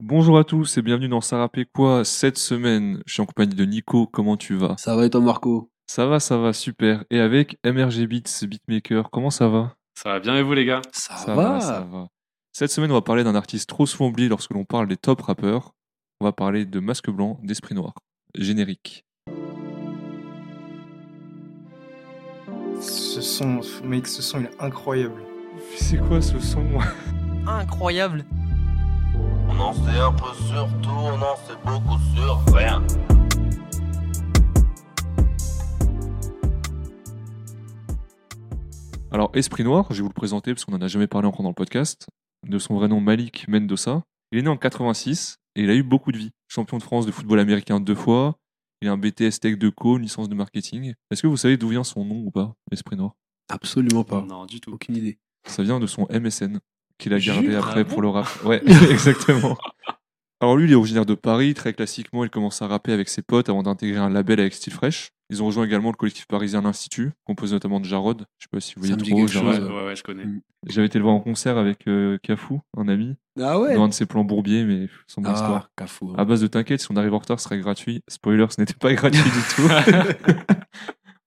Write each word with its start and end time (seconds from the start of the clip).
Bonjour 0.00 0.38
à 0.38 0.44
tous 0.44 0.78
et 0.78 0.82
bienvenue 0.82 1.08
dans 1.08 1.20
rappelle 1.40 1.66
quoi 1.66 2.04
cette 2.04 2.38
semaine? 2.38 3.02
Je 3.04 3.14
suis 3.14 3.20
en 3.20 3.26
compagnie 3.26 3.56
de 3.56 3.64
Nico, 3.64 4.06
comment 4.06 4.36
tu 4.36 4.54
vas? 4.54 4.76
Ça 4.78 4.94
va 4.94 5.04
et 5.04 5.10
toi 5.10 5.20
Marco? 5.20 5.72
Ça 5.88 6.06
va, 6.06 6.20
ça 6.20 6.38
va, 6.38 6.52
super. 6.52 7.04
Et 7.10 7.18
avec 7.18 7.58
MRG 7.66 8.06
Beats 8.06 8.46
Beatmaker, 8.46 9.10
comment 9.10 9.30
ça 9.30 9.48
va? 9.48 9.74
Ça 9.98 10.10
va 10.10 10.20
bien 10.20 10.36
et 10.36 10.42
vous 10.42 10.52
les 10.54 10.64
gars? 10.64 10.82
Ça, 10.92 11.16
Ça 11.16 11.34
va, 11.34 11.54
va, 11.54 11.60
ça 11.60 11.80
va. 11.80 12.06
Cette 12.52 12.70
semaine, 12.70 12.92
on 12.92 12.94
va 12.94 13.02
parler 13.02 13.24
d'un 13.24 13.34
artiste 13.34 13.68
trop 13.68 13.86
souvent 13.86 14.10
oublié 14.10 14.28
lorsque 14.28 14.52
l'on 14.54 14.64
parle 14.64 14.86
des 14.86 14.96
top 14.96 15.20
rappeurs. 15.20 15.74
On 16.20 16.26
va 16.26 16.32
parler 16.32 16.64
de 16.64 16.78
Masque 16.78 17.10
Blanc, 17.10 17.40
d'Esprit 17.42 17.74
Noir. 17.74 17.94
Générique. 18.36 19.04
Ce 22.80 23.20
son, 23.20 23.62
mec, 23.82 24.06
ce 24.06 24.22
son 24.22 24.38
il 24.38 24.44
est 24.44 24.62
incroyable. 24.62 25.20
C'est 25.74 25.98
quoi 25.98 26.22
ce 26.22 26.38
son? 26.38 26.64
Incroyable. 27.48 28.24
On 29.58 29.62
en 29.62 29.72
sait 29.72 29.98
un 29.98 30.12
peu 30.12 30.32
sur 30.46 30.68
tout, 30.82 30.88
on 30.88 31.20
en 31.20 31.36
sait 31.36 31.56
beaucoup 31.66 31.98
sur 32.14 32.54
rien. 32.54 32.80
Alors, 39.10 39.32
Esprit 39.34 39.64
Noir, 39.64 39.86
je 39.90 39.96
vais 39.96 40.02
vous 40.02 40.08
le 40.08 40.14
présenter 40.14 40.54
parce 40.54 40.64
qu'on 40.64 40.72
n'en 40.72 40.80
a 40.80 40.86
jamais 40.86 41.08
parlé 41.08 41.26
encore 41.26 41.42
dans 41.42 41.48
le 41.48 41.56
podcast. 41.56 42.06
De 42.46 42.60
son 42.60 42.76
vrai 42.76 42.86
nom, 42.86 43.00
Malik 43.00 43.48
Mendoza. 43.48 44.04
Il 44.30 44.38
est 44.38 44.42
né 44.42 44.48
en 44.48 44.56
86 44.56 45.38
et 45.56 45.64
il 45.64 45.70
a 45.70 45.74
eu 45.74 45.82
beaucoup 45.82 46.12
de 46.12 46.18
vie. 46.18 46.30
Champion 46.46 46.78
de 46.78 46.84
France 46.84 47.04
de 47.04 47.10
football 47.10 47.40
américain 47.40 47.80
deux 47.80 47.96
fois. 47.96 48.36
Il 48.80 48.86
a 48.86 48.92
un 48.92 48.96
BTS 48.96 49.40
Tech 49.40 49.58
de 49.58 49.70
Co, 49.70 49.96
une 49.96 50.04
licence 50.04 50.28
de 50.28 50.36
marketing. 50.36 50.94
Est-ce 51.10 51.22
que 51.22 51.26
vous 51.26 51.36
savez 51.36 51.56
d'où 51.56 51.70
vient 51.70 51.82
son 51.82 52.04
nom 52.04 52.22
ou 52.24 52.30
pas, 52.30 52.54
Esprit 52.70 52.96
Noir? 52.96 53.16
Absolument 53.48 54.04
pas. 54.04 54.22
Non, 54.22 54.46
du 54.46 54.60
tout. 54.60 54.70
Aucune 54.70 54.96
idée. 54.96 55.18
Ça 55.48 55.64
vient 55.64 55.80
de 55.80 55.86
son 55.88 56.06
MSN 56.12 56.60
qu'il 56.98 57.14
a 57.14 57.18
gardé 57.18 57.50
Jure 57.50 57.66
après 57.66 57.80
Ah 57.80 57.84
pour 57.84 58.02
le 58.02 58.08
rap. 58.08 58.26
Ouais, 58.44 58.62
exactement. 58.90 59.56
Alors 60.40 60.56
lui, 60.56 60.66
il 60.66 60.72
est 60.72 60.76
originaire 60.76 61.06
de 61.06 61.14
Paris. 61.14 61.54
Très 61.54 61.72
classiquement, 61.72 62.22
il 62.24 62.30
commence 62.30 62.62
à 62.62 62.68
rapper 62.68 62.92
avec 62.92 63.08
ses 63.08 63.22
potes 63.22 63.48
avant 63.48 63.62
d'intégrer 63.64 63.98
un 63.98 64.10
label 64.10 64.38
avec 64.38 64.54
Style 64.54 64.72
Fresh. 64.72 65.10
Ils 65.30 65.42
ont 65.42 65.46
rejoint 65.46 65.64
également 65.64 65.90
le 65.90 65.96
collectif 65.96 66.26
parisien 66.26 66.62
L'Institut, 66.62 67.10
composé 67.24 67.54
notamment 67.54 67.80
de 67.80 67.84
Jarod. 67.84 68.24
Je 68.38 68.44
sais 68.44 68.48
pas 68.50 68.60
si 68.60 68.74
vous 68.74 68.82
voyez 68.82 68.96
trop 68.96 69.26
Jarod. 69.26 69.62
Ouais, 69.62 69.68
ouais, 69.68 69.84
ouais, 69.86 69.96
je 69.96 70.02
connais. 70.02 70.24
Mm. 70.24 70.40
J'avais 70.68 70.86
été 70.86 70.98
le 70.98 71.04
voir 71.04 71.16
en 71.16 71.20
concert 71.20 71.58
avec 71.58 71.86
euh, 71.88 72.18
Cafou, 72.22 72.60
un 72.76 72.88
ami, 72.88 73.16
Ah 73.38 73.58
ouais 73.58 73.74
dans 73.74 73.84
un 73.84 73.88
de 73.88 73.94
ses 73.94 74.06
plans 74.06 74.24
bourbiers, 74.24 74.64
mais 74.64 74.88
sans 75.06 75.20
bonne 75.20 75.34
histoire. 75.34 75.64
Ah, 75.66 75.72
cafou. 75.76 76.14
À 76.16 76.24
base 76.24 76.40
de 76.40 76.46
t'inquiète, 76.46 76.80
si 76.80 76.90
on 76.90 76.96
arrive 76.96 77.14
en 77.14 77.18
retard, 77.18 77.40
ce 77.40 77.44
serait 77.44 77.58
gratuit. 77.58 78.02
Spoiler, 78.08 78.46
ce 78.50 78.60
n'était 78.60 78.74
pas 78.74 78.92
gratuit 78.94 79.20
du 79.22 79.54
tout. 79.54 79.68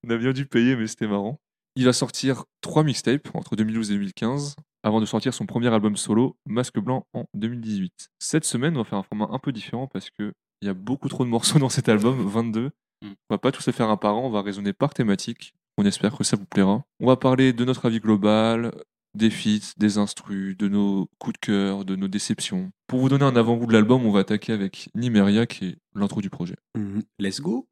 on 0.07 0.09
a 0.09 0.17
bien 0.17 0.31
dû 0.31 0.45
payer, 0.45 0.75
mais 0.75 0.87
c'était 0.87 1.07
marrant. 1.07 1.39
Il 1.75 1.85
va 1.85 1.93
sortir 1.93 2.45
trois 2.61 2.83
mixtapes 2.83 3.29
entre 3.33 3.55
2012 3.55 3.91
et 3.91 3.93
2015, 3.95 4.55
avant 4.83 4.99
de 4.99 5.05
sortir 5.05 5.33
son 5.33 5.45
premier 5.45 5.67
album 5.73 5.95
solo, 5.95 6.37
Masque 6.45 6.79
Blanc, 6.79 7.05
en 7.13 7.25
2018. 7.33 8.09
Cette 8.19 8.45
semaine, 8.45 8.75
on 8.75 8.79
va 8.79 8.85
faire 8.85 8.99
un 8.99 9.03
format 9.03 9.27
un 9.31 9.39
peu 9.39 9.51
différent 9.51 9.87
parce 9.87 10.09
que 10.09 10.33
il 10.61 10.67
y 10.67 10.69
a 10.69 10.73
beaucoup 10.73 11.09
trop 11.09 11.23
de 11.23 11.29
morceaux 11.29 11.59
dans 11.59 11.69
cet 11.69 11.89
album, 11.89 12.27
22. 12.27 12.71
Mm. 13.01 13.07
On 13.07 13.33
va 13.33 13.37
pas 13.37 13.51
tous 13.51 13.65
les 13.67 13.73
faire 13.73 13.89
un 13.89 13.97
par 13.97 14.15
an, 14.15 14.25
on 14.25 14.29
va 14.29 14.41
raisonner 14.41 14.73
par 14.73 14.93
thématique. 14.93 15.53
On 15.77 15.85
espère 15.85 16.17
que 16.17 16.23
ça 16.23 16.37
vous 16.37 16.45
plaira. 16.45 16.83
On 16.99 17.07
va 17.07 17.15
parler 17.15 17.53
de 17.53 17.65
notre 17.65 17.85
avis 17.85 17.99
global, 17.99 18.71
des 19.15 19.29
feats, 19.29 19.73
des 19.77 19.97
instrus, 19.97 20.57
de 20.57 20.67
nos 20.67 21.09
coups 21.17 21.33
de 21.33 21.39
cœur, 21.39 21.85
de 21.85 21.95
nos 21.95 22.07
déceptions. 22.07 22.71
Pour 22.87 22.99
vous 22.99 23.09
donner 23.09 23.25
un 23.25 23.35
avant-goût 23.35 23.65
de 23.65 23.73
l'album, 23.73 24.05
on 24.05 24.11
va 24.11 24.19
attaquer 24.19 24.53
avec 24.53 24.89
Nimeria, 24.95 25.45
qui 25.45 25.65
est 25.65 25.77
l'intro 25.95 26.21
du 26.21 26.29
projet. 26.29 26.55
Mhm. 26.77 27.03
Let's 27.19 27.41
go. 27.41 27.67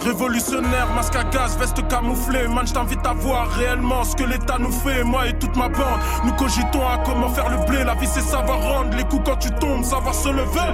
Révolutionnaire, 0.00 0.92
masque 0.94 1.16
à 1.16 1.24
gaz, 1.24 1.56
veste 1.58 1.86
camouflée. 1.88 2.46
Man, 2.48 2.66
je 2.66 2.74
t'invite 2.74 3.04
à 3.06 3.12
voir 3.14 3.48
réellement 3.50 4.04
ce 4.04 4.14
que 4.14 4.24
l'État 4.24 4.58
nous 4.58 4.70
fait. 4.72 5.02
Moi 5.04 5.28
et 5.28 5.38
toute 5.38 5.56
ma 5.56 5.68
bande, 5.68 6.00
nous 6.26 6.32
cogitons 6.34 6.86
à 6.86 6.98
comment 7.04 7.28
faire 7.30 7.48
le 7.48 7.64
blé. 7.66 7.84
La 7.84 7.94
vie, 7.94 8.06
c'est 8.06 8.20
savoir 8.20 8.60
rendre 8.60 8.96
les 8.96 9.04
coups 9.04 9.22
quand 9.24 9.36
tu 9.38 9.50
tombes, 9.52 9.82
savoir 9.84 10.14
se 10.14 10.28
lever. 10.28 10.72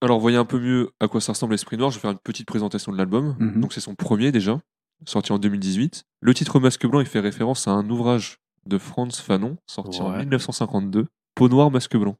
Alors, 0.00 0.18
vous 0.18 0.22
voyez 0.22 0.36
un 0.36 0.44
peu 0.44 0.58
mieux 0.60 0.90
à 1.00 1.08
quoi 1.08 1.20
ça 1.20 1.32
ressemble 1.32 1.54
Esprit 1.54 1.76
Noir. 1.76 1.90
Je 1.90 1.96
vais 1.96 2.00
faire 2.02 2.10
une 2.12 2.18
petite 2.18 2.46
présentation 2.46 2.92
de 2.92 2.96
l'album. 2.98 3.34
Mhm. 3.38 3.60
Donc, 3.60 3.72
c'est 3.72 3.80
son 3.80 3.94
premier 3.94 4.30
déjà, 4.32 4.60
sorti 5.06 5.32
en 5.32 5.38
2018. 5.38 6.04
Le 6.20 6.34
titre 6.34 6.60
Masque 6.60 6.86
Blanc, 6.86 7.00
il 7.00 7.06
fait 7.06 7.20
référence 7.20 7.66
à 7.66 7.72
un 7.72 7.88
ouvrage 7.90 8.38
de 8.66 8.78
Franz 8.78 9.20
Fanon, 9.22 9.56
sorti 9.66 10.00
en 10.00 10.10
Ouais. 10.12 10.18
1952, 10.20 11.06
Peau 11.34 11.48
noire, 11.48 11.70
masque 11.70 11.96
blanc. 11.96 12.16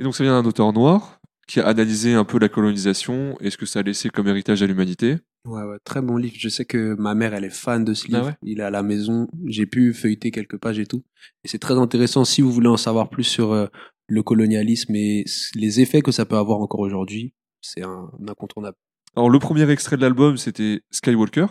Et 0.00 0.04
donc, 0.04 0.14
ça 0.14 0.24
vient 0.24 0.40
d'un 0.40 0.48
auteur 0.48 0.72
noir 0.72 1.20
qui 1.48 1.60
a 1.60 1.66
analysé 1.66 2.14
un 2.14 2.24
peu 2.24 2.38
la 2.38 2.48
colonisation 2.48 3.36
et 3.40 3.50
ce 3.50 3.56
que 3.56 3.66
ça 3.66 3.80
a 3.80 3.82
laissé 3.82 4.08
comme 4.10 4.28
héritage 4.28 4.62
à 4.62 4.66
l'humanité. 4.66 5.16
Ouais, 5.44 5.62
ouais, 5.62 5.78
très 5.84 6.00
bon 6.00 6.16
livre. 6.16 6.34
Je 6.38 6.48
sais 6.48 6.64
que 6.64 6.94
ma 6.94 7.14
mère, 7.14 7.34
elle 7.34 7.44
est 7.44 7.50
fan 7.50 7.84
de 7.84 7.94
ce 7.94 8.06
livre. 8.06 8.20
Ah 8.22 8.26
ouais 8.26 8.34
Il 8.42 8.60
est 8.60 8.64
à 8.64 8.70
la 8.70 8.82
maison. 8.82 9.28
J'ai 9.46 9.66
pu 9.66 9.92
feuilleter 9.92 10.30
quelques 10.30 10.56
pages 10.58 10.78
et 10.78 10.86
tout. 10.86 11.02
Et 11.44 11.48
c'est 11.48 11.58
très 11.58 11.74
intéressant 11.74 12.24
si 12.24 12.40
vous 12.42 12.52
voulez 12.52 12.68
en 12.68 12.76
savoir 12.76 13.10
plus 13.10 13.24
sur 13.24 13.52
euh, 13.52 13.66
le 14.06 14.22
colonialisme 14.22 14.94
et 14.94 15.24
les 15.56 15.80
effets 15.80 16.00
que 16.00 16.12
ça 16.12 16.24
peut 16.26 16.36
avoir 16.36 16.60
encore 16.60 16.80
aujourd'hui. 16.80 17.34
C'est 17.60 17.82
un, 17.82 18.08
un 18.22 18.28
incontournable. 18.28 18.76
Alors, 19.16 19.28
le 19.30 19.38
premier 19.40 19.68
extrait 19.68 19.96
de 19.96 20.02
l'album, 20.02 20.36
c'était 20.36 20.80
Skywalker. 20.90 21.46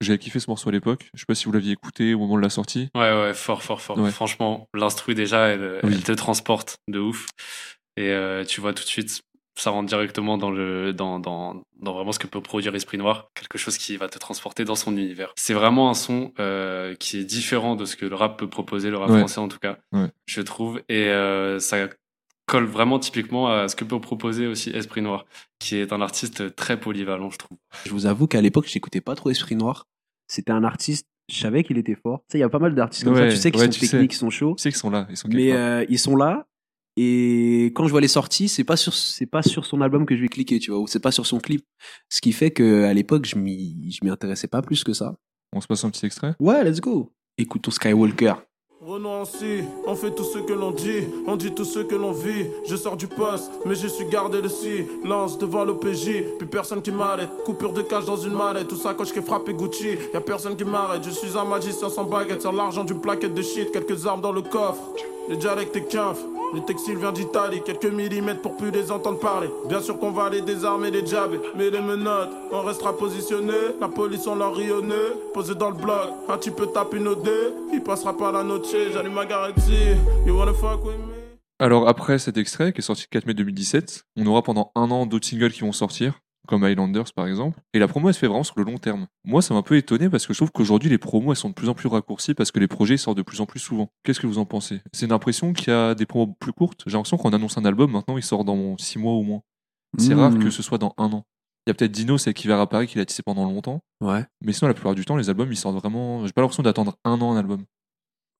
J'avais 0.00 0.18
kiffé 0.18 0.40
ce 0.40 0.50
morceau 0.50 0.70
à 0.70 0.72
l'époque. 0.72 1.08
Je 1.14 1.20
sais 1.20 1.26
pas 1.26 1.34
si 1.34 1.44
vous 1.44 1.52
l'aviez 1.52 1.72
écouté 1.72 2.14
au 2.14 2.18
moment 2.18 2.36
de 2.36 2.42
la 2.42 2.50
sortie. 2.50 2.88
Ouais, 2.94 3.00
ouais, 3.12 3.34
fort, 3.34 3.62
fort, 3.62 3.80
fort. 3.80 3.98
Ouais. 3.98 4.10
Franchement, 4.10 4.68
l'instru 4.74 5.14
déjà, 5.14 5.46
elle, 5.48 5.80
Oui. 5.84 5.92
elle 5.94 6.02
te 6.02 6.12
transporte 6.12 6.78
de 6.88 6.98
ouf. 6.98 7.28
Et 7.96 8.08
euh, 8.10 8.44
tu 8.44 8.60
vois 8.60 8.72
tout 8.74 8.82
de 8.82 8.88
suite, 8.88 9.20
ça 9.56 9.70
rentre 9.70 9.88
directement 9.88 10.36
dans 10.38 10.50
le, 10.50 10.92
dans, 10.92 11.18
dans, 11.20 11.62
dans 11.80 11.92
vraiment 11.94 12.12
ce 12.12 12.18
que 12.18 12.26
peut 12.26 12.40
produire 12.40 12.74
Esprit 12.74 12.98
Noir, 12.98 13.30
quelque 13.34 13.56
chose 13.58 13.78
qui 13.78 13.96
va 13.96 14.08
te 14.08 14.18
transporter 14.18 14.64
dans 14.64 14.74
son 14.74 14.96
univers. 14.96 15.32
C'est 15.36 15.54
vraiment 15.54 15.90
un 15.90 15.94
son 15.94 16.32
euh, 16.40 16.94
qui 16.96 17.18
est 17.18 17.24
différent 17.24 17.76
de 17.76 17.84
ce 17.84 17.96
que 17.96 18.06
le 18.06 18.14
rap 18.14 18.38
peut 18.38 18.48
proposer, 18.48 18.90
le 18.90 18.96
rap 18.98 19.10
Ouais. 19.10 19.18
français 19.18 19.38
en 19.40 19.48
tout 19.48 19.58
cas, 19.60 19.78
Ouais. 19.92 20.08
je 20.26 20.40
trouve. 20.40 20.80
Et 20.88 21.08
euh, 21.08 21.58
ça 21.60 21.88
colle 22.46 22.64
vraiment 22.66 22.98
typiquement 22.98 23.48
à 23.48 23.68
ce 23.68 23.76
que 23.76 23.84
peut 23.84 24.00
proposer 24.00 24.46
aussi 24.46 24.70
Esprit 24.70 25.02
Noir, 25.02 25.24
qui 25.58 25.76
est 25.76 25.92
un 25.92 26.00
artiste 26.02 26.54
très 26.56 26.78
polyvalent, 26.78 27.30
je 27.30 27.38
trouve. 27.38 27.56
Je 27.86 27.90
vous 27.90 28.06
avoue 28.06 28.26
qu'à 28.26 28.40
l'époque, 28.42 28.66
j'écoutais 28.68 29.00
pas 29.00 29.14
trop 29.14 29.30
Esprit 29.30 29.56
Noir. 29.56 29.86
C'était 30.26 30.52
un 30.52 30.64
artiste, 30.64 31.06
je 31.32 31.38
savais 31.38 31.62
qu'il 31.64 31.78
était 31.78 31.94
fort. 31.94 32.20
Tu 32.28 32.32
sais, 32.32 32.38
il 32.38 32.40
y 32.40 32.44
a 32.44 32.48
pas 32.48 32.58
mal 32.58 32.74
d'artistes 32.74 33.04
comme 33.04 33.14
Ouais, 33.14 33.30
ça, 33.30 33.34
tu 33.34 33.40
sais, 33.40 33.50
qui 33.50 33.58
ouais, 33.60 33.70
sont 33.72 33.80
techniques, 33.80 34.10
qui 34.10 34.16
sont 34.16 34.30
chauds. 34.30 34.54
Tu 34.58 34.62
sais 34.62 34.70
qu'ils 34.70 34.78
sont 34.78 34.90
là. 34.90 35.06
Ils 35.10 35.16
sont 35.16 35.28
Mais 35.28 35.52
euh, 35.52 35.84
ils 35.88 35.98
sont 35.98 36.16
là. 36.16 36.46
Et 36.96 37.72
quand 37.74 37.86
je 37.86 37.90
vois 37.90 38.00
les 38.00 38.08
sorties, 38.08 38.48
c'est 38.48 38.64
pas 38.64 38.76
sur 38.76 38.94
c'est 38.94 39.26
pas 39.26 39.42
sur 39.42 39.66
son 39.66 39.80
album 39.80 40.06
que 40.06 40.16
je 40.16 40.22
vais 40.22 40.28
cliquer, 40.28 40.58
tu 40.60 40.70
vois, 40.70 40.80
ou 40.80 40.86
c'est 40.86 41.00
pas 41.00 41.10
sur 41.10 41.26
son 41.26 41.40
clip. 41.40 41.64
Ce 42.08 42.20
qui 42.20 42.32
fait 42.32 42.50
que 42.50 42.84
à 42.84 42.94
l'époque, 42.94 43.26
je 43.26 43.36
m'y 43.36 43.90
je 43.90 43.98
m'y 44.04 44.10
intéressais 44.10 44.48
pas 44.48 44.62
plus 44.62 44.84
que 44.84 44.92
ça. 44.92 45.16
On 45.52 45.60
se 45.60 45.66
passe 45.66 45.84
un 45.84 45.90
petit 45.90 46.06
extrait? 46.06 46.34
Ouais, 46.38 46.62
let's 46.64 46.80
go. 46.80 47.12
Écoutons 47.36 47.70
Skywalker. 47.70 48.34
Renonci, 48.86 49.64
on 49.86 49.94
fait 49.94 50.10
tout 50.10 50.24
ce 50.24 50.38
que 50.40 50.52
l'on 50.52 50.70
dit, 50.70 51.04
on 51.26 51.36
dit 51.36 51.52
tout 51.52 51.64
ce 51.64 51.78
que 51.78 51.94
l'on 51.94 52.12
vit. 52.12 52.48
Je 52.66 52.76
sors 52.76 52.98
du 52.98 53.06
poste, 53.06 53.50
mais 53.64 53.74
je 53.74 53.88
suis 53.88 54.04
gardé 54.04 54.42
de 54.42 54.48
silence 54.48 55.38
devant 55.38 55.64
l'OPJ. 55.64 56.36
Plus 56.38 56.46
personne 56.46 56.82
qui 56.82 56.90
m'arrête, 56.90 57.30
coupure 57.46 57.72
de 57.72 57.80
cash 57.80 58.04
dans 58.04 58.18
une 58.18 58.34
mallette. 58.34 58.68
Tout 58.68 58.76
ça 58.76 58.92
quand 58.92 59.04
je 59.04 59.20
frappé 59.22 59.54
Gucci, 59.54 59.96
y 60.12 60.16
a 60.16 60.20
personne 60.20 60.54
qui 60.54 60.64
m'arrête. 60.64 61.02
Je 61.02 61.10
suis 61.10 61.38
un 61.38 61.44
magicien 61.44 61.88
sans 61.88 62.04
baguette, 62.04 62.42
sur 62.42 62.52
l'argent 62.52 62.84
d'une 62.84 63.00
plaquette 63.00 63.32
de 63.32 63.40
shit, 63.40 63.72
quelques 63.72 64.06
armes 64.06 64.20
dans 64.20 64.32
le 64.32 64.42
coffre. 64.42 64.82
Le 65.30 65.36
dialecte 65.36 65.74
est 65.76 65.88
quinf, 65.88 66.18
le 66.54 66.60
textile 66.60 66.98
vient 66.98 67.10
d'Italie, 67.10 67.62
quelques 67.64 67.86
millimètres 67.86 68.40
pour 68.40 68.56
plus 68.56 68.70
les 68.70 68.92
entendre 68.92 69.18
parler. 69.18 69.48
Bien 69.66 69.80
sûr 69.80 69.98
qu'on 69.98 70.12
va 70.12 70.30
les 70.30 70.40
désarmer, 70.40 70.88
les 70.90 71.04
jabber, 71.04 71.40
mais 71.56 71.68
les 71.68 71.80
menottes, 71.80 72.30
on 72.52 72.60
restera 72.60 72.96
positionné. 72.96 73.54
La 73.80 73.88
police, 73.88 74.24
on 74.28 74.36
leur 74.36 74.54
rit 74.54 74.70
au 74.70 74.80
nez, 74.80 74.94
posé 75.32 75.56
dans 75.56 75.70
le 75.70 75.76
bloc. 75.76 76.10
Un 76.28 76.36
peu 76.36 76.66
tape 76.66 76.94
une 76.94 77.08
OD, 77.08 77.28
il 77.72 77.82
passera 77.82 78.16
par 78.16 78.30
la 78.30 78.44
noche, 78.44 78.73
Alors 81.60 81.88
après 81.88 82.18
cet 82.18 82.36
extrait 82.36 82.72
qui 82.72 82.80
est 82.80 82.82
sorti 82.82 83.04
le 83.04 83.12
4 83.12 83.26
mai 83.26 83.34
2017, 83.34 84.04
on 84.16 84.26
aura 84.26 84.42
pendant 84.42 84.72
un 84.74 84.90
an 84.90 85.06
d'autres 85.06 85.26
singles 85.26 85.52
qui 85.52 85.60
vont 85.60 85.70
sortir, 85.70 86.18
comme 86.48 86.64
Highlanders 86.64 87.12
par 87.14 87.28
exemple. 87.28 87.60
Et 87.72 87.78
la 87.78 87.86
promo 87.86 88.08
elle 88.08 88.14
se 88.14 88.18
fait 88.18 88.26
vraiment 88.26 88.42
sur 88.42 88.58
le 88.58 88.64
long 88.64 88.78
terme. 88.78 89.06
Moi 89.24 89.42
ça 89.42 89.54
m'a 89.54 89.60
un 89.60 89.62
peu 89.62 89.76
étonné 89.76 90.10
parce 90.10 90.26
que 90.26 90.32
je 90.34 90.38
trouve 90.40 90.50
qu'aujourd'hui 90.50 90.90
les 90.90 90.98
promos 90.98 91.30
elles 91.32 91.36
sont 91.36 91.50
de 91.50 91.54
plus 91.54 91.68
en 91.68 91.74
plus 91.74 91.88
raccourcies 91.88 92.34
parce 92.34 92.50
que 92.50 92.58
les 92.58 92.66
projets 92.66 92.96
sortent 92.96 93.16
de 93.16 93.22
plus 93.22 93.40
en 93.40 93.46
plus 93.46 93.60
souvent. 93.60 93.90
Qu'est-ce 94.02 94.18
que 94.18 94.26
vous 94.26 94.38
en 94.38 94.44
pensez? 94.44 94.80
C'est 94.92 95.06
une 95.06 95.12
impression 95.12 95.52
qu'il 95.52 95.72
y 95.72 95.76
a 95.76 95.94
des 95.94 96.06
promos 96.06 96.34
plus 96.40 96.52
courtes? 96.52 96.82
J'ai 96.86 96.94
l'impression 96.94 97.16
qu'on 97.16 97.32
annonce 97.32 97.56
un 97.56 97.64
album 97.64 97.92
maintenant 97.92 98.16
il 98.16 98.24
sort 98.24 98.44
dans 98.44 98.76
6 98.76 98.98
mois 98.98 99.14
ou 99.14 99.22
moins. 99.22 99.42
C'est 99.98 100.14
Mmh. 100.16 100.18
rare 100.18 100.38
que 100.38 100.50
ce 100.50 100.62
soit 100.64 100.78
dans 100.78 100.94
un 100.98 101.12
an. 101.12 101.24
Il 101.66 101.70
y 101.70 101.72
a 101.72 101.74
peut-être 101.74 101.92
Dino, 101.92 102.18
c'est 102.18 102.34
qui 102.34 102.48
va 102.48 102.66
Paris, 102.66 102.86
qui 102.88 102.98
l'a 102.98 103.06
tissé 103.06 103.22
pendant 103.22 103.44
longtemps. 103.44 103.80
Ouais. 104.02 104.24
Mais 104.42 104.52
sinon, 104.52 104.68
la 104.68 104.74
plupart 104.74 104.94
du 104.94 105.06
temps, 105.06 105.16
les 105.16 105.30
albums, 105.30 105.50
ils 105.50 105.56
sortent 105.56 105.76
vraiment. 105.78 106.26
J'ai 106.26 106.32
pas 106.32 106.42
l'impression 106.42 106.62
d'attendre 106.62 106.96
un 107.04 107.18
an 107.22 107.32
un 107.32 107.38
album. 107.38 107.64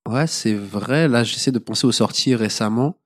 Ouais, 0.08 0.26
c'est 0.26 0.54
vrai. 0.54 1.08
Là, 1.08 1.24
j'essaie 1.24 1.52
de 1.52 1.58
penser 1.58 1.86
aux 1.86 1.92
sorties 1.92 2.34
récemment 2.34 2.98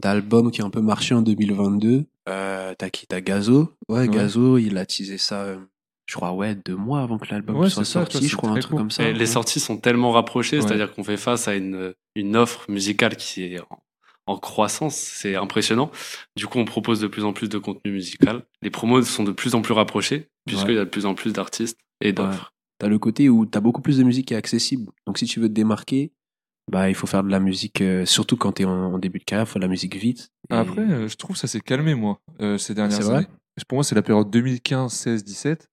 d'albums 0.00 0.50
qui 0.50 0.62
ont 0.62 0.66
un 0.66 0.70
peu 0.70 0.80
marché 0.82 1.14
en 1.14 1.22
2022. 1.22 2.04
Euh, 2.28 2.74
t'as 2.76 2.90
qui? 2.90 3.06
T'as 3.06 3.20
Gazo? 3.20 3.72
Ouais, 3.88 4.00
Ouais. 4.00 4.08
Gazo, 4.08 4.58
il 4.58 4.76
a 4.78 4.86
teasé 4.86 5.18
ça, 5.18 5.42
euh, 5.44 5.58
je 6.06 6.14
crois, 6.16 6.32
ouais, 6.32 6.54
deux 6.54 6.76
mois 6.76 7.00
avant 7.02 7.18
que 7.18 7.26
l'album 7.30 7.56
Ouais, 7.56 7.70
soit 7.70 7.84
ça, 7.84 8.04
sorti, 8.04 8.26
je 8.28 8.36
crois, 8.36 8.50
un 8.50 8.58
truc 8.58 8.76
comme 8.76 8.90
ça. 8.90 9.04
Et 9.08 9.12
les 9.12 9.26
sorties 9.26 9.60
sont 9.60 9.76
tellement 9.78 10.10
rapprochées, 10.12 10.56
Ouais. 10.58 10.62
c'est-à-dire 10.66 10.92
qu'on 10.92 11.04
fait 11.04 11.16
face 11.16 11.48
à 11.48 11.54
une, 11.54 11.94
une 12.14 12.36
offre 12.36 12.68
musicale 12.70 13.16
qui 13.16 13.42
est 13.44 13.60
en, 13.60 13.82
en 14.26 14.38
croissance, 14.38 14.96
c'est 14.96 15.36
impressionnant. 15.36 15.90
Du 16.36 16.46
coup, 16.46 16.58
on 16.58 16.64
propose 16.64 16.98
de 17.00 17.06
plus 17.06 17.24
en 17.24 17.32
plus 17.32 17.48
de 17.48 17.58
contenu 17.58 17.92
musical. 17.92 18.42
Les 18.62 18.70
promos 18.70 19.02
sont 19.02 19.22
de 19.24 19.32
plus 19.32 19.54
en 19.54 19.62
plus 19.62 19.74
rapprochés, 19.74 20.28
puisqu'il 20.46 20.70
Ouais. 20.70 20.74
y 20.76 20.78
a 20.78 20.84
de 20.84 20.90
plus 20.90 21.06
en 21.06 21.14
plus 21.14 21.32
d'artistes 21.32 21.78
et 22.00 22.12
d'offres. 22.12 22.52
t'as 22.78 22.88
le 22.88 22.98
côté 22.98 23.28
où 23.28 23.46
t'as 23.46 23.60
beaucoup 23.60 23.80
plus 23.82 23.98
de 23.98 24.02
musique 24.02 24.28
qui 24.28 24.34
est 24.34 24.36
accessible. 24.38 24.90
Donc 25.06 25.18
si 25.18 25.26
tu 25.26 25.40
veux 25.40 25.48
te 25.48 25.52
démarquer, 25.54 26.10
bah 26.70 26.88
il 26.88 26.94
faut 26.94 27.06
faire 27.06 27.22
de 27.24 27.30
la 27.30 27.40
musique, 27.40 27.80
euh, 27.80 28.04
surtout 28.06 28.36
quand 28.36 28.52
t'es 28.52 28.64
en, 28.64 28.94
en 28.94 28.98
début 28.98 29.18
de 29.18 29.24
carrière, 29.24 29.48
faut 29.48 29.58
de 29.58 29.64
la 29.64 29.68
musique 29.68 29.96
vite. 29.96 30.30
Et- 30.50 30.54
Après, 30.54 30.80
euh, 30.82 31.08
je 31.08 31.16
trouve 31.16 31.34
que 31.36 31.40
ça 31.40 31.46
s'est 31.48 31.60
calmé, 31.60 31.94
moi, 31.94 32.18
euh, 32.40 32.58
ces 32.58 32.74
dernières 32.74 32.98
C'est 32.98 33.04
vrai? 33.04 33.16
années. 33.18 33.26
Pour 33.68 33.76
moi, 33.76 33.84
c'est 33.84 33.94
la 33.94 34.02
période 34.02 34.30
2015, 34.30 34.92
16, 34.92 35.24
17, 35.24 35.68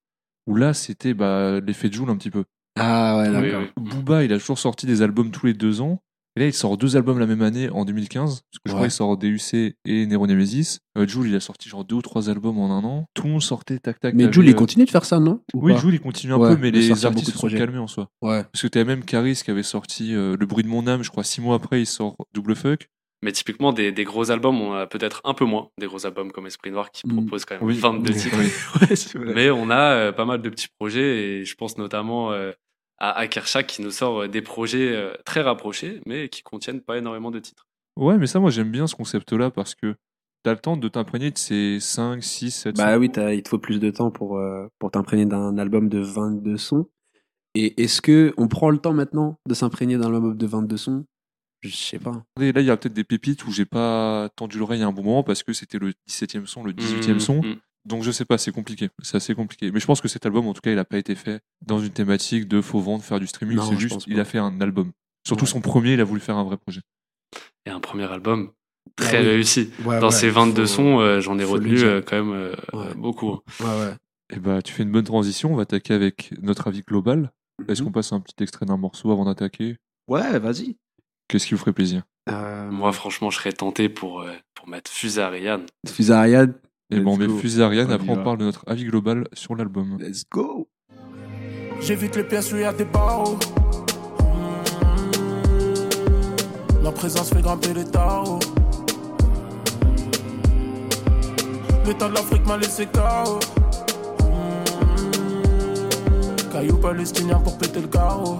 où 0.46 0.54
là, 0.54 0.72
c'était 0.74 1.14
bah, 1.14 1.60
l'effet 1.60 1.88
de 1.88 1.94
Joule 1.94 2.10
un 2.10 2.16
petit 2.16 2.30
peu. 2.30 2.44
Ah 2.78 3.18
ouais, 3.18 3.32
d'accord. 3.32 3.64
Booba, 3.76 4.24
il 4.24 4.32
a 4.32 4.38
toujours 4.38 4.58
sorti 4.58 4.86
des 4.86 5.02
albums 5.02 5.30
tous 5.30 5.46
les 5.46 5.54
deux 5.54 5.80
ans. 5.80 6.00
Et 6.36 6.40
là, 6.40 6.46
il 6.46 6.54
sort 6.54 6.78
deux 6.78 6.96
albums 6.96 7.18
la 7.18 7.26
même 7.26 7.42
année 7.42 7.68
en 7.68 7.84
2015. 7.84 8.24
Parce 8.24 8.40
que 8.40 8.60
je 8.66 8.72
crois 8.72 8.82
qu'il 8.86 8.90
sort 8.90 9.16
DUC 9.18 9.76
et 9.84 10.06
Nero 10.06 10.26
Nemesis. 10.26 10.78
Euh, 10.96 11.06
Jul, 11.06 11.28
il 11.28 11.34
a 11.36 11.40
sorti 11.40 11.68
genre 11.68 11.84
deux 11.84 11.96
ou 11.96 12.02
trois 12.02 12.30
albums 12.30 12.58
en 12.58 12.70
un 12.76 12.82
an. 12.84 13.04
Tout 13.12 13.24
le 13.24 13.30
monde 13.32 13.42
sortait 13.42 13.78
tac 13.78 14.00
tac. 14.00 14.14
Mais 14.14 14.22
T'avais, 14.24 14.32
Jules, 14.32 14.48
il 14.48 14.54
continue 14.54 14.84
de 14.86 14.90
faire 14.90 15.04
ça, 15.04 15.18
non 15.20 15.40
Ou 15.52 15.66
Oui, 15.66 15.72
pas 15.74 15.78
Jul, 15.80 15.92
il 15.94 16.00
continue 16.00 16.32
un 16.32 16.38
Ouais, 16.38 16.54
peu, 16.54 16.60
mais 16.60 16.70
les 16.70 17.04
artistes 17.04 17.26
se 17.26 17.32
sont 17.32 17.38
projets. 17.38 17.58
calmés 17.58 17.78
en 17.78 17.86
soi. 17.86 18.08
Ouais. 18.22 18.44
Parce 18.44 18.62
que 18.62 18.68
t'as 18.68 18.84
même 18.84 19.04
Caris 19.04 19.42
qui 19.44 19.50
avait 19.50 19.62
sorti 19.62 20.14
euh, 20.14 20.36
Le 20.38 20.46
bruit 20.46 20.64
de 20.64 20.68
mon 20.68 20.86
âme, 20.86 21.02
je 21.02 21.10
crois, 21.10 21.22
six 21.24 21.40
mois 21.42 21.56
après, 21.56 21.82
il 21.82 21.86
sort 21.86 22.16
Double 22.32 22.54
Fuck. 22.56 22.88
Mais 23.24 23.30
typiquement, 23.32 23.72
des, 23.72 23.92
des 23.92 24.02
gros 24.04 24.30
albums, 24.32 24.60
on 24.60 24.72
a 24.72 24.86
peut-être 24.86 25.20
un 25.24 25.32
peu 25.34 25.44
moins 25.44 25.68
des 25.78 25.86
gros 25.86 26.06
albums 26.06 26.32
comme 26.32 26.46
Esprit 26.46 26.70
Noir 26.72 26.90
qui 26.90 27.06
Mm. 27.06 27.12
proposent 27.18 27.44
quand 27.44 27.54
même 27.56 27.64
Oui. 27.64 27.76
22 27.78 28.10
Oui. 28.12 28.18
titres. 28.18 28.36
Oui. 28.38 28.48
Ouais. 29.26 29.34
Mais 29.34 29.50
on 29.50 29.70
a 29.70 29.92
euh, 29.92 30.12
pas 30.12 30.24
mal 30.24 30.40
de 30.42 30.48
petits 30.48 30.66
projets 30.78 31.40
et 31.40 31.44
je 31.44 31.54
pense 31.54 31.76
notamment 31.78 32.32
euh, 32.32 32.50
à 33.02 33.18
Akershak 33.18 33.66
qui 33.66 33.82
nous 33.82 33.90
sort 33.90 34.22
euh, 34.22 34.28
des 34.28 34.40
projets 34.42 34.94
euh, 34.96 35.12
très 35.26 35.42
rapprochés 35.42 36.00
mais 36.06 36.28
qui 36.28 36.42
contiennent 36.42 36.80
pas 36.80 36.96
énormément 36.96 37.30
de 37.30 37.38
titres. 37.40 37.66
Ouais, 37.98 38.16
mais 38.16 38.26
ça, 38.26 38.40
moi, 38.40 38.50
j'aime 38.50 38.70
bien 38.70 38.86
ce 38.86 38.94
concept-là 38.94 39.50
parce 39.50 39.74
que 39.74 39.96
t'as 40.44 40.52
le 40.52 40.58
temps 40.58 40.76
de 40.78 40.88
t'imprégner 40.88 41.30
de 41.30 41.36
ces 41.36 41.78
5, 41.80 42.22
6, 42.22 42.50
7 42.52 42.76
Bah 42.76 42.96
oui, 42.98 43.10
t'as- 43.10 43.34
il 43.34 43.42
te 43.42 43.50
faut 43.50 43.58
plus 43.58 43.78
de 43.80 43.90
temps 43.90 44.10
pour, 44.10 44.38
euh, 44.38 44.66
pour 44.78 44.90
t'imprégner 44.90 45.26
d'un 45.26 45.58
album 45.58 45.88
de 45.90 45.98
22 45.98 46.56
sons. 46.56 46.86
Et 47.54 47.82
est-ce 47.82 48.00
que 48.00 48.32
on 48.38 48.48
prend 48.48 48.70
le 48.70 48.78
temps 48.78 48.94
maintenant 48.94 49.38
de 49.46 49.52
s'imprégner 49.52 49.98
d'un 49.98 50.06
album 50.14 50.36
de 50.36 50.46
22 50.46 50.78
sons? 50.78 51.04
Je 51.60 51.68
sais 51.76 51.98
pas. 51.98 52.24
Et 52.40 52.50
là, 52.52 52.60
il 52.62 52.66
y 52.66 52.70
a 52.70 52.76
peut-être 52.76 52.94
des 52.94 53.04
pépites 53.04 53.44
où 53.46 53.52
j'ai 53.52 53.66
pas 53.66 54.30
tendu 54.36 54.58
l'oreille 54.58 54.82
à 54.82 54.86
un 54.86 54.92
bon 54.92 55.02
moment 55.02 55.22
parce 55.22 55.42
que 55.42 55.52
c'était 55.52 55.78
le 55.78 55.92
17e 56.08 56.46
son, 56.46 56.64
le 56.64 56.72
18e 56.72 57.16
Mm, 57.16 57.20
son. 57.20 57.42
mm. 57.42 57.54
Donc 57.84 58.02
je 58.04 58.10
sais 58.10 58.24
pas, 58.24 58.38
c'est 58.38 58.52
compliqué. 58.52 58.90
C'est 59.02 59.16
assez 59.16 59.34
compliqué. 59.34 59.70
Mais 59.72 59.80
je 59.80 59.86
pense 59.86 60.00
que 60.00 60.08
cet 60.08 60.24
album, 60.26 60.46
en 60.46 60.54
tout 60.54 60.60
cas, 60.60 60.70
il 60.72 60.78
a 60.78 60.84
pas 60.84 60.98
été 60.98 61.14
fait 61.14 61.40
dans 61.66 61.78
une 61.80 61.90
thématique 61.90 62.46
de 62.48 62.60
faut 62.60 62.80
vendre, 62.80 63.02
faire 63.02 63.18
du 63.20 63.26
streaming. 63.26 63.58
C'est 63.68 63.78
juste, 63.78 64.04
il 64.06 64.20
a 64.20 64.24
fait 64.24 64.38
un 64.38 64.60
album. 64.60 64.92
Surtout 65.26 65.44
Ouais. 65.44 65.50
son 65.50 65.60
premier, 65.60 65.94
il 65.94 66.00
a 66.00 66.04
voulu 66.04 66.20
faire 66.20 66.36
un 66.36 66.44
vrai 66.44 66.56
projet. 66.56 66.80
Et 67.66 67.70
un 67.70 67.80
premier 67.80 68.04
album 68.10 68.52
très 68.96 69.18
Ah 69.18 69.20
oui. 69.20 69.26
réussi. 69.28 69.70
Ouais, 69.84 69.98
Dans 70.00 70.06
ouais, 70.08 70.12
ces 70.12 70.30
22 70.30 70.62
faut- 70.66 70.74
sons, 70.74 71.00
euh, 71.00 71.20
j'en 71.20 71.38
ai 71.38 71.44
retenu 71.44 71.78
euh, 71.80 72.02
quand 72.04 72.16
même 72.24 72.32
euh, 72.32 72.54
Ouais. 72.72 72.94
beaucoup. 72.94 73.30
hein. 73.30 73.40
Ouais, 73.60 73.66
ouais. 73.86 73.94
Et 74.34 74.38
bah, 74.38 74.62
tu 74.62 74.72
fais 74.72 74.82
une 74.82 74.90
bonne 74.92 75.04
transition. 75.04 75.52
On 75.52 75.56
va 75.56 75.62
attaquer 75.62 75.94
avec 75.94 76.32
notre 76.40 76.66
avis 76.68 76.82
global. 76.82 77.30
Est-ce 77.68 77.80
Mhm. 77.82 77.86
qu'on 77.88 77.92
passe 77.92 78.12
un 78.12 78.20
petit 78.20 78.42
extrait 78.42 78.66
d'un 78.66 78.76
morceau 78.76 79.10
avant 79.12 79.24
d'attaquer? 79.24 79.76
Ouais, 80.08 80.38
vas-y. 80.38 80.76
Qu'est-ce 81.28 81.46
qui 81.46 81.54
vous 81.54 81.60
ferait 81.60 81.72
plaisir? 81.72 82.02
Euh, 82.28 82.70
Moi, 82.70 82.92
franchement, 82.92 83.30
je 83.30 83.38
serais 83.38 83.52
tenté 83.52 83.88
pour, 83.88 84.20
euh, 84.22 84.32
pour 84.54 84.68
mettre 84.68 84.90
Fusée 84.90 85.20
Ariane. 85.22 85.66
Et 86.90 87.00
bon, 87.00 87.14
on 87.14 87.16
met 87.16 87.26
go. 87.26 87.38
Fusée 87.38 87.62
Ariane. 87.62 87.88
On 87.90 87.94
Après, 87.94 88.10
on 88.10 88.22
parle 88.22 88.38
de 88.38 88.44
notre 88.44 88.64
avis 88.66 88.84
global 88.84 89.26
sur 89.32 89.54
l'album. 89.54 89.96
let's 90.00 90.24
go. 90.30 90.68
J'évite 91.80 92.16
les 92.16 92.24
pièces 92.24 92.52
où 92.52 92.56
il 92.56 92.62
y 92.62 92.64
a 92.64 92.72
des 92.72 92.84
barreaux. 92.84 93.38
Ma 96.82 96.92
présence 96.92 97.30
fait 97.32 97.40
grimper 97.42 97.72
les 97.74 97.84
tarots. 97.84 98.38
L'état 101.86 102.08
de 102.08 102.14
l'Afrique 102.14 102.46
m'a 102.46 102.56
laissé 102.56 102.86
KO. 102.86 103.38
Caillou 106.52 106.76
palestinien 106.78 107.38
pour 107.40 107.56
péter 107.58 107.80
le 107.80 107.88
carreau. 107.88 108.38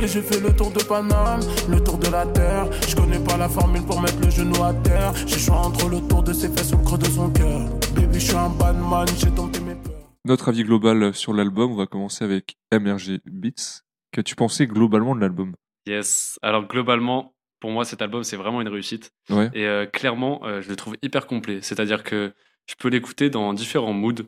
Et 0.00 0.06
j'ai 0.06 0.22
fait 0.22 0.38
le 0.38 0.54
tour 0.54 0.70
de 0.70 0.80
Paname, 0.84 1.40
le 1.68 1.82
tour 1.82 1.98
de 1.98 2.08
la 2.08 2.24
terre. 2.26 2.70
Je 2.86 2.94
connais 2.94 3.18
pas 3.18 3.36
la 3.36 3.48
formule 3.48 3.82
pour 3.82 4.00
mettre 4.00 4.20
le 4.22 4.30
genou 4.30 4.62
à 4.62 4.72
terre. 4.72 5.12
J'ai 5.26 5.38
choix 5.38 5.56
entre 5.56 5.88
le 5.88 6.00
tour 6.06 6.22
de 6.22 6.32
ses 6.32 6.48
fesses 6.48 6.72
ou 6.72 6.78
le 6.78 6.84
creux 6.84 6.98
de 6.98 7.06
son 7.06 7.30
cœur. 7.30 7.68
Baby, 7.96 8.20
je 8.20 8.26
suis 8.26 8.36
un 8.36 8.48
bad 8.48 8.76
man, 8.76 9.08
j'ai 9.18 9.30
dompté 9.30 9.58
mes 9.60 9.74
peurs. 9.74 9.94
Notre 10.24 10.50
avis 10.50 10.62
global 10.62 11.12
sur 11.14 11.32
l'album, 11.32 11.72
on 11.72 11.76
va 11.76 11.86
commencer 11.86 12.24
avec 12.24 12.56
MRG 12.72 13.20
Beats. 13.26 13.82
Qu'as-tu 14.12 14.36
pensé 14.36 14.68
globalement 14.68 15.16
de 15.16 15.20
l'album? 15.20 15.54
Yes. 15.86 16.38
Alors, 16.42 16.68
globalement, 16.68 17.34
pour 17.58 17.70
moi, 17.72 17.84
cet 17.84 18.00
album, 18.00 18.22
c'est 18.22 18.36
vraiment 18.36 18.60
une 18.60 18.68
réussite. 18.68 19.10
Ouais. 19.30 19.50
Et 19.52 19.66
euh, 19.66 19.86
clairement, 19.86 20.42
euh, 20.44 20.60
je 20.60 20.68
le 20.68 20.76
trouve 20.76 20.96
hyper 21.02 21.26
complet. 21.26 21.58
C'est-à-dire 21.60 22.04
que 22.04 22.32
je 22.66 22.74
peux 22.78 22.88
l'écouter 22.88 23.30
dans 23.30 23.52
différents 23.52 23.94
moods. 23.94 24.22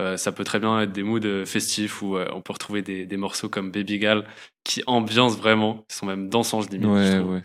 Euh, 0.00 0.16
ça 0.16 0.32
peut 0.32 0.44
très 0.44 0.58
bien 0.58 0.80
être 0.80 0.92
des 0.92 1.02
moods 1.02 1.24
euh, 1.24 1.44
festifs 1.44 2.02
où 2.02 2.16
euh, 2.16 2.28
on 2.32 2.40
peut 2.40 2.52
retrouver 2.52 2.82
des, 2.82 3.06
des 3.06 3.16
morceaux 3.16 3.48
comme 3.48 3.70
Baby 3.70 3.98
Gal 3.98 4.26
qui 4.64 4.82
ambiancent 4.86 5.36
vraiment, 5.36 5.84
qui 5.88 5.96
sont 5.96 6.06
même 6.06 6.28
dansants, 6.28 6.62
je 6.62 6.68
Ouais, 6.76 7.18
ouais. 7.20 7.42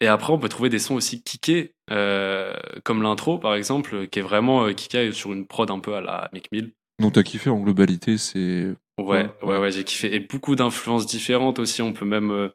Et 0.00 0.06
après, 0.06 0.32
on 0.32 0.38
peut 0.38 0.48
trouver 0.48 0.70
des 0.70 0.78
sons 0.78 0.94
aussi 0.94 1.22
kickés, 1.22 1.74
euh, 1.90 2.54
comme 2.84 3.02
l'intro 3.02 3.38
par 3.38 3.54
exemple, 3.54 4.06
qui 4.06 4.20
est 4.20 4.22
vraiment 4.22 4.72
kické 4.72 5.12
sur 5.12 5.32
une 5.32 5.46
prod 5.46 5.70
un 5.70 5.80
peu 5.80 5.94
à 5.94 6.00
la 6.00 6.30
Mick 6.32 6.50
Mill. 6.52 6.72
Donc 7.00 7.14
t'as 7.14 7.22
kiffé 7.22 7.50
en 7.50 7.58
globalité, 7.58 8.16
c'est 8.16 8.68
Ouais, 8.98 9.04
Ouais, 9.06 9.30
ouais, 9.42 9.58
ouais, 9.58 9.70
j'ai 9.70 9.84
kiffé. 9.84 10.14
Et 10.14 10.20
beaucoup 10.20 10.56
d'influences 10.56 11.06
différentes 11.06 11.58
aussi. 11.58 11.82
On 11.82 11.92
peut 11.92 12.06
même 12.06 12.50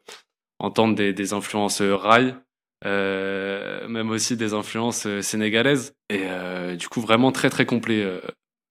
entendre 0.60 0.96
des, 0.96 1.14
des 1.14 1.34
influences 1.34 1.82
rail, 1.82 2.36
euh, 2.86 3.88
même 3.88 4.10
aussi 4.10 4.36
des 4.36 4.54
influences 4.54 5.08
sénégalaises. 5.22 5.96
Et 6.10 6.24
euh, 6.24 6.76
du 6.76 6.88
coup, 6.88 7.02
vraiment 7.02 7.32
très, 7.32 7.50
très 7.50 7.66
complet, 7.66 8.04
euh, 8.04 8.20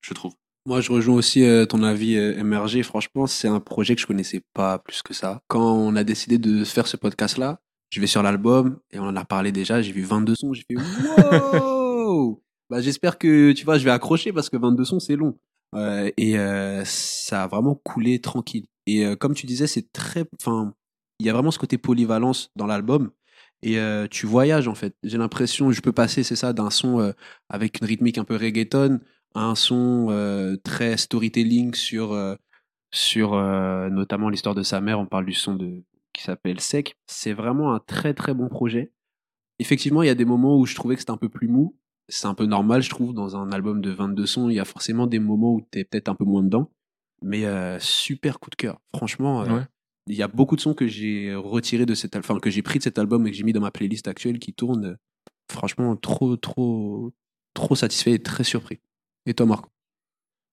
je 0.03 0.15
trouve. 0.15 0.35
Moi, 0.65 0.81
je 0.81 0.93
rejoins 0.93 1.17
aussi 1.17 1.43
euh, 1.45 1.67
ton 1.67 1.83
avis 1.83 2.17
euh, 2.17 2.43
MRG. 2.45 2.83
Franchement, 2.85 3.27
c'est 3.27 3.49
un 3.49 3.59
projet 3.59 3.97
que 3.97 4.01
je 4.01 4.07
connaissais 4.07 4.43
pas 4.55 4.79
plus 4.79 5.03
que 5.03 5.13
ça. 5.13 5.43
Quand 5.49 5.75
on 5.75 5.97
a 5.97 6.05
décidé 6.05 6.39
de 6.39 6.63
faire 6.65 6.87
ce 6.87 6.97
podcast-là, 6.97 7.61
je 7.91 8.01
vais 8.01 8.07
sur 8.07 8.23
l'album 8.23 8.79
et 8.93 9.01
on 9.01 9.05
en 9.05 9.17
a 9.17 9.25
parlé 9.25 9.51
déjà. 9.51 9.83
J'ai 9.83 9.93
vu 9.93 10.03
22 10.03 10.35
sons. 10.37 10.53
J'ai 10.53 10.63
fait 10.63 10.77
wow. 10.77 12.41
bah, 12.71 12.81
j'espère 12.81 13.19
que 13.19 13.51
tu 13.53 13.65
vois, 13.65 13.77
je 13.79 13.85
vais 13.85 13.91
accrocher 13.91 14.33
parce 14.33 14.51
que 14.51 14.57
22 14.57 14.85
sons, 14.85 15.01
c'est 15.01 15.17
long. 15.17 15.37
Euh, 15.75 16.11
et 16.17 16.39
euh, 16.39 16.85
ça 16.85 17.45
a 17.45 17.47
vraiment 17.49 17.75
coulé 17.75 18.21
tranquille. 18.21 18.67
Et 18.87 19.05
comme 19.17 19.35
tu 19.35 19.47
disais, 19.47 19.69
c'est 19.69 19.93
très, 19.93 20.25
enfin, 20.41 20.75
il 21.21 21.27
y 21.27 21.31
a 21.31 21.33
vraiment 21.33 21.53
ce 21.53 21.59
côté 21.61 21.79
polyvalence 21.79 22.51
dans 22.57 22.67
l'album. 22.67 23.13
Et 23.63 23.79
tu 24.11 24.27
voyages 24.27 24.67
en 24.67 24.75
fait. 24.75 24.97
J'ai 25.05 25.19
l'impression, 25.19 25.71
je 25.71 25.81
peux 25.81 25.93
passer, 25.93 26.25
c'est 26.25 26.35
ça, 26.35 26.53
d'un 26.53 26.69
son 26.69 27.15
avec 27.49 27.81
une 27.81 27.87
rythmique 27.87 28.19
un 28.19 28.25
peu 28.25 28.35
reggaeton 28.35 28.99
à 29.35 29.45
un 29.45 29.55
son 29.55 30.09
euh, 30.11 30.57
très 30.63 30.97
storytelling 30.97 31.75
sur 31.75 32.13
euh, 32.13 32.35
sur 32.91 33.35
euh, 33.35 33.89
notamment 33.89 34.29
l'histoire 34.29 34.55
de 34.55 34.63
sa 34.63 34.81
mère. 34.81 34.99
On 35.01 35.07
parle 35.07 35.27
du 35.27 35.33
son 35.33 35.55
de 35.55 35.83
qui 36.13 36.23
s'appelle 36.23 36.61
Sec. 36.61 36.97
C'est 37.07 37.33
vraiment 37.33 37.75
un 37.75 37.81
très 37.81 38.15
très 38.15 38.35
bon 38.35 38.49
projet. 38.49 38.93
Effectivement, 39.59 40.03
il 40.03 40.07
y 40.07 40.11
a 40.11 40.15
des 40.15 40.25
moments 40.25 40.59
où 40.59 40.67
je 40.67 40.75
trouvais 40.75 40.95
que 40.95 41.01
c'était 41.01 41.13
un 41.13 41.17
peu 41.17 41.29
plus 41.29 41.49
mou. 41.49 41.77
C'est 42.09 42.27
un 42.27 42.35
peu 42.35 42.47
normal, 42.47 42.83
je 42.83 42.91
trouve, 42.91 43.15
dans 43.15 43.37
un 43.37 43.51
album 43.53 43.81
de 43.81 43.91
22 43.91 44.27
sons. 44.27 44.51
Il 44.51 44.57
y 44.57 44.61
a 44.61 44.65
forcément 44.65 45.07
des 45.07 45.19
moments 45.19 45.55
où 45.55 45.67
tu 45.71 45.79
es 45.79 45.85
peut-être 45.85 46.09
un 46.09 46.15
peu 46.15 46.25
moins 46.25 46.43
dedans. 46.43 46.71
Mais 47.23 47.45
super 47.79 48.41
coup 48.41 48.51
de 48.51 48.57
cœur. 48.57 48.81
Franchement, 48.95 49.43
Ouais. 49.45 49.63
il 50.09 50.17
y 50.17 50.23
a 50.23 50.29
beaucoup 50.29 50.57
de 50.57 50.61
sons 50.61 50.75
que 50.75 50.89
j'ai 50.89 51.33
retirés 51.35 51.87
de 51.87 51.95
cet 51.95 52.17
enfin 52.17 52.39
que 52.41 52.51
j'ai 52.51 52.63
pris 52.63 52.79
de 52.81 52.85
cet 52.85 52.99
album 52.99 53.27
et 53.27 53.31
que 53.31 53.37
j'ai 53.37 53.45
mis 53.45 53.53
dans 53.53 53.61
ma 53.61 53.71
playlist 53.71 54.09
actuelle 54.09 54.41
qui 54.41 54.53
tourne. 54.53 54.99
Franchement, 55.51 55.95
trop, 55.97 56.37
trop, 56.37 57.13
trop 57.55 57.75
satisfait 57.77 58.13
et 58.13 58.23
très 58.23 58.45
surpris. 58.45 58.81
Et 59.27 59.35
toi, 59.35 59.47
Marco 59.47 59.69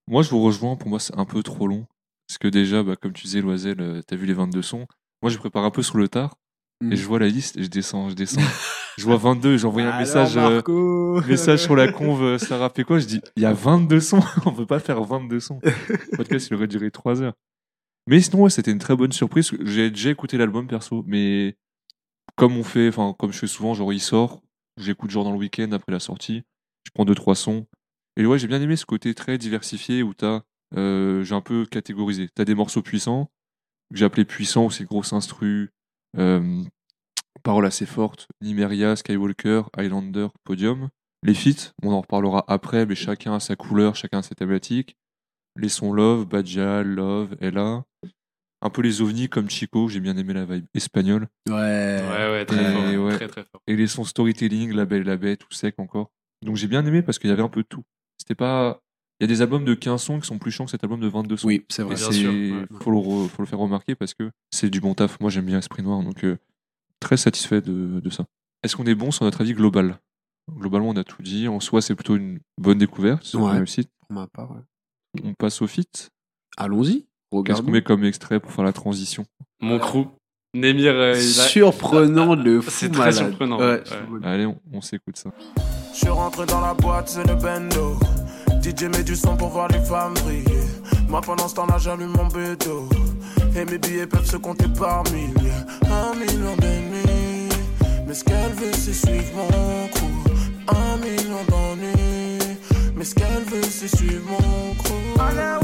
Moi, 0.06 0.22
je 0.22 0.30
vous 0.30 0.42
rejoins. 0.42 0.76
Pour 0.76 0.88
moi, 0.88 1.00
c'est 1.00 1.16
un 1.18 1.24
peu 1.24 1.42
trop 1.42 1.66
long. 1.66 1.86
Parce 2.28 2.38
que 2.38 2.48
déjà, 2.48 2.82
bah, 2.82 2.96
comme 2.96 3.12
tu 3.12 3.24
disais, 3.24 3.40
Loisel, 3.40 3.80
euh, 3.80 4.02
t'as 4.06 4.16
vu 4.16 4.26
les 4.26 4.34
22 4.34 4.62
sons. 4.62 4.86
Moi, 5.22 5.30
je 5.30 5.38
prépare 5.38 5.64
un 5.64 5.70
peu 5.70 5.82
sur 5.82 5.98
le 5.98 6.08
tard. 6.08 6.36
Et 6.90 6.96
je 6.96 7.06
vois 7.06 7.18
la 7.18 7.28
liste 7.28 7.58
et 7.58 7.62
je 7.62 7.68
descends, 7.68 8.08
je 8.08 8.14
descends. 8.14 8.40
je 8.96 9.04
vois 9.04 9.18
22 9.18 9.52
et 9.52 9.58
j'envoie 9.58 9.82
un 9.82 9.98
message, 9.98 10.38
euh, 10.38 11.20
message 11.28 11.62
sur 11.62 11.76
la 11.76 11.92
conve, 11.92 12.38
ça 12.38 12.56
rappelait 12.56 12.84
quoi 12.84 12.98
Je 12.98 13.04
dis, 13.04 13.20
il 13.36 13.42
y 13.42 13.46
a 13.46 13.52
22 13.52 14.00
sons. 14.00 14.22
On 14.46 14.52
peut 14.52 14.64
pas 14.64 14.78
faire 14.78 15.02
22 15.02 15.40
sons. 15.40 15.60
Le 15.62 16.16
podcast, 16.16 16.48
il 16.48 16.54
aurait 16.54 16.68
duré 16.68 16.90
3 16.90 17.20
heures. 17.20 17.34
Mais 18.06 18.20
sinon, 18.22 18.44
ouais, 18.44 18.50
c'était 18.50 18.70
une 18.70 18.78
très 18.78 18.96
bonne 18.96 19.12
surprise. 19.12 19.50
J'ai 19.62 19.90
déjà 19.90 20.08
écouté 20.08 20.38
l'album 20.38 20.66
perso, 20.66 21.04
mais 21.06 21.58
comme 22.36 22.56
on 22.56 22.64
fait, 22.64 22.88
enfin, 22.88 23.14
comme 23.18 23.32
je 23.32 23.38
fais 23.38 23.46
souvent, 23.46 23.74
genre, 23.74 23.92
il 23.92 24.00
sort, 24.00 24.40
j'écoute 24.78 25.10
genre 25.10 25.24
dans 25.24 25.32
le 25.32 25.38
week-end 25.38 25.70
après 25.72 25.92
la 25.92 26.00
sortie, 26.00 26.44
je 26.84 26.90
prends 26.94 27.04
deux, 27.04 27.14
trois 27.14 27.34
sons. 27.34 27.66
Et 28.20 28.26
ouais, 28.26 28.38
j'ai 28.38 28.48
bien 28.48 28.60
aimé 28.60 28.76
ce 28.76 28.84
côté 28.84 29.14
très 29.14 29.38
diversifié 29.38 30.02
où 30.02 30.12
t'as, 30.12 30.42
euh, 30.76 31.24
j'ai 31.24 31.34
un 31.34 31.40
peu 31.40 31.64
catégorisé. 31.64 32.28
T'as 32.34 32.44
des 32.44 32.54
morceaux 32.54 32.82
puissants, 32.82 33.30
que 33.90 33.96
j'ai 33.96 34.04
appelé 34.04 34.26
puissants, 34.26 34.66
où 34.66 34.70
c'est 34.70 34.84
grosse 34.84 35.14
instru, 35.14 35.70
euh, 36.18 36.62
paroles 37.42 37.64
assez 37.64 37.86
fortes, 37.86 38.28
Nimeria, 38.42 38.94
Skywalker, 38.94 39.62
Highlander, 39.74 40.28
Podium. 40.44 40.90
Les 41.22 41.32
feats, 41.32 41.72
on 41.82 41.92
en 41.92 42.02
reparlera 42.02 42.44
après, 42.46 42.84
mais 42.84 42.94
chacun 42.94 43.36
a 43.36 43.40
sa 43.40 43.56
couleur, 43.56 43.96
chacun 43.96 44.18
a 44.18 44.22
sa 44.22 44.34
thématique. 44.34 44.98
Les 45.56 45.70
sons 45.70 45.94
Love, 45.94 46.26
Badja, 46.26 46.82
Love, 46.82 47.36
Ella. 47.40 47.84
Un 48.60 48.68
peu 48.68 48.82
les 48.82 49.00
ovnis 49.00 49.30
comme 49.30 49.48
Chico, 49.48 49.88
j'ai 49.88 50.00
bien 50.00 50.18
aimé 50.18 50.34
la 50.34 50.44
vibe 50.44 50.66
espagnole. 50.74 51.26
Ouais. 51.48 51.54
Ouais, 51.54 52.30
ouais, 52.32 52.44
très 52.44 52.70
et 52.70 52.74
fort. 52.74 53.06
ouais. 53.06 53.16
Très, 53.16 53.28
très 53.28 53.44
fort. 53.44 53.62
Et 53.66 53.76
les 53.76 53.86
sons 53.86 54.04
storytelling, 54.04 54.74
La 54.74 54.84
Belle 54.84 55.00
et 55.00 55.04
la 55.04 55.16
Bête, 55.16 55.38
tout 55.40 55.52
sec 55.52 55.76
encore. 55.78 56.10
Donc 56.44 56.56
j'ai 56.56 56.68
bien 56.68 56.84
aimé 56.84 57.00
parce 57.00 57.18
qu'il 57.18 57.30
y 57.30 57.32
avait 57.32 57.42
un 57.42 57.48
peu 57.48 57.62
de 57.62 57.66
tout. 57.66 57.82
C'était 58.20 58.34
pas 58.34 58.80
Il 59.18 59.24
y 59.24 59.24
a 59.24 59.26
des 59.28 59.42
albums 59.42 59.64
de 59.64 59.74
15 59.74 60.02
sons 60.02 60.20
qui 60.20 60.26
sont 60.26 60.38
plus 60.38 60.50
chiants 60.50 60.64
que 60.66 60.70
cet 60.70 60.84
album 60.84 61.00
de 61.00 61.08
22 61.08 61.36
sons. 61.38 61.46
Oui, 61.48 61.64
c'est 61.68 61.82
vrai. 61.82 61.94
bien 61.94 62.04
c'est- 62.06 62.12
sûr, 62.12 62.30
ouais. 62.30 62.66
faut, 62.80 62.90
le 62.90 62.96
re- 62.98 63.28
faut 63.28 63.42
le 63.42 63.46
faire 63.46 63.58
remarquer 63.58 63.94
parce 63.94 64.14
que 64.14 64.30
c'est 64.50 64.70
du 64.70 64.80
bon 64.80 64.94
taf. 64.94 65.18
Moi, 65.20 65.30
j'aime 65.30 65.46
bien 65.46 65.58
Esprit 65.58 65.82
Noir, 65.82 66.02
donc 66.02 66.24
euh, 66.24 66.36
très 67.00 67.16
satisfait 67.16 67.60
de, 67.60 68.00
de 68.00 68.10
ça. 68.10 68.24
Est-ce 68.62 68.76
qu'on 68.76 68.84
est 68.84 68.94
bon 68.94 69.10
sur 69.10 69.24
notre 69.24 69.40
avis 69.40 69.54
global? 69.54 69.98
Globalement, 70.52 70.88
on 70.90 70.96
a 70.96 71.04
tout 71.04 71.22
dit. 71.22 71.48
En 71.48 71.60
soi, 71.60 71.80
c'est 71.82 71.94
plutôt 71.94 72.16
une 72.16 72.40
bonne 72.58 72.78
découverte, 72.78 73.24
c'est 73.24 73.38
une 73.38 73.44
Ouais. 73.44 73.52
réussite. 73.52 73.88
Pour 74.00 74.12
ma 74.12 74.26
part, 74.26 74.50
ouais. 74.52 74.60
On 75.24 75.34
passe 75.34 75.60
au 75.62 75.66
fit. 75.66 75.86
Allons-y. 76.56 77.06
Qu'est-ce 77.44 77.62
qu'on 77.62 77.70
met 77.70 77.82
comme 77.82 78.04
extrait 78.04 78.40
pour 78.40 78.50
faire 78.52 78.64
la 78.64 78.72
transition? 78.72 79.24
Mon 79.60 79.78
crew. 79.78 80.06
Nemir, 80.54 80.92
euh, 80.94 81.12
il 81.12 81.18
a- 81.40 81.44
Surprenant 81.46 82.34
de 82.36 82.60
fou 82.60 82.70
C'est 82.70 82.88
très 82.90 82.98
malade. 83.10 83.14
surprenant, 83.14 83.58
Ouais. 83.58 83.82
Allez, 84.24 84.46
on, 84.46 84.60
on 84.72 84.80
s'écoute 84.80 85.16
ça. 85.16 85.30
Je 85.94 86.08
rentré 86.08 86.46
dans 86.46 86.60
la 86.60 86.74
boîte, 86.74 87.08
c'est 87.08 87.26
le 87.26 87.34
bendo. 87.34 87.98
DJ 88.62 88.84
met 88.84 89.02
du 89.02 89.16
son 89.16 89.36
pour 89.36 89.48
voir 89.48 89.68
les 89.68 89.80
femmes 89.80 90.14
briller. 90.14 90.64
Moi 91.08 91.20
pendant 91.20 91.48
ce 91.48 91.54
temps-là, 91.54 91.76
j'allume 91.78 92.12
mon 92.16 92.26
bédo. 92.26 92.88
Et 93.56 93.64
mes 93.64 93.78
billets 93.78 94.06
peuvent 94.06 94.24
se 94.24 94.36
compter 94.36 94.68
par 94.68 95.02
milliers. 95.12 95.50
Un 95.84 96.14
million 96.14 96.56
d'ennemis. 96.56 97.48
Mais 98.06 98.14
ce 98.14 98.24
qu'elle 98.24 98.52
veut, 98.52 98.72
c'est 98.72 98.92
suivre 98.92 99.32
mon 99.34 99.88
crew. 99.88 100.10
Un 100.68 100.96
million 100.98 101.44
d'ennuis. 101.48 102.56
Mais 102.94 103.04
ce 103.04 103.14
qu'elle 103.14 103.44
veut, 103.46 103.62
c'est 103.62 103.94
suivre 103.96 104.24
mon 104.28 104.74
crew. 104.74 105.20
Alors, 105.20 105.60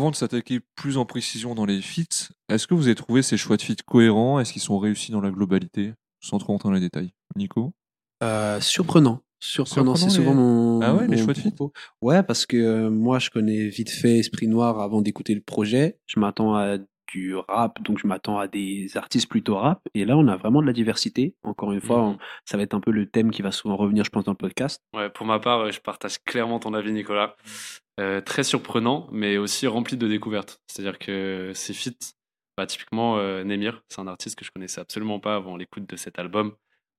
avant 0.00 0.10
de 0.10 0.16
s'attaquer 0.16 0.60
plus 0.76 0.96
en 0.96 1.04
précision 1.04 1.54
dans 1.54 1.66
les 1.66 1.82
feats, 1.82 2.30
est-ce 2.48 2.66
que 2.66 2.72
vous 2.74 2.86
avez 2.86 2.94
trouvé 2.94 3.20
ces 3.22 3.36
choix 3.36 3.56
de 3.58 3.62
feats 3.62 3.82
cohérents? 3.86 4.40
Est-ce 4.40 4.52
qu'ils 4.52 4.62
sont 4.62 4.78
réussis 4.78 5.12
dans 5.12 5.20
la 5.20 5.30
globalité? 5.30 5.92
Sans 6.22 6.38
trop 6.38 6.52
rentrer 6.54 6.68
dans 6.70 6.74
les 6.74 6.80
détails. 6.80 7.12
Nico? 7.36 7.72
Euh, 8.22 8.60
surprenant. 8.60 9.20
Surprenant, 9.42 9.94
c'est 9.96 10.10
souvent 10.10 10.30
les- 10.32 10.36
mon. 10.36 10.80
Ah 10.82 10.94
ouais, 10.94 11.06
les 11.06 11.16
mon 11.16 11.24
choix 11.24 11.32
de 11.34 11.38
feat 11.38 11.54
propos. 11.54 11.72
Ouais, 12.02 12.22
parce 12.22 12.44
que 12.46 12.56
euh, 12.56 12.90
moi, 12.90 13.18
je 13.18 13.30
connais 13.30 13.68
vite 13.68 13.90
fait 13.90 14.18
Esprit 14.18 14.48
Noir 14.48 14.80
avant 14.80 15.00
d'écouter 15.02 15.34
le 15.34 15.40
projet. 15.42 15.98
Je 16.06 16.18
m'attends 16.20 16.54
à 16.56 16.76
du 17.12 17.34
rap, 17.34 17.82
donc 17.82 17.98
je 17.98 18.06
m'attends 18.06 18.38
à 18.38 18.46
des 18.48 18.96
artistes 18.96 19.28
plutôt 19.28 19.56
rap. 19.56 19.80
Et 19.94 20.04
là, 20.04 20.16
on 20.16 20.28
a 20.28 20.36
vraiment 20.36 20.60
de 20.62 20.66
la 20.66 20.72
diversité. 20.72 21.34
Encore 21.42 21.72
une 21.72 21.80
fois, 21.80 21.98
Mhm. 22.02 22.04
on- 22.10 22.18
ça 22.44 22.56
va 22.56 22.62
être 22.62 22.74
un 22.74 22.80
peu 22.80 22.90
le 22.92 23.06
thème 23.08 23.30
qui 23.32 23.42
va 23.42 23.50
souvent 23.50 23.76
revenir, 23.76 24.04
je 24.04 24.10
pense, 24.10 24.24
dans 24.24 24.32
le 24.32 24.36
podcast. 24.36 24.80
Ouais, 24.94 25.08
pour 25.10 25.26
ma 25.26 25.40
part, 25.40 25.60
euh, 25.60 25.70
je 25.72 25.80
partage 25.80 26.18
clairement 26.24 26.58
ton 26.60 26.72
avis, 26.74 26.92
Nicolas. 26.92 27.34
Euh, 28.00 28.20
très 28.20 28.44
surprenant, 28.44 29.08
mais 29.12 29.36
aussi 29.36 29.66
rempli 29.66 29.96
de 29.96 30.08
découvertes. 30.08 30.60
C'est-à-dire 30.68 30.98
que 30.98 31.52
ces 31.54 31.74
feats, 31.74 32.14
bah, 32.56 32.66
typiquement 32.66 33.18
euh, 33.18 33.44
Nemir, 33.44 33.82
c'est 33.88 34.00
un 34.00 34.06
artiste 34.06 34.36
que 34.38 34.44
je 34.44 34.50
connaissais 34.50 34.80
absolument 34.80 35.20
pas 35.20 35.34
avant 35.36 35.56
l'écoute 35.56 35.88
de 35.88 35.96
cet 35.96 36.18
album 36.18 36.52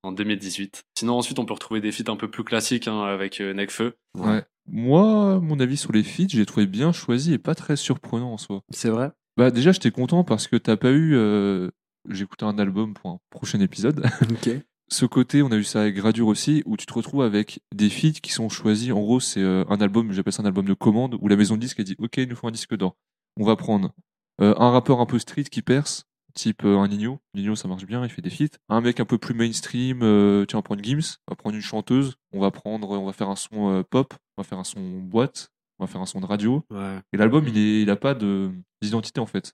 en 0.03 0.12
2018. 0.12 0.84
Sinon, 0.98 1.13
ensuite, 1.17 1.39
on 1.39 1.46
peut 1.46 1.53
retrouver 1.53 1.81
des 1.81 1.91
feats 1.91 2.12
un 2.12 2.15
peu 2.15 2.29
plus 2.29 2.43
classiques 2.43 2.88
hein, 2.88 3.01
avec 3.03 3.41
euh, 3.41 3.53
Nekfeu. 3.53 3.93
Ouais. 4.15 4.43
Moi, 4.67 5.39
mon 5.39 5.60
avis 5.60 5.77
sur 5.77 5.91
les 5.91 6.03
feats, 6.03 6.27
j'ai 6.29 6.46
trouvé 6.46 6.67
bien 6.67 6.91
choisi 6.91 7.34
et 7.34 7.39
pas 7.39 7.55
très 7.55 7.75
surprenant 7.75 8.34
en 8.34 8.38
soi. 8.38 8.62
C'est 8.70 8.89
vrai 8.89 9.12
Bah 9.38 9.50
déjà, 9.50 9.72
j'étais 9.72 9.91
content 9.91 10.24
parce 10.24 10.48
que 10.48 10.55
t'as 10.55 10.77
pas 10.77 10.91
eu... 10.91 11.15
euh, 11.15 11.70
J'ai 12.10 12.24
écouté 12.24 12.46
un 12.46 12.60
album 12.60 12.93
pour 12.93 13.10
un 13.10 13.17
prochain 13.31 13.60
épisode. 13.60 14.05
Ok. 14.29 14.50
Ce 14.91 15.05
côté, 15.05 15.41
on 15.41 15.51
a 15.51 15.55
eu 15.55 15.63
ça 15.63 15.81
avec 15.81 15.95
Gradure 15.95 16.27
aussi, 16.27 16.63
où 16.65 16.75
tu 16.75 16.86
te 16.86 16.93
retrouves 16.93 17.21
avec 17.21 17.62
des 17.74 17.89
feats 17.89 18.19
qui 18.21 18.31
sont 18.33 18.50
choisis. 18.50 18.91
En 18.91 19.00
gros, 19.00 19.21
c'est 19.21 19.39
euh, 19.41 19.63
un 19.69 19.79
album, 19.79 20.12
j'appelle 20.12 20.33
ça 20.33 20.43
un 20.43 20.45
album 20.45 20.65
de 20.65 20.74
commande, 20.74 21.17
où 21.21 21.29
la 21.29 21.38
maison 21.38 21.55
de 21.55 21.62
disque 21.62 21.79
a 21.79 21.83
dit 21.83 21.95
Ok, 21.98 22.17
il 22.17 22.27
nous 22.27 22.36
faut 22.36 22.48
un 22.48 22.51
disque 22.51 22.75
d'or. 22.75 22.98
On 23.39 23.45
va 23.45 23.55
prendre 23.55 23.93
euh, 24.41 24.53
un 24.57 24.69
rappeur 24.69 25.00
un 25.00 25.05
peu 25.05 25.17
street 25.17 25.45
qui 25.45 25.62
perce, 25.62 26.07
type 26.33 26.65
euh, 26.65 26.77
un 26.77 26.89
Nino. 26.89 27.19
Nino, 27.36 27.55
ça 27.55 27.69
marche 27.69 27.86
bien, 27.86 28.03
il 28.03 28.10
fait 28.10 28.21
des 28.21 28.29
feats. 28.29 28.57
Un 28.67 28.81
mec 28.81 29.00
un 29.00 29.05
peu 29.05 29.17
plus 29.17 29.33
mainstream, 29.33 30.01
euh, 30.03 30.43
tiens, 30.45 30.57
on 30.57 30.62
va 30.62 30.63
prendre 30.63 30.83
Gims, 30.83 31.15
on 31.27 31.31
va 31.31 31.36
prendre 31.38 31.55
une 31.55 31.62
chanteuse, 31.62 32.15
on 32.33 32.41
va 32.41 32.51
prendre, 32.51 32.89
on 32.89 33.05
va 33.05 33.13
faire 33.13 33.29
un 33.29 33.38
son 33.38 33.86
pop, 33.89 34.13
on 34.38 34.41
va 34.41 34.48
faire 34.48 34.60
un 34.60 34.65
son 34.65 34.81
boîte, 35.00 35.51
on 35.79 35.86
va 35.86 35.88
faire 35.88 36.01
un 36.01 36.05
son 36.05 36.19
de 36.19 36.25
radio. 36.25 36.65
Ouais. 36.69 37.00
Et 37.13 37.17
l'album, 37.17 37.48
il, 37.48 37.57
est, 37.57 37.81
il 37.83 37.89
a 37.89 37.95
pas 37.95 38.13
de- 38.13 38.51
d'identité 38.81 39.21
en 39.21 39.25
fait. 39.25 39.53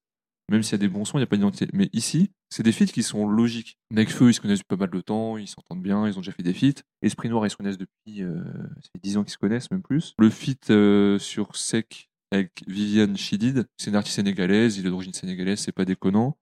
Même 0.50 0.63
s'il 0.63 0.72
y 0.74 0.75
a 0.75 0.77
des 0.77 0.88
bons 0.88 1.04
sons, 1.04 1.18
il 1.18 1.22
n'y 1.22 1.24
a 1.24 1.27
pas 1.27 1.36
d'identité. 1.36 1.68
Mais 1.74 1.89
ici, 1.92 2.32
c'est 2.50 2.63
des 2.63 2.72
feats 2.72 2.86
qui 2.86 3.04
sont 3.04 3.27
logiques. 3.27 3.77
Nekfeu, 3.92 4.30
ils 4.30 4.34
se 4.34 4.39
connaissent 4.39 4.60
depuis 4.60 4.77
pas 4.77 4.86
mal 4.86 4.89
de 4.89 5.01
temps, 5.01 5.38
ils 5.38 5.48
s'entendent 5.48 5.82
bien, 5.84 6.08
ils 6.08 6.18
ont 6.18 6.22
déjà 6.22 6.32
fait 6.32 6.44
des 6.44 6.54
feats. 6.54 6.82
Esprit 7.01 7.27
Noir, 7.30 7.46
ils 7.46 7.50
se 7.50 7.58
connaissent 7.58 7.77
depuis 7.77 8.24
euh, 8.24 8.42
ça 8.82 8.89
fait 8.94 9.01
10 9.04 9.18
ans 9.18 9.24
qu'ils 9.24 9.34
se 9.34 9.38
connaissent, 9.38 9.70
même 9.72 9.82
plus. 9.82 10.13
Le 10.20 10.30
feat 10.30 10.70
euh, 10.70 11.20
sur 11.20 11.56
Sec 11.58 12.10
avec 12.32 12.63
Viviane 12.68 13.18
Chidid, 13.18 13.66
c'est 13.77 13.89
une 13.89 13.96
artiste 13.98 14.16
sénégalaise, 14.18 14.77
il 14.77 14.86
est 14.86 14.89
d'origine 14.89 15.13
sénégalaise, 15.13 15.60
c'est 15.60 15.72
pas 15.74 15.86
déconnant. 15.86 16.38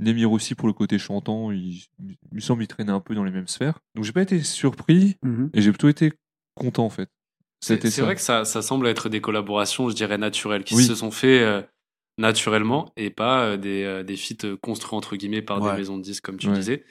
Nemir 0.00 0.32
aussi, 0.32 0.54
pour 0.54 0.66
le 0.68 0.72
côté 0.72 0.98
chantant, 0.98 1.50
il, 1.50 1.84
il 2.02 2.16
me 2.32 2.40
semble 2.40 2.60
qu'il 2.60 2.68
traînait 2.68 2.92
un 2.92 3.00
peu 3.00 3.14
dans 3.14 3.24
les 3.24 3.30
mêmes 3.30 3.48
sphères. 3.48 3.78
Donc 3.94 4.04
j'ai 4.04 4.12
pas 4.12 4.22
été 4.22 4.42
surpris, 4.42 5.16
Mhm. 5.22 5.50
et 5.52 5.60
j'ai 5.60 5.70
plutôt 5.70 5.88
été 5.90 6.12
content 6.54 6.86
en 6.86 6.90
fait. 6.90 7.10
C'est 7.60 7.74
C'était 7.74 7.90
c'est 7.90 8.00
ça. 8.00 8.04
vrai 8.06 8.14
que 8.14 8.20
ça, 8.22 8.44
ça 8.46 8.60
semble 8.62 8.86
être 8.88 9.08
des 9.10 9.20
collaborations, 9.20 9.88
je 9.90 9.94
dirais, 9.94 10.18
naturelles, 10.18 10.64
qui 10.64 10.74
Oui. 10.74 10.84
se 10.84 10.94
sont 10.94 11.10
faits 11.10 11.42
euh, 11.42 11.62
naturellement 12.18 12.92
et 12.96 13.10
pas 13.10 13.44
euh, 13.44 13.56
des, 13.56 13.84
euh, 13.84 14.02
des 14.02 14.16
feats 14.16 14.44
euh, 14.44 14.56
construits, 14.56 14.96
entre 14.96 15.16
guillemets, 15.16 15.42
par 15.42 15.60
Ouais. 15.60 15.70
des 15.72 15.76
maisons 15.78 15.96
de 15.98 16.02
disques, 16.02 16.24
comme 16.24 16.36
tu 16.38 16.48
Ouais. 16.48 16.54
disais. 16.54 16.84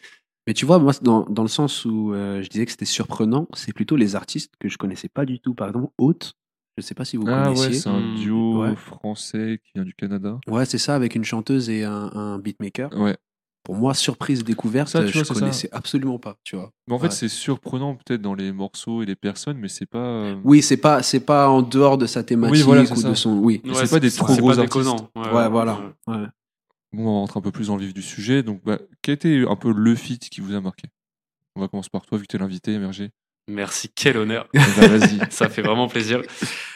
Mais 0.47 0.53
tu 0.53 0.65
vois, 0.65 0.79
moi, 0.79 0.91
dans, 1.01 1.21
dans 1.29 1.43
le 1.43 1.47
sens 1.47 1.85
où 1.85 2.13
euh, 2.13 2.41
je 2.41 2.49
disais 2.49 2.65
que 2.65 2.71
c'était 2.71 2.85
surprenant, 2.85 3.47
c'est 3.53 3.73
plutôt 3.73 3.95
les 3.95 4.15
artistes 4.15 4.53
que 4.59 4.69
je 4.69 4.77
connaissais 4.77 5.09
pas 5.09 5.25
du 5.25 5.39
tout. 5.39 5.53
Par 5.53 5.67
exemple, 5.67 5.91
Haute, 5.99 6.33
je 6.77 6.81
sais 6.83 6.95
pas 6.95 7.05
si 7.05 7.15
vous 7.17 7.25
Ah 7.27 7.41
ouais, 7.41 7.45
connaissiez. 7.45 7.75
c'est 7.75 7.89
un 7.89 7.99
Hmm, 8.01 8.15
duo 8.15 8.61
ouais. 8.63 8.75
français 8.75 9.59
qui 9.63 9.71
vient 9.75 9.83
du 9.83 9.93
Canada. 9.93 10.39
Ouais, 10.47 10.65
c'est 10.65 10.79
ça, 10.79 10.95
avec 10.95 11.13
une 11.15 11.23
chanteuse 11.23 11.69
et 11.69 11.83
un, 11.83 12.09
un 12.13 12.39
beatmaker. 12.39 12.89
Ouais. 12.97 13.15
Pour 13.63 13.75
moi, 13.75 13.93
surprise 13.93 14.43
découverte, 14.43 14.89
Ça, 14.89 15.01
tu 15.01 15.09
je 15.09 15.13
vois, 15.13 15.23
c'est 15.23 15.33
ça. 15.35 15.39
connaissais 15.39 15.69
absolument 15.71 16.17
pas, 16.17 16.37
tu 16.43 16.55
vois. 16.55 16.71
Mais 16.87 16.95
en 16.95 16.99
fait, 16.99 17.05
Ouais. 17.05 17.11
c'est 17.11 17.27
surprenant 17.27 17.95
peut-être 17.95 18.21
dans 18.21 18.33
les 18.33 18.51
morceaux 18.51 19.03
et 19.03 19.05
les 19.05 19.15
personnes, 19.15 19.57
mais 19.59 19.67
c'est 19.67 19.85
pas. 19.85 19.99
euh, 19.99 20.35
Oui, 20.43 20.63
c'est 20.63 20.77
pas, 20.77 21.03
c'est 21.03 21.19
pas 21.19 21.47
en 21.47 21.61
dehors 21.61 21.99
de 21.99 22.07
sa 22.07 22.23
thématique 22.23 22.55
Oui, 22.55 22.61
voilà, 22.63 22.81
ou 22.81 22.95
ça. 22.95 23.09
de 23.09 23.13
son. 23.13 23.37
Oui. 23.37 23.61
c'est 23.73 23.89
pas 23.89 23.99
des 23.99 24.09
trop 24.11 24.33
c'est 24.33 24.39
gros 24.39 24.49
pas 24.51 24.59
artistes. 24.59 24.89
Ouais, 25.15 25.47
voilà. 25.49 25.79
Ouais. 26.07 26.25
Bon, 26.93 27.03
on 27.03 27.13
va 27.13 27.19
rentrer 27.19 27.37
un 27.37 27.41
peu 27.43 27.51
plus 27.51 27.67
dans 27.67 27.77
le 27.77 27.83
vif 27.85 27.93
du 27.93 28.01
sujet. 28.01 28.41
Donc, 28.43 28.61
bah, 28.65 28.79
quel 29.03 29.13
était 29.13 29.43
un 29.47 29.55
peu 29.55 29.71
le 29.71 29.95
feat 29.95 30.27
qui 30.29 30.41
vous 30.41 30.55
a 30.55 30.59
marqué? 30.59 30.87
On 31.55 31.61
va 31.61 31.67
commencer 31.67 31.89
par 31.91 32.05
toi, 32.05 32.17
vu 32.17 32.23
que 32.25 32.31
tu 32.31 32.37
es 32.37 32.39
l'invité, 32.39 32.73
Emergé. 32.73 33.11
Merci, 33.47 33.89
quel 33.93 34.17
honneur. 34.17 34.47
Bah, 34.53 34.61
Vas-y. 34.87 35.19
Ça 35.31 35.49
fait 35.49 35.61
vraiment 35.61 35.87
plaisir. 35.87 36.21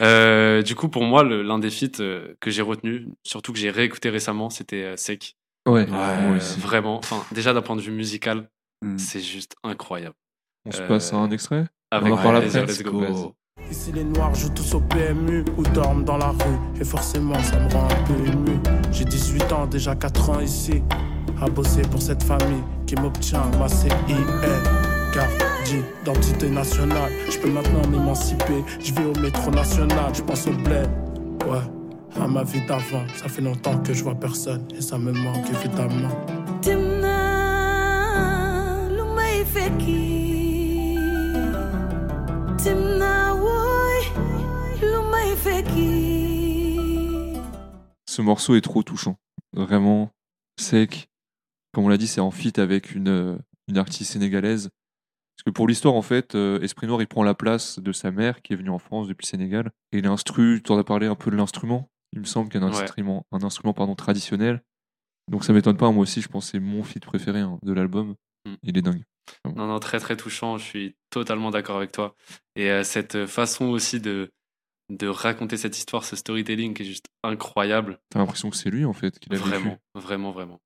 Euh, 0.00 0.62
du 0.62 0.74
coup, 0.74 0.88
pour 0.88 1.02
moi, 1.02 1.24
l'un 1.24 1.58
des 1.58 1.70
feats 1.70 2.00
euh, 2.00 2.34
que 2.40 2.50
j'ai 2.50 2.62
retenu, 2.62 3.08
surtout 3.24 3.52
que 3.52 3.58
j'ai 3.58 3.70
réécouté 3.70 4.08
récemment, 4.08 4.50
c'était 4.50 4.96
Sek. 4.96 5.36
Ouais, 5.66 5.72
Ouais, 5.82 5.86
moi 5.90 5.98
Euh, 6.32 6.36
aussi. 6.36 6.60
vraiment, 6.60 6.98
enfin, 6.98 7.24
déjà 7.32 7.52
d'un 7.52 7.62
point 7.62 7.76
de 7.76 7.80
vue 7.80 7.92
musical, 7.92 8.48
Mm. 8.84 8.98
c'est 8.98 9.20
juste 9.20 9.54
incroyable. 9.64 10.14
On 10.66 10.70
se 10.72 10.80
euh, 10.82 10.88
passe 10.88 11.12
à 11.12 11.16
un 11.16 11.30
extrait 11.30 11.66
Avec 11.90 12.12
en 12.12 12.16
parle 12.16 12.36
après. 12.36 12.66
let's 12.66 12.82
go. 12.82 13.34
Ici 13.70 13.90
les 13.92 14.04
noirs 14.04 14.34
jouent 14.34 14.50
tous 14.54 14.74
au 14.74 14.80
PMU 14.80 15.44
ou 15.56 15.62
dorment 15.62 16.04
dans 16.04 16.18
la 16.18 16.28
rue 16.28 16.80
Et 16.80 16.84
forcément 16.84 17.40
ça 17.42 17.58
me 17.58 17.68
rend 17.72 17.84
un 17.86 18.04
peu 18.04 18.14
ému 18.26 18.58
J'ai 18.92 19.04
18 19.04 19.50
ans, 19.52 19.66
déjà 19.66 19.94
4 19.96 20.30
ans 20.30 20.40
ici 20.40 20.82
À 21.40 21.48
bosser 21.48 21.82
pour 21.82 22.00
cette 22.02 22.22
famille 22.22 22.62
qui 22.86 22.94
m'obtient 22.96 23.42
ma 23.58 23.66
CIL 23.68 23.90
Car 25.12 25.26
d'identité 25.64 26.48
nationale 26.50 27.10
Je 27.30 27.38
peux 27.38 27.50
maintenant 27.50 27.84
m'émanciper 27.88 28.62
Je 28.78 28.92
vais 28.92 29.04
au 29.06 29.18
métro 29.20 29.50
national, 29.50 30.14
je 30.14 30.22
pense 30.22 30.46
au 30.46 30.52
bled 30.52 30.88
Ouais, 31.46 31.58
à 32.20 32.26
ma 32.26 32.44
vie 32.44 32.64
d'avant 32.66 33.06
Ça 33.14 33.28
fait 33.28 33.42
longtemps 33.42 33.78
que 33.82 33.92
je 33.92 34.02
vois 34.02 34.14
personne 34.14 34.66
Et 34.76 34.80
ça 34.80 34.98
me 34.98 35.12
manque 35.12 35.48
évidemment 35.50 36.10
Timna 36.60 37.36
Timna 42.58 43.34
woy 43.34 44.02
Ce 48.06 48.22
morceau 48.22 48.54
est 48.54 48.60
trop 48.60 48.82
touchant. 48.82 49.16
Vraiment 49.52 50.10
sec. 50.58 51.08
Comme 51.72 51.84
on 51.84 51.88
l'a 51.88 51.98
dit, 51.98 52.06
c'est 52.06 52.20
en 52.20 52.30
feat 52.30 52.58
avec 52.58 52.94
une, 52.94 53.08
euh, 53.08 53.36
une 53.68 53.78
artiste 53.78 54.12
sénégalaise. 54.12 54.70
Parce 55.36 55.44
que 55.44 55.50
pour 55.50 55.68
l'histoire, 55.68 55.94
en 55.94 56.02
fait, 56.02 56.34
euh, 56.34 56.60
Esprit 56.62 56.86
Noir, 56.86 57.02
il 57.02 57.06
prend 57.06 57.22
la 57.22 57.34
place 57.34 57.78
de 57.78 57.92
sa 57.92 58.10
mère 58.10 58.40
qui 58.40 58.54
est 58.54 58.56
venue 58.56 58.70
en 58.70 58.78
France 58.78 59.06
depuis 59.06 59.24
le 59.26 59.28
Sénégal. 59.28 59.70
Et 59.92 60.00
l'instru, 60.00 60.62
tu 60.64 60.72
en 60.72 60.78
as 60.78 60.84
parlé 60.84 61.06
un 61.06 61.14
peu 61.14 61.30
de 61.30 61.36
l'instrument. 61.36 61.90
Il 62.12 62.20
me 62.20 62.24
semble 62.24 62.48
qu'il 62.48 62.60
y 62.60 62.64
a 62.64 62.66
un 62.66 62.70
Ouais. 62.72 62.82
instrument, 62.82 63.26
un 63.32 63.42
instrument 63.42 63.74
pardon, 63.74 63.94
traditionnel. 63.94 64.62
Donc 65.30 65.44
ça 65.44 65.52
m'étonne 65.52 65.76
pas, 65.76 65.90
moi 65.90 66.02
aussi, 66.02 66.20
je 66.22 66.28
pense 66.28 66.46
que 66.46 66.50
c'est 66.52 66.60
mon 66.60 66.82
feat 66.84 67.04
préféré 67.04 67.40
hein, 67.40 67.58
de 67.62 67.72
l'album. 67.72 68.14
Mm. 68.46 68.54
Il 68.62 68.78
est 68.78 68.82
dingue. 68.82 69.04
Non, 69.44 69.66
non, 69.66 69.80
très 69.80 69.98
très 69.98 70.16
touchant. 70.16 70.56
Je 70.56 70.64
suis 70.64 70.96
totalement 71.10 71.50
d'accord 71.50 71.76
avec 71.76 71.90
toi. 71.90 72.14
Et 72.54 72.70
euh, 72.70 72.84
cette 72.84 73.26
façon 73.26 73.66
aussi 73.66 74.00
de 74.00 74.30
de 74.88 75.08
raconter 75.08 75.56
cette 75.56 75.76
histoire, 75.76 76.04
ce 76.04 76.14
storytelling 76.14 76.72
qui 76.72 76.82
est 76.82 76.86
juste 76.86 77.06
incroyable. 77.24 77.98
T'as 78.08 78.20
l'impression 78.20 78.50
que 78.50 78.56
c'est 78.56 78.70
lui, 78.70 78.84
en 78.84 78.92
fait, 78.92 79.18
qu'il 79.18 79.34
a 79.34 79.36
vécu. 79.36 79.48
Vraiment, 79.48 79.78
vraiment, 79.96 80.30
vraiment. 80.30 80.60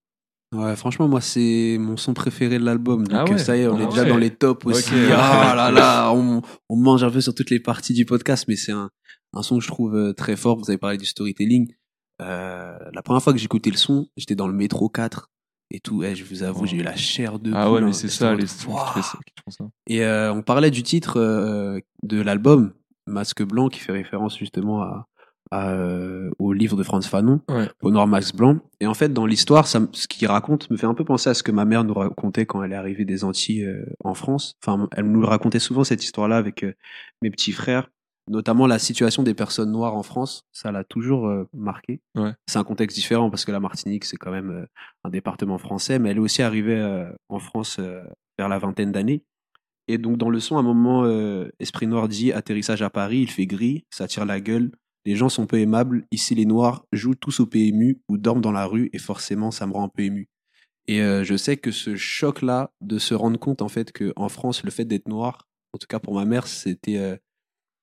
Ouais, 0.53 0.75
franchement, 0.75 1.07
moi, 1.07 1.21
c'est 1.21 1.77
mon 1.79 1.97
son 1.97 2.13
préféré 2.13 2.59
de 2.59 2.65
l'album. 2.65 3.07
Donc, 3.07 3.19
Ah 3.29 3.31
ouais. 3.31 3.39
ça 3.39 3.57
y 3.57 3.61
est, 3.61 3.69
on 3.69 3.77
Ah 3.77 3.83
est 3.83 3.87
déjà 3.87 4.03
ouais. 4.03 4.09
dans 4.09 4.17
les 4.17 4.31
tops 4.31 4.67
aussi. 4.67 4.93
Ouais. 4.95 5.09
Ah 5.13 5.55
là 5.57 5.71
là, 5.71 6.13
on, 6.13 6.43
on 6.69 6.77
mange 6.77 7.05
un 7.05 7.11
peu 7.11 7.21
sur 7.21 7.35
toutes 7.35 7.51
les 7.51 7.61
parties 7.61 7.95
du 7.95 8.05
podcast, 8.05 8.47
mais 8.49 8.57
c'est 8.57 8.73
un, 8.73 8.91
un 9.33 9.43
son 9.43 9.59
que 9.59 9.63
je 9.65 9.69
trouve 9.69 9.95
euh, 9.95 10.13
très 10.13 10.35
fort. 10.37 10.59
Vous 10.59 10.69
avez 10.69 10.79
parlé 10.79 10.99
du 10.99 11.07
storytelling. 11.07 11.73
Euh, 12.21 12.77
la 12.93 13.03
première 13.03 13.23
fois 13.23 13.33
que 13.33 13.39
j'écoutais 13.39 13.71
le 13.71 13.77
son, 13.77 14.09
j'étais 14.17 14.35
dans 14.35 14.49
le 14.49 14.53
métro 14.53 14.89
4 14.89 15.31
et 15.71 15.79
tout. 15.79 16.03
Eh, 16.03 16.17
je 16.17 16.25
vous 16.25 16.43
avoue, 16.43 16.63
Oh. 16.65 16.67
j'ai 16.67 16.79
eu 16.79 16.83
la 16.83 16.97
chair 16.97 17.39
de 17.39 17.53
Ah 17.55 17.67
poule, 17.67 17.75
ouais, 17.75 17.81
hein. 17.83 17.87
mais 17.87 17.93
c'est 17.93 18.09
J'étais 18.09 18.19
ça, 18.25 18.35
les 18.35 18.47
sons 18.49 18.73
qui 18.75 19.03
font 19.45 19.51
ça. 19.51 19.65
Et 19.87 20.05
euh, 20.05 20.33
on 20.33 20.43
parlait 20.43 20.73
du 20.73 20.83
titre 20.83 21.19
euh, 21.21 21.79
de 22.03 22.21
l'album, 22.21 22.73
Masque 23.07 23.45
Blanc, 23.45 23.69
qui 23.69 23.79
fait 23.79 23.93
référence 23.93 24.37
justement 24.37 24.83
à, 24.83 25.07
à, 25.51 25.71
euh, 25.73 26.31
au 26.39 26.53
livre 26.53 26.77
de 26.77 26.83
Franz 26.83 27.09
Fanon, 27.09 27.41
Ouais. 27.49 27.69
Au 27.83 27.91
Noir 27.91 28.07
Masque 28.07 28.37
Blanc. 28.37 28.59
Et 28.81 28.87
en 28.87 28.95
fait, 28.95 29.13
dans 29.13 29.27
l'histoire, 29.27 29.67
ça, 29.67 29.81
ce 29.93 30.07
qu'il 30.07 30.29
raconte 30.29 30.71
me 30.71 30.77
fait 30.77 30.87
un 30.87 30.95
peu 30.95 31.05
penser 31.05 31.29
à 31.31 31.35
ce 31.35 31.43
que 31.43 31.51
ma 31.53 31.65
mère 31.65 31.85
nous 31.85 31.95
racontait 31.95 32.47
quand 32.47 32.63
elle 32.63 32.73
est 32.73 32.77
arrivée 32.77 33.05
des 33.05 33.25
Antilles 33.25 33.65
euh, 33.65 33.85
en 34.05 34.15
France. 34.15 34.55
Enfin, 34.65 34.89
elle 34.97 35.11
nous 35.11 35.25
racontait 35.27 35.59
souvent 35.59 35.83
cette 35.85 36.05
histoire-là 36.05 36.37
avec 36.37 36.63
euh, 36.63 36.73
mes 37.23 37.31
petits 37.31 37.53
frères, 37.53 37.89
notamment 38.29 38.67
la 38.69 38.79
situation 38.79 39.23
des 39.25 39.35
personnes 39.35 39.73
noires 39.73 39.97
en 39.97 40.03
France. 40.05 40.45
Ça 40.53 40.71
l'a 40.71 40.85
toujours 40.85 41.27
euh, 41.27 41.49
marqué. 41.53 42.01
Ouais. 42.15 42.33
C'est 42.47 42.59
un 42.59 42.65
contexte 42.65 42.97
différent 42.97 43.29
parce 43.31 43.45
que 43.45 43.51
la 43.53 43.61
Martinique, 43.61 44.05
c'est 44.05 44.17
quand 44.17 44.31
même 44.31 44.51
euh, 44.51 44.67
un 45.05 45.11
département 45.11 45.59
français, 45.59 45.99
mais 45.99 46.11
elle 46.11 46.19
est 46.19 46.21
aussi 46.21 46.43
arrivée 46.43 46.79
euh, 46.79 47.11
en 47.29 47.41
France 47.41 47.79
euh, 47.81 48.03
vers 48.39 48.49
la 48.49 48.59
vingtaine 48.59 48.93
d'années. 48.93 49.25
Et 49.89 49.99
donc, 49.99 50.19
dans 50.19 50.31
le 50.31 50.39
son, 50.39 50.57
à 50.57 50.61
un 50.61 50.63
moment, 50.63 51.03
euh, 51.05 51.49
Esprit 51.59 51.89
Noir 51.89 52.07
dit 52.07 52.31
atterrissage 52.33 52.81
à 52.83 52.91
Paris, 52.91 53.19
il 53.23 53.31
fait 53.31 53.47
gris, 53.47 53.85
ça 53.91 54.07
tire 54.07 54.25
la 54.25 54.41
gueule. 54.41 54.71
Les 55.07 55.17
gens 55.17 55.29
sont 55.29 55.47
peu 55.47 55.59
aimables. 55.59 56.05
Ici, 56.13 56.35
les 56.35 56.45
Noirs 56.47 56.85
jouent 56.93 57.15
tous 57.15 57.41
au 57.41 57.47
PMU 57.47 58.01
ou 58.09 58.19
dorment 58.19 58.41
dans 58.43 58.53
la 58.53 58.67
rue, 58.67 58.91
et 58.93 58.99
forcément, 58.99 59.51
ça 59.51 59.67
me 59.67 59.73
rend 59.73 59.85
un 59.85 59.89
peu 59.89 60.03
ému. 60.03 60.29
Et 60.87 61.01
euh, 61.03 61.25
je 61.25 61.37
sais 61.37 61.57
que 61.57 61.71
ce 61.71 61.97
choc-là, 61.97 62.73
de 62.81 62.99
se 62.99 63.15
rendre 63.15 63.39
compte, 63.39 63.63
en 63.63 63.69
fait, 63.69 63.93
que 63.93 64.13
en 64.17 64.29
France, 64.29 64.65
le 64.65 64.71
fait 64.71 64.85
d'être 64.85 65.09
noir, 65.09 65.49
en 65.73 65.79
tout 65.79 65.87
cas 65.89 65.99
pour 66.01 66.15
ma 66.15 66.25
mère, 66.25 66.47
c'était. 66.47 66.97
euh, 66.99 67.17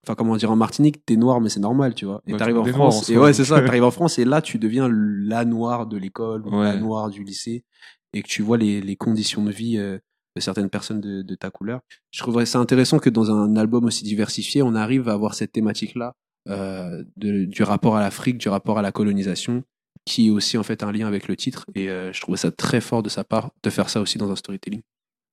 Enfin, 0.06 0.16
comment 0.16 0.38
dire, 0.38 0.52
en 0.52 0.56
Martinique, 0.56 1.04
t'es 1.06 1.18
noir, 1.18 1.42
mais 1.42 1.50
c'est 1.50 1.60
normal, 1.60 1.94
tu 1.94 2.06
vois. 2.06 2.22
Et 2.28 2.32
Bah, 2.32 2.38
t'arrives 2.38 2.58
en 2.60 2.64
France, 2.80 3.10
en 3.10 3.14
et 3.14 3.18
ouais, 3.18 3.34
c'est 3.34 3.44
ça, 3.44 3.56
t'arrives 3.66 3.84
en 3.84 3.92
France, 3.92 4.18
et 4.20 4.26
là, 4.26 4.42
tu 4.42 4.58
deviens 4.58 4.88
la 4.90 5.44
noire 5.44 5.86
de 5.86 5.98
l'école, 5.98 6.46
ou 6.48 6.52
la 6.64 6.78
noire 6.78 7.10
du 7.10 7.24
lycée, 7.26 7.66
et 8.14 8.22
que 8.22 8.28
tu 8.28 8.42
vois 8.42 8.58
les, 8.58 8.80
les 8.80 8.96
conditions 8.96 9.44
de 9.44 9.52
vie 9.52 9.78
euh, 9.78 9.98
de 10.38 10.42
certaines 10.42 10.70
personnes 10.70 11.02
de, 11.02 11.24
de 11.24 11.36
ta 11.36 11.50
couleur. 11.50 11.82
Je 12.12 12.20
trouverais 12.22 12.46
ça 12.46 12.60
intéressant 12.60 13.00
que 13.00 13.10
dans 13.10 13.32
un 13.32 13.58
album 13.58 13.84
aussi 13.86 14.04
diversifié, 14.06 14.62
on 14.62 14.76
arrive 14.76 15.10
à 15.10 15.14
avoir 15.14 15.34
cette 15.34 15.52
thématique-là 15.52 16.14
euh, 16.50 17.04
de- 17.18 17.46
du 17.46 17.64
rapport 17.64 17.96
à 17.96 18.00
l'Afrique, 18.02 18.38
du 18.38 18.50
rapport 18.50 18.78
à 18.80 18.82
la 18.82 18.92
colonisation, 18.92 19.64
qui 20.06 20.28
est 20.28 20.30
aussi 20.30 20.58
en 20.58 20.64
fait 20.64 20.84
un 20.84 20.92
lien 20.92 21.08
avec 21.08 21.28
le 21.28 21.36
titre. 21.36 21.66
Et 21.76 21.90
euh, 21.90 22.12
je 22.14 22.22
trouvais 22.22 22.38
ça 22.38 22.52
très 22.52 22.82
fort 22.82 23.04
de 23.04 23.10
sa 23.10 23.24
part 23.24 23.52
de 23.64 23.70
faire 23.70 23.90
ça 23.90 24.00
aussi 24.02 24.18
dans 24.18 24.32
un 24.32 24.36
storytelling. 24.36 24.82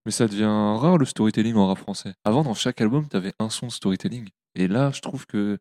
Mais 0.06 0.12
ça 0.12 0.26
devient 0.28 0.44
rare 0.44 0.99
le 0.99 1.04
storytelling 1.06 1.54
en 1.54 1.68
rap 1.68 1.78
français. 1.78 2.12
Avant, 2.25 2.42
dans 2.42 2.54
chaque 2.54 2.80
album, 2.80 3.09
t'avais 3.09 3.33
un 3.38 3.49
son 3.49 3.68
de 3.68 3.73
storytelling. 3.73 4.28
Et 4.54 4.68
là, 4.68 4.90
je 4.92 5.00
trouve 5.00 5.26
que 5.26 5.59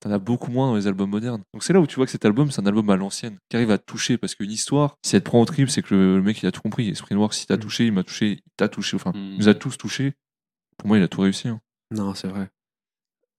t'en 0.00 0.10
as 0.10 0.18
beaucoup 0.18 0.50
moins 0.50 0.66
dans 0.68 0.76
les 0.76 0.86
albums 0.86 1.08
modernes. 1.08 1.42
Donc 1.54 1.62
c'est 1.64 1.72
là 1.72 1.80
où 1.80 1.86
tu 1.86 1.96
vois 1.96 2.04
que 2.04 2.12
cet 2.12 2.26
album, 2.26 2.50
c'est 2.50 2.60
un 2.60 2.66
album 2.66 2.90
à 2.90 2.96
l'ancienne, 2.96 3.38
qui 3.48 3.56
arrive 3.56 3.70
à 3.70 3.78
te 3.78 3.84
toucher. 3.86 4.18
Parce 4.18 4.34
qu'une 4.34 4.50
histoire, 4.50 4.96
si 5.02 5.16
elle 5.16 5.22
te 5.22 5.26
prend 5.30 5.40
au 5.40 5.44
trip, 5.46 5.70
c'est 5.70 5.80
que 5.82 5.94
le, 5.94 6.16
le 6.16 6.22
mec, 6.22 6.42
il 6.42 6.46
a 6.46 6.52
tout 6.52 6.60
compris. 6.60 6.88
Esprit 6.90 7.14
Noir, 7.14 7.32
si 7.32 7.46
t'a 7.46 7.56
Mm. 7.56 7.60
touché, 7.60 7.86
il 7.86 7.92
m'a 7.92 8.02
touché, 8.02 8.32
il 8.32 8.52
t'a 8.58 8.68
touché. 8.68 8.96
Enfin, 8.96 9.12
Mm. 9.12 9.16
il 9.32 9.38
nous 9.38 9.48
a 9.48 9.54
tous 9.54 9.78
touchés. 9.78 10.12
Pour 10.76 10.88
moi, 10.88 10.98
il 10.98 11.02
a 11.02 11.08
tout 11.08 11.22
réussi. 11.22 11.48
hein. 11.48 11.60
Non, 11.90 12.12
c'est 12.14 12.28
vrai. 12.28 12.50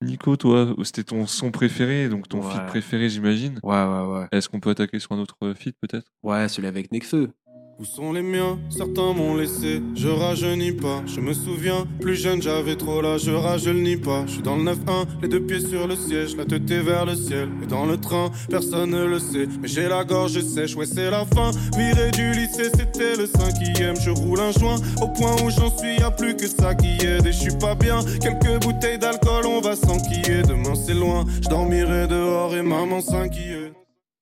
Nico, 0.02 0.38
toi, 0.38 0.76
c'était 0.84 1.04
ton 1.04 1.26
son 1.26 1.50
préféré, 1.52 2.08
donc 2.08 2.28
ton 2.30 2.40
Ouais. 2.42 2.52
feat 2.52 2.66
préféré, 2.68 3.10
j'imagine. 3.10 3.60
Ouais, 3.64 3.84
ouais, 3.84 4.06
ouais. 4.06 4.28
Est-ce 4.32 4.48
qu'on 4.48 4.60
peut 4.60 4.70
attaquer 4.70 5.00
sur 5.00 5.12
un 5.14 5.18
autre 5.20 5.36
euh, 5.42 5.56
feat, 5.56 5.76
peut-être? 5.82 6.12
Ouais, 6.22 6.48
celui 6.48 6.68
avec 6.68 6.92
Nekfeu. 6.92 7.32
Où 7.80 7.86
sont 7.86 8.12
les 8.12 8.24
miens? 8.24 8.58
Certains 8.72 9.14
m'ont 9.14 9.36
laissé, 9.36 9.84
je 9.94 10.08
rajeunis 10.08 10.72
pas. 10.72 11.04
Je 11.06 11.20
me 11.20 11.32
souviens, 11.32 11.86
plus 12.02 12.16
jeune 12.16 12.42
j'avais 12.42 12.76
trop 12.76 13.02
là, 13.02 13.20
je 13.20 13.30
rajeunis 13.30 13.98
pas. 13.98 14.26
Je 14.26 14.32
suis 14.32 14.42
dans 14.42 14.56
le 14.56 14.64
9-1, 14.64 15.06
les 15.22 15.28
deux 15.28 15.42
pieds 15.42 15.60
sur 15.60 15.88
le 15.88 15.96
siège, 15.96 16.36
la 16.36 16.46
tête 16.46 16.72
est 16.72 16.82
vers 16.82 17.06
le 17.06 17.14
ciel. 17.14 17.50
Et 17.62 17.68
dans 17.68 17.86
le 17.86 17.98
train, 17.98 18.32
personne 18.50 18.90
ne 18.90 19.06
le 19.06 19.20
sait, 19.20 19.48
mais 19.62 19.68
j'ai 19.68 19.88
la 19.88 20.04
gorge 20.04 20.42
sèche, 20.42 20.76
ouais 20.76 20.88
c'est 20.88 21.12
la 21.12 21.24
fin. 21.26 21.52
Viré 21.78 22.10
du 22.10 22.32
lycée, 22.32 22.72
c'était 22.76 23.16
le 23.16 23.28
cinquième. 23.28 23.96
Je 24.02 24.10
roule 24.10 24.40
un 24.40 24.52
joint, 24.54 24.78
au 25.04 25.10
point 25.10 25.36
où 25.44 25.52
j'en 25.52 25.78
suis, 25.78 26.00
y 26.00 26.02
a 26.02 26.10
plus 26.10 26.36
que 26.36 26.48
ça 26.48 26.74
qui 26.74 26.98
aide. 27.06 27.28
Et 27.28 27.32
je 27.32 27.38
suis 27.38 27.58
pas 27.60 27.76
bien, 27.76 28.00
quelques 28.20 28.60
bouteilles 28.64 28.98
d'alcool, 28.98 29.46
on 29.46 29.62
va 29.62 29.76
s'enquiller. 29.76 30.42
Demain 30.42 30.74
c'est 30.74 30.96
loin, 30.96 31.26
je 31.44 31.48
dormirai 31.48 32.08
dehors 32.08 32.56
et 32.56 32.64
maman 32.64 33.02
s'inquiète. 33.02 33.74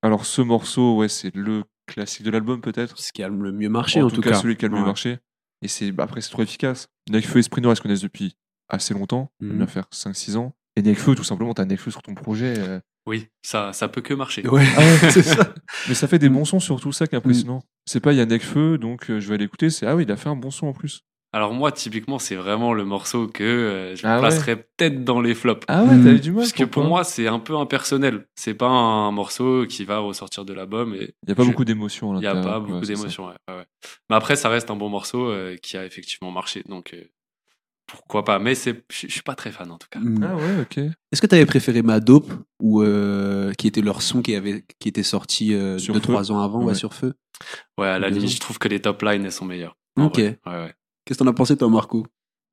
Alors, 0.02 0.26
ce 0.26 0.42
morceau, 0.42 0.96
ouais, 0.96 1.08
c'est 1.08 1.34
le 1.34 1.62
classique 1.86 2.24
de 2.24 2.30
l'album, 2.30 2.60
peut-être. 2.60 2.98
Ce 2.98 3.12
qui 3.12 3.22
a 3.22 3.28
le 3.28 3.52
mieux 3.52 3.68
marché, 3.68 4.02
en, 4.02 4.06
en, 4.06 4.10
tout 4.10 4.20
cas, 4.20 4.34
celui 4.34 4.56
qui 4.56 4.64
a 4.64 4.68
le 4.68 4.74
mieux 4.74 4.80
Ouais. 4.80 4.86
marché. 4.86 5.18
Et 5.62 5.68
c'est 5.68 5.90
bah, 5.92 6.04
après 6.04 6.20
c'est 6.20 6.30
trop 6.30 6.42
efficace. 6.42 6.88
Nekfeu 7.10 7.38
et 7.38 7.40
Esprit 7.40 7.62
Noir 7.62 7.72
ils 7.72 7.76
se 7.76 7.82
connaissent 7.82 8.02
depuis 8.02 8.36
assez 8.68 8.92
longtemps, 8.94 9.30
on 9.40 9.46
Mhm. 9.46 9.58
va 9.60 9.66
faire 9.66 9.86
5-6 9.90 10.36
ans. 10.36 10.54
Et 10.76 10.82
Nekfeu, 10.82 11.14
tout 11.14 11.24
simplement, 11.24 11.54
t'as 11.54 11.64
Nekfeu 11.64 11.90
sur 11.90 12.02
ton 12.02 12.14
projet. 12.14 12.54
euh, 12.58 12.80
Oui, 13.06 13.28
ça, 13.42 13.72
ça 13.72 13.88
peut 13.88 14.02
que 14.02 14.12
marcher. 14.12 14.46
Ouais, 14.48 14.64
c'est 15.10 15.22
ça. 15.22 15.54
Mais 15.88 15.94
ça 15.94 16.08
fait 16.08 16.18
des 16.18 16.28
bons 16.28 16.44
sons 16.44 16.60
surtout, 16.60 16.92
ça 16.92 17.06
qui 17.06 17.14
est 17.14 17.18
Mm. 17.18 17.20
impressionnant. 17.20 17.62
C'est 17.86 18.00
pas 18.00 18.12
il 18.12 18.18
y 18.18 18.20
a 18.20 18.26
Nekfeu, 18.26 18.76
donc 18.76 19.08
euh, 19.10 19.20
je 19.20 19.28
vais 19.30 19.38
l'écouter. 19.38 19.70
C'est 19.70 19.86
ah 19.86 19.96
oui, 19.96 20.02
il 20.02 20.12
a 20.12 20.16
fait 20.16 20.28
un 20.28 20.36
bon 20.36 20.50
son 20.50 20.66
en 20.66 20.72
plus. 20.74 21.02
Alors 21.36 21.52
moi, 21.52 21.70
typiquement, 21.70 22.18
c'est 22.18 22.34
vraiment 22.34 22.72
le 22.72 22.86
morceau 22.86 23.26
que 23.28 23.44
euh, 23.44 23.94
je 23.94 24.06
Ah 24.06 24.14
ouais. 24.14 24.20
placerais 24.20 24.56
peut-être 24.56 25.04
dans 25.04 25.20
les 25.20 25.34
flops. 25.34 25.66
Ah 25.68 25.84
ouais, 25.84 26.00
t'as 26.02 26.12
eu 26.12 26.18
du 26.20 26.30
mal. 26.30 26.40
Parce 26.40 26.52
que 26.54 26.64
pour 26.64 26.84
moi, 26.84 27.04
c'est 27.04 27.26
un 27.28 27.38
peu 27.38 27.54
impersonnel. 27.58 28.26
C'est 28.36 28.54
pas 28.54 28.68
un 28.68 29.10
morceau 29.12 29.66
qui 29.66 29.84
va 29.84 29.98
ressortir 29.98 30.46
de 30.46 30.54
l'album 30.54 30.94
et 30.94 31.14
il 31.24 31.28
y 31.28 31.32
a 31.32 31.34
pas 31.34 31.42
je- 31.42 31.48
beaucoup 31.50 31.66
d'émotions. 31.66 32.14
à 32.14 32.16
il 32.20 32.22
y 32.22 32.26
a 32.26 32.36
pas 32.36 32.58
ouais, 32.58 32.66
beaucoup 32.66 32.84
ça. 32.86 32.94
d'émotions. 32.94 33.26
ouais, 33.26 33.34
ouais, 33.50 33.54
ouais. 33.58 33.64
Mais 34.08 34.16
après, 34.16 34.34
ça 34.34 34.48
reste 34.48 34.70
un 34.70 34.76
bon 34.76 34.88
morceau 34.88 35.28
euh, 35.28 35.56
qui 35.58 35.76
a 35.76 35.84
effectivement 35.84 36.30
marché. 36.30 36.62
Donc 36.70 36.94
euh, 36.94 37.02
pourquoi 37.86 38.24
pas 38.24 38.38
Mais 38.38 38.54
je 38.54 38.70
je 38.90 39.06
suis 39.08 39.20
pas 39.22 39.34
très 39.34 39.52
fan 39.52 39.70
en 39.70 39.76
tout 39.76 39.88
cas. 39.90 40.00
Mm. 40.00 40.24
Ah 40.24 40.36
ouais, 40.36 40.62
ok. 40.62 40.78
Est-ce 41.12 41.20
que 41.20 41.26
tu 41.26 41.34
avais 41.34 41.44
préféré 41.44 41.82
Ma 41.82 42.00
Dope 42.00 42.32
ou 42.60 42.80
euh, 42.82 43.52
qui 43.58 43.66
était 43.66 43.82
leur 43.82 44.00
son 44.00 44.22
qui 44.22 44.34
avait 44.34 44.64
qui 44.78 44.88
était 44.88 45.02
sorti 45.02 45.52
euh, 45.52 45.76
Sur 45.78 45.92
deux 45.92 46.00
Feu. 46.00 46.08
trois 46.12 46.32
ans 46.32 46.40
avant 46.40 46.60
ouais. 46.60 46.68
Ouais. 46.68 46.74
sur 46.74 46.94
feu? 46.94 47.12
Ouais, 47.76 47.88
à 47.88 47.98
la 47.98 48.08
limite, 48.08 48.30
je 48.30 48.40
trouve 48.40 48.58
que 48.58 48.68
les 48.68 48.80
top 48.80 49.02
lines 49.02 49.22
elles 49.26 49.32
sont 49.32 49.44
meilleures. 49.44 49.76
Ok. 49.98 50.14
vrai. 50.18 50.38
Ouais, 50.46 50.52
ouais. 50.52 50.74
Qu'est-ce 51.06 51.18
que 51.20 51.24
t'en 51.24 51.30
as 51.30 51.34
pensé 51.34 51.56
toi 51.56 51.70
Marco? 51.70 52.04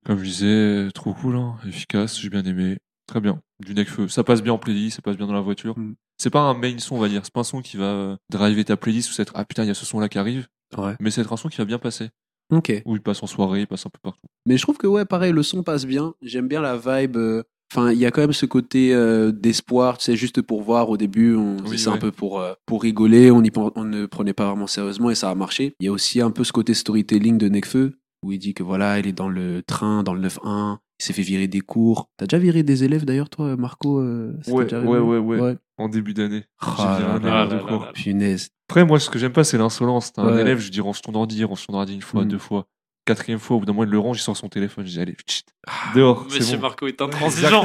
Comme 0.06 0.20
je 0.20 0.24
disais, 0.24 0.88
trop 0.94 1.14
cool, 1.14 1.36
hein, 1.36 1.56
efficace, 1.68 2.20
j'ai 2.20 2.30
bien 2.30 2.44
aimé. 2.44 2.78
Très 3.08 3.20
bien. 3.20 3.42
Du 3.60 3.74
Nekfeu. 3.74 4.08
Ça 4.08 4.24
passe 4.24 4.42
bien 4.44 4.54
en 4.54 4.58
playlist, 4.58 4.98
ça 4.98 5.02
passe 5.02 5.18
bien 5.18 5.28
dans 5.28 5.34
la 5.34 5.42
voiture. 5.42 5.78
Mm. 5.78 5.96
C'est 6.18 6.30
pas 6.30 6.42
un 6.42 6.54
main 6.54 6.78
son, 6.78 6.96
on 6.96 7.00
va 7.00 7.10
dire. 7.10 7.22
C'est 7.24 7.34
pas 7.34 7.42
un 7.42 7.46
son 7.46 7.62
qui 7.62 7.78
va 7.78 7.86
euh, 7.86 8.16
driver 8.30 8.64
ta 8.64 8.78
playlist 8.78 9.10
ou 9.10 9.14
s'être 9.14 9.34
ah 9.36 9.44
putain, 9.44 9.64
il 9.64 9.68
y 9.68 9.72
a 9.72 9.74
ce 9.74 9.86
son 9.86 10.00
là 10.00 10.08
qui 10.08 10.20
arrive. 10.20 10.48
Ouais. 10.78 10.96
Mais 11.00 11.12
c'est 11.12 11.30
un 11.30 11.38
son 11.38 11.50
qui 11.50 11.58
va 11.58 11.66
bien 11.66 11.80
passer. 11.80 12.10
Ok. 12.52 12.72
Où 12.86 12.96
il 12.96 13.02
passe 13.02 13.24
en 13.24 13.28
soirée, 13.28 13.62
il 13.62 13.68
passe 13.68 13.86
un 13.86 13.90
peu 13.90 14.00
partout. 14.02 14.22
Mais 14.46 14.58
je 14.58 14.62
trouve 14.62 14.78
que 14.78 14.88
ouais, 14.88 15.06
pareil, 15.06 15.32
le 15.34 15.42
son 15.44 15.64
passe 15.64 15.86
bien. 15.86 16.14
J'aime 16.22 16.48
bien 16.48 16.62
la 16.62 16.78
vibe. 16.78 17.18
euh, 17.18 17.44
Enfin, 17.74 17.92
il 17.92 17.98
y 17.98 18.06
a 18.06 18.12
quand 18.12 18.22
même 18.22 18.34
ce 18.34 18.46
côté 18.46 18.94
euh, 18.94 19.32
d'espoir, 19.32 19.98
tu 19.98 20.06
sais, 20.06 20.16
juste 20.16 20.44
pour 20.44 20.62
voir 20.62 20.92
au 20.92 20.98
début, 20.98 21.36
on 21.36 21.58
Oui, 21.66 21.80
ça 21.80 21.92
un 21.92 21.98
peu 21.98 22.12
pour 22.12 22.40
euh, 22.40 22.54
pour 22.68 22.84
rigoler, 22.84 23.32
on 23.32 23.42
y 23.44 23.52
on 23.58 23.84
ne 23.84 24.06
prenait 24.06 24.34
pas 24.34 24.48
vraiment 24.48 24.68
sérieusement 24.68 25.10
et 25.10 25.16
ça 25.16 25.32
a 25.32 25.36
marché. 25.36 25.74
Il 25.80 25.88
y 25.88 25.90
a 25.90 25.92
aussi 25.92 26.22
un 26.22 26.30
peu 26.30 26.44
ce 26.44 26.52
côté 26.52 26.76
storytelling 26.76 27.40
de 27.40 27.50
Nekfeu 27.50 27.98
où 28.24 28.32
il 28.32 28.40
dit 28.40 28.54
que 28.54 28.64
voilà, 28.64 29.00
il 29.00 29.08
est 29.08 29.12
dans 29.14 29.30
le 29.30 29.62
train, 29.64 30.04
dans 30.04 30.14
le 30.14 30.28
9-1, 30.28 30.78
il 31.00 31.04
s'est 31.06 31.14
fait 31.14 31.22
virer 31.22 31.48
des 31.48 31.62
cours. 31.62 32.10
T'as 32.18 32.26
déjà 32.26 32.40
viré 32.40 32.64
des 32.64 32.84
élèves 32.84 33.06
d'ailleurs, 33.06 33.30
toi, 33.30 33.56
Marco 33.58 34.00
euh, 34.00 34.34
Ouais, 34.48 34.64
déjà 34.64 34.80
ouais, 34.82 35.00
ouais, 35.00 35.20
ouais. 35.40 35.58
En 35.78 35.90
début 35.90 36.14
d'année. 36.14 36.46
Ah 36.60 37.00
là 37.02 37.20
là 37.20 37.46
là. 37.46 37.92
Punaise. 37.94 38.50
Après, 38.70 38.86
moi, 38.86 39.00
ce 39.00 39.10
que 39.10 39.20
j'aime 39.20 39.34
pas, 39.34 39.44
c'est 39.44 39.58
l'insolence. 39.58 40.14
T'as 40.14 40.22
un 40.24 40.38
élève, 40.38 40.60
je 40.60 40.72
dis 40.72 40.80
range 40.82 41.02
ton 41.02 41.14
ordi, 41.16 41.44
range 41.44 41.66
ton 41.68 41.74
ordi 41.74 41.94
une 41.96 42.02
fois, 42.02 42.24
Mm. 42.24 42.28
deux 42.30 42.38
fois. 42.38 42.68
Quatrième 43.06 43.40
fois, 43.40 43.58
au 43.58 43.60
bout 43.60 43.66
d'un 43.66 43.74
moment, 43.74 43.84
il 43.84 43.90
le 43.90 44.00
range, 44.00 44.20
il 44.20 44.22
sort 44.22 44.38
son 44.38 44.48
téléphone. 44.48 44.86
Je 44.86 44.92
dis, 44.92 45.00
allez, 45.02 45.16
chut, 45.28 45.46
dehors. 45.94 46.26
c'est 46.30 46.40
Monsieur 46.40 46.56
bon. 46.56 46.62
Marco 46.64 46.88
est 46.88 47.02
intransigeant. 47.02 47.64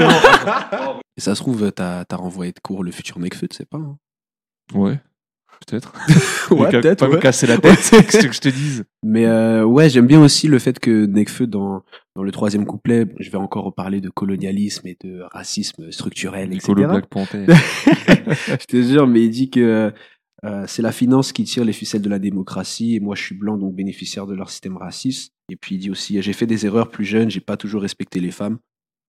Et 1.16 1.20
ça 1.20 1.34
se 1.36 1.40
trouve, 1.40 1.70
t'as 1.70 2.04
t'as 2.04 2.16
renvoyé 2.16 2.50
de 2.52 2.58
cours 2.60 2.82
le 2.82 2.90
futur 2.90 3.18
Nekfeu, 3.20 3.46
tu 3.48 3.56
sais 3.56 3.64
pas. 3.64 3.78
hein. 3.78 3.96
ouais, 4.74 4.98
peut-être. 5.66 5.92
Ouais, 6.50 6.70
peut-être, 6.70 7.06
Pas 7.06 7.14
me 7.14 7.18
casser 7.18 7.46
la 7.46 7.58
tête, 7.58 7.78
qu'est-ce 7.90 8.26
que 8.26 8.32
je 8.32 8.40
te 8.40 8.48
dise? 8.48 8.84
Mais 9.02 9.26
euh, 9.26 9.64
ouais, 9.64 9.90
j'aime 9.90 10.06
bien 10.06 10.22
aussi 10.22 10.48
le 10.48 10.58
fait 10.58 10.78
que 10.78 11.04
Nekfeu, 11.04 11.46
dans, 11.46 11.82
dans 12.16 12.22
le 12.22 12.32
troisième 12.32 12.64
couplet, 12.64 13.06
je 13.18 13.30
vais 13.30 13.36
encore 13.36 13.64
reparler 13.64 14.00
de 14.00 14.08
colonialisme 14.08 14.86
et 14.86 14.96
de 15.04 15.20
racisme 15.30 15.92
structurel, 15.92 16.54
etc. 16.54 16.72
Black 16.74 17.06
Panther. 17.06 17.44
je 17.48 18.64
te 18.66 18.82
jure, 18.82 19.06
mais 19.06 19.22
il 19.24 19.30
dit 19.30 19.50
que 19.50 19.92
euh, 20.44 20.64
c'est 20.66 20.82
la 20.82 20.92
finance 20.92 21.32
qui 21.32 21.44
tire 21.44 21.64
les 21.64 21.72
ficelles 21.72 22.02
de 22.02 22.08
la 22.08 22.18
démocratie 22.18 22.94
et 22.94 23.00
moi 23.00 23.14
je 23.16 23.22
suis 23.22 23.34
blanc 23.34 23.56
donc 23.56 23.74
bénéficiaire 23.74 24.26
de 24.26 24.34
leur 24.34 24.50
système 24.50 24.76
raciste. 24.76 25.32
Et 25.50 25.56
puis 25.56 25.74
il 25.74 25.78
dit 25.78 25.90
aussi 25.90 26.20
j'ai 26.22 26.32
fait 26.32 26.46
des 26.46 26.64
erreurs 26.64 26.88
plus 26.88 27.04
jeune, 27.04 27.30
j'ai 27.30 27.40
pas 27.40 27.56
toujours 27.56 27.82
respecté 27.82 28.20
les 28.20 28.30
femmes. 28.30 28.58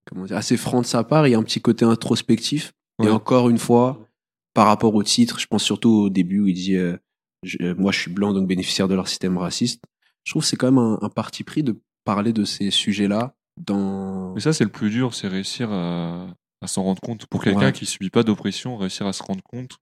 Comment 0.09 0.25
dire, 0.25 0.37
assez 0.37 0.57
franc 0.57 0.81
de 0.81 0.85
sa 0.85 1.03
part, 1.03 1.27
il 1.27 1.31
y 1.31 1.35
a 1.35 1.37
un 1.37 1.43
petit 1.43 1.61
côté 1.61 1.85
introspectif. 1.85 2.73
Et 3.01 3.09
encore 3.09 3.49
une 3.49 3.57
fois, 3.57 4.08
par 4.53 4.67
rapport 4.67 4.93
au 4.95 5.03
titre, 5.03 5.39
je 5.39 5.47
pense 5.47 5.63
surtout 5.63 5.89
au 5.89 6.09
début 6.09 6.39
où 6.41 6.47
il 6.47 6.53
dit 6.53 6.75
euh, 6.75 6.97
je- 7.43 7.57
euh, 7.61 7.75
moi 7.77 7.91
je 7.91 7.99
suis 7.99 8.11
blanc 8.11 8.33
donc 8.33 8.47
bénéficiaire 8.47 8.87
de 8.87 8.95
leur 8.95 9.07
système 9.07 9.37
raciste. 9.37 9.83
Je 10.25 10.31
trouve 10.33 10.41
que 10.43 10.47
c'est 10.49 10.57
quand 10.57 10.67
même 10.71 10.77
un, 10.77 10.99
un 11.01 11.09
parti 11.09 11.43
pris 11.43 11.63
de 11.63 11.79
parler 12.05 12.33
de 12.33 12.43
ces 12.43 12.71
sujets-là 12.71 13.35
dans 13.65 14.33
Mais 14.33 14.41
ça, 14.41 14.53
c'est 14.53 14.63
le 14.63 14.69
plus 14.69 14.89
dur, 14.89 15.13
c'est 15.13 15.27
réussir 15.27 15.71
à, 15.71 16.27
à 16.61 16.67
s'en 16.67 16.83
rendre 16.83 17.01
compte. 17.01 17.25
Pour 17.27 17.43
quelqu'un 17.43 17.67
Ouais. 17.67 17.71
qui 17.73 17.85
subit 17.85 18.09
pas 18.09 18.23
d'oppression, 18.23 18.77
réussir 18.77 19.05
à 19.07 19.13
se 19.13 19.21
rendre 19.23 19.41
compte 19.43 19.77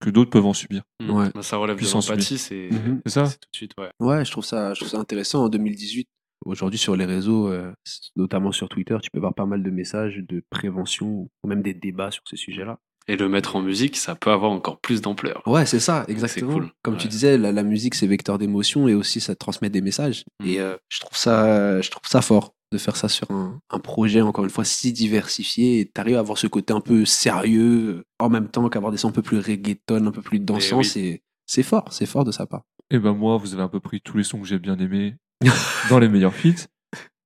que 0.00 0.10
d'autres 0.10 0.30
peuvent 0.30 0.44
en 0.46 0.52
subir. 0.52 0.82
Mm. 1.00 1.10
Ouais. 1.10 1.30
Bah, 1.34 1.42
ça 1.42 1.56
relève 1.56 1.78
de 1.80 1.84
l'empathie, 1.92 2.38
c'est 2.38 2.68
Mhm. 2.70 3.00
Ça 3.06 3.22
tout 3.24 3.48
de 3.52 3.56
suite, 3.56 3.72
ouais. 3.78 3.90
Ouais, 4.00 4.24
je 4.24 4.30
trouve 4.30 4.44
ça, 4.44 4.74
je 4.74 4.80
trouve 4.80 4.90
ça 4.90 4.98
intéressant 4.98 5.44
en 5.44 5.48
2018. 5.48 6.06
Aujourd'hui, 6.44 6.78
sur 6.78 6.94
les 6.96 7.06
réseaux, 7.06 7.48
euh, 7.48 7.72
notamment 8.16 8.52
sur 8.52 8.68
Twitter, 8.68 8.98
tu 9.02 9.10
peux 9.10 9.18
voir 9.20 9.34
pas 9.34 9.46
mal 9.46 9.62
de 9.62 9.70
messages 9.70 10.16
de 10.28 10.42
prévention 10.50 11.30
ou 11.42 11.48
même 11.48 11.62
des 11.62 11.72
débats 11.72 12.10
sur 12.10 12.22
ces 12.28 12.36
sujets-là. 12.36 12.78
Et 13.06 13.16
le 13.16 13.28
mettre 13.28 13.56
en 13.56 13.60
musique, 13.62 13.96
ça 13.96 14.14
peut 14.14 14.30
avoir 14.30 14.50
encore 14.50 14.80
plus 14.80 15.02
d'ampleur. 15.02 15.42
Ouais, 15.46 15.66
c'est 15.66 15.80
ça, 15.80 16.04
exactement. 16.08 16.52
cool. 16.54 16.70
Comme 16.82 16.94
Ouais. 16.94 17.00
tu 17.00 17.08
disais, 17.08 17.36
la, 17.36 17.52
la 17.52 17.62
musique, 17.62 17.94
c'est 17.94 18.06
vecteur 18.06 18.38
d'émotion 18.38 18.88
et 18.88 18.94
aussi 18.94 19.20
ça 19.20 19.34
transmet 19.34 19.68
des 19.70 19.82
messages. 19.82 20.24
Mhm. 20.40 20.48
Et 20.48 20.58
euh, 20.60 20.76
je 20.88 21.00
trouve 21.00 21.16
ça, 21.18 21.80
je 21.82 21.90
trouve 21.90 22.08
ça 22.08 22.22
fort 22.22 22.54
de 22.72 22.78
faire 22.78 22.96
ça 22.96 23.08
sur 23.08 23.30
un, 23.30 23.60
un 23.70 23.78
projet 23.78 24.20
encore 24.22 24.42
une 24.44 24.50
fois 24.50 24.64
si 24.64 24.92
diversifié 24.92 25.80
et 25.80 25.84
t'arrives 25.86 26.16
à 26.16 26.20
avoir 26.20 26.38
ce 26.38 26.46
côté 26.46 26.72
un 26.72 26.80
peu 26.80 27.04
sérieux 27.04 27.98
euh, 27.98 28.04
en 28.18 28.28
même 28.30 28.48
temps 28.48 28.68
qu'avoir 28.68 28.90
des 28.90 28.98
sons 28.98 29.08
un 29.08 29.12
peu 29.12 29.22
plus 29.22 29.38
reggaeton, 29.38 30.06
un 30.06 30.10
peu 30.10 30.22
plus 30.22 30.40
dansants. 30.40 30.78
oui. 30.78 30.84
C'est, 30.84 31.22
c'est 31.46 31.62
fort, 31.62 31.84
c'est 31.92 32.06
fort 32.06 32.24
de 32.24 32.32
sa 32.32 32.46
part. 32.46 32.62
Et 32.90 32.98
ben 32.98 33.12
moi, 33.12 33.36
vous 33.36 33.52
avez 33.54 33.62
un 33.62 33.68
peu 33.68 33.80
pris 33.80 34.00
tous 34.00 34.16
les 34.16 34.24
sons 34.24 34.40
que 34.40 34.46
j'ai 34.46 34.58
bien 34.58 34.78
aimés 34.78 35.14
dans 35.90 35.98
les 35.98 36.08
meilleurs 36.08 36.34
feats. 36.34 36.66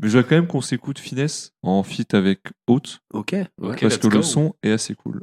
Mais 0.01 0.09
je 0.09 0.17
veux 0.19 0.23
quand 0.23 0.37
même 0.37 0.47
qu'on 0.47 0.61
s'écoute 0.61 0.99
Finesse 0.99 1.53
en 1.63 1.83
feat 1.83 2.15
avec 2.15 2.41
Haute, 2.69 3.01
Ok. 3.13 3.33
ouais. 3.33 3.47
Ok. 3.61 3.81
parce 3.81 3.99
que 3.99 4.07
le 4.09 4.23
son 4.23 4.55
est 4.63 4.71
assez 4.71 4.95
cool. 4.95 5.23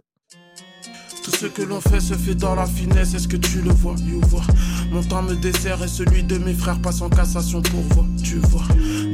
Tout 1.25 1.31
ce 1.31 1.47
que 1.47 1.63
l'on 1.63 1.81
fait 1.81 1.99
se 1.99 2.13
fait 2.13 2.35
dans 2.35 2.53
la 2.53 2.67
finesse, 2.67 3.15
est-ce 3.15 3.27
que 3.27 3.35
tu 3.35 3.59
le 3.61 3.71
vois, 3.71 3.95
you 4.05 4.21
vois. 4.27 4.43
Mon 4.91 5.01
temps 5.01 5.23
me 5.23 5.33
dessert 5.33 5.83
et 5.83 5.87
celui 5.87 6.21
de 6.21 6.37
mes 6.37 6.53
frères 6.53 6.79
passe 6.79 7.01
en 7.01 7.09
cassation 7.09 7.63
pour 7.63 7.81
voir, 7.95 8.05
tu 8.23 8.35
vois. 8.35 8.61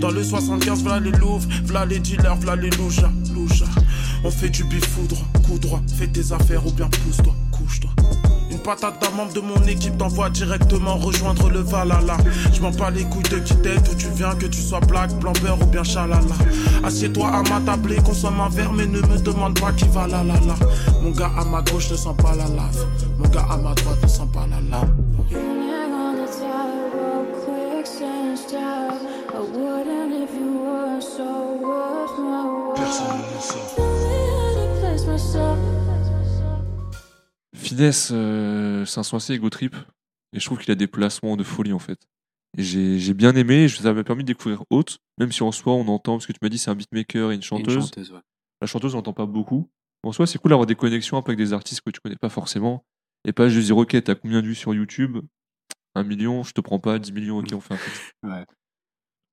Dans 0.02 0.12
le 0.12 0.22
75, 0.22 0.84
v'là 0.84 1.00
les 1.00 1.12
louvres, 1.12 1.48
v'là 1.64 1.86
les 1.86 2.00
dealers, 2.00 2.36
v'là 2.36 2.58
les 2.58 2.70
loujas, 2.72 3.12
loujas 3.34 3.64
On 4.26 4.30
fait 4.30 4.50
du 4.50 4.66
bifoudre, 4.66 5.26
coup 5.46 5.58
droit, 5.58 5.82
fais 5.98 6.08
tes 6.08 6.34
affaires 6.34 6.68
ou 6.68 6.72
bien 6.74 6.90
pousse-toi, 6.90 7.34
couche-toi 7.50 7.92
patate 8.62 9.02
d'un 9.02 9.16
membre 9.16 9.34
de 9.34 9.40
mon 9.40 9.62
équipe 9.68 9.98
t'envoie 9.98 10.30
directement 10.30 10.96
rejoindre 10.98 11.50
le 11.50 11.60
Valhalla. 11.60 12.18
Je 12.54 12.62
m'en 12.62 12.72
bats 12.72 12.92
les 12.92 13.04
couilles 13.04 13.24
de 13.24 13.40
qui 13.40 13.56
t'es, 13.56 13.76
d'où 13.76 13.96
tu 13.96 14.08
viens, 14.16 14.36
que 14.36 14.46
tu 14.46 14.62
sois 14.62 14.80
black, 14.82 15.12
blanc, 15.20 15.34
beurre 15.42 15.62
ou 15.62 15.66
bien 15.66 15.84
chalala. 15.84 16.36
Assieds-toi 16.84 17.28
à 17.28 17.42
ma 17.44 17.60
table 17.66 17.94
et 17.94 18.02
consomme 18.02 18.40
un 18.40 18.50
verre, 18.50 18.74
mais 18.74 18.86
ne 18.86 19.00
me 19.00 19.18
demande 19.18 19.60
pas 19.60 19.72
qui 19.72 19.86
va 19.88 20.08
la 20.08 20.24
la 20.24 20.36
la. 20.36 20.56
Mon 21.02 21.12
gars 21.12 21.32
à 21.38 21.46
ma 21.46 21.62
gauche 21.62 21.92
ne 21.92 21.96
sent 21.96 22.16
pas 22.18 22.36
la 22.36 22.48
lave. 22.48 22.86
Mon 23.18 23.28
gars 23.30 23.48
à 23.50 23.58
ma 23.58 23.74
droite 23.74 24.04
ne 24.04 24.08
sent 24.08 24.30
pas 24.34 24.48
la 24.50 24.62
lave. 24.70 24.90
Personne 32.76 33.22
ne 35.78 35.81
Finesse, 37.56 38.10
euh, 38.14 38.86
c'est 38.86 39.00
un 39.00 39.04
son 39.04 39.18
assez 39.18 39.34
ego 39.34 39.50
trip. 39.50 39.76
Et 40.34 40.40
je 40.40 40.46
trouve 40.46 40.60
qu'il 40.60 40.72
a 40.72 40.76
des 40.76 40.88
placements 40.88 41.36
de 41.36 41.44
folie 41.44 41.74
en 41.74 41.80
fait. 41.80 42.00
Et 42.58 42.64
j'ai 42.64 43.00
j'ai 43.00 43.14
bien 43.14 43.36
aimé, 43.36 43.68
je- 43.68 43.78
ça 43.78 43.94
m'a 43.94 44.04
permis 44.04 44.24
de 44.24 44.28
découvrir 44.28 44.64
Haute, 44.70 45.00
même 45.18 45.32
si 45.32 45.44
en 45.44 45.52
soi 45.52 45.74
on 45.74 45.88
entend, 45.88 46.14
parce 46.14 46.26
que 46.28 46.32
tu 46.34 46.40
m'as 46.42 46.50
dit 46.50 46.58
c'est 46.58 46.70
un 46.70 46.76
beatmaker 46.76 47.32
et 47.32 47.36
une 47.36 47.40
Une 47.40 47.44
chanteuse. 47.44 48.12
ouais. 48.12 48.20
La 48.62 48.68
chanteuse, 48.68 48.94
on 48.94 48.98
n'entend 49.00 49.14
pas 49.14 49.26
beaucoup. 49.26 49.70
En 50.04 50.12
soi, 50.12 50.26
c'est 50.28 50.38
cool 50.40 50.50
d'avoir 50.50 50.66
des 50.66 50.76
connexions 50.76 51.18
un 51.18 51.22
peu 51.22 51.32
avec 51.32 51.38
des 51.40 51.54
artistes 51.54 51.82
que 51.82 51.90
tu 51.92 52.00
connais 52.00 52.16
pas 52.16 52.30
forcément. 52.30 52.86
Et 53.26 53.34
pas 53.34 53.50
juste 53.50 53.68
dire, 53.68 53.78
ok, 53.78 54.02
t'as 54.04 54.16
combien 54.16 54.42
de 54.42 54.48
vues 54.48 54.56
sur 54.56 54.74
YouTube? 54.74 55.18
Un 55.96 56.04
million, 56.04 56.44
je 56.44 56.54
te 56.54 56.62
prends 56.62 56.80
pas, 56.80 56.98
10 57.00 57.12
millions, 57.12 57.40
ok, 57.40 57.50
on 57.54 57.60
fait 57.60 57.74
un 57.74 57.78
feat. 57.78 58.14
Ouais. 58.24 58.46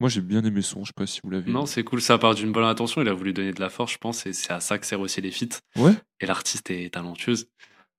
Moi, 0.00 0.08
j'ai 0.10 0.20
bien 0.20 0.44
aimé 0.44 0.62
son, 0.62 0.84
je 0.84 0.88
sais 0.88 0.92
pas 0.94 1.06
si 1.06 1.20
vous 1.24 1.30
l'avez. 1.30 1.50
Non, 1.50 1.66
c'est 1.66 1.82
cool, 1.84 2.00
ça 2.00 2.18
part 2.18 2.34
d'une 2.34 2.52
bonne 2.52 2.64
intention. 2.64 3.00
Il 3.02 3.08
a 3.08 3.14
voulu 3.14 3.32
donner 3.32 3.52
de 3.52 3.60
la 3.60 3.68
force, 3.70 3.92
je 3.94 3.98
pense, 3.98 4.26
et 4.26 4.32
c'est 4.32 4.52
à 4.52 4.60
ça 4.60 4.78
que 4.78 4.86
servent 4.86 5.02
aussi 5.02 5.20
les 5.20 5.30
feats. 5.32 5.58
Ouais. 5.76 5.92
Et 6.20 6.26
l'artiste 6.26 6.70
est 6.70 6.92
talentueuse. 6.94 7.48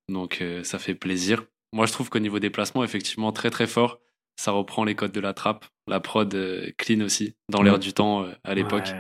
Donc 0.10 0.40
euh, 0.42 0.64
ça 0.64 0.80
fait 0.80 0.96
plaisir. 0.96 1.46
Moi, 1.72 1.86
je 1.86 1.94
trouve 1.94 2.10
qu'au 2.10 2.20
niveau 2.20 2.40
des 2.40 2.50
placements, 2.50 2.84
effectivement, 2.84 3.32
très 3.32 3.50
très 3.50 3.68
fort. 3.68 4.00
Ça 4.38 4.52
reprend 4.52 4.86
les 4.86 4.96
codes 4.96 5.12
de 5.12 5.20
la 5.20 5.34
trappe. 5.34 5.66
La 5.86 6.00
prod 6.00 6.34
euh, 6.34 6.72
clean 6.78 7.02
aussi, 7.02 7.36
dans 7.50 7.62
l'air 7.62 7.78
du 7.78 7.94
temps 7.94 8.24
euh, 8.24 8.32
à 8.44 8.56
l'époque. 8.56 8.94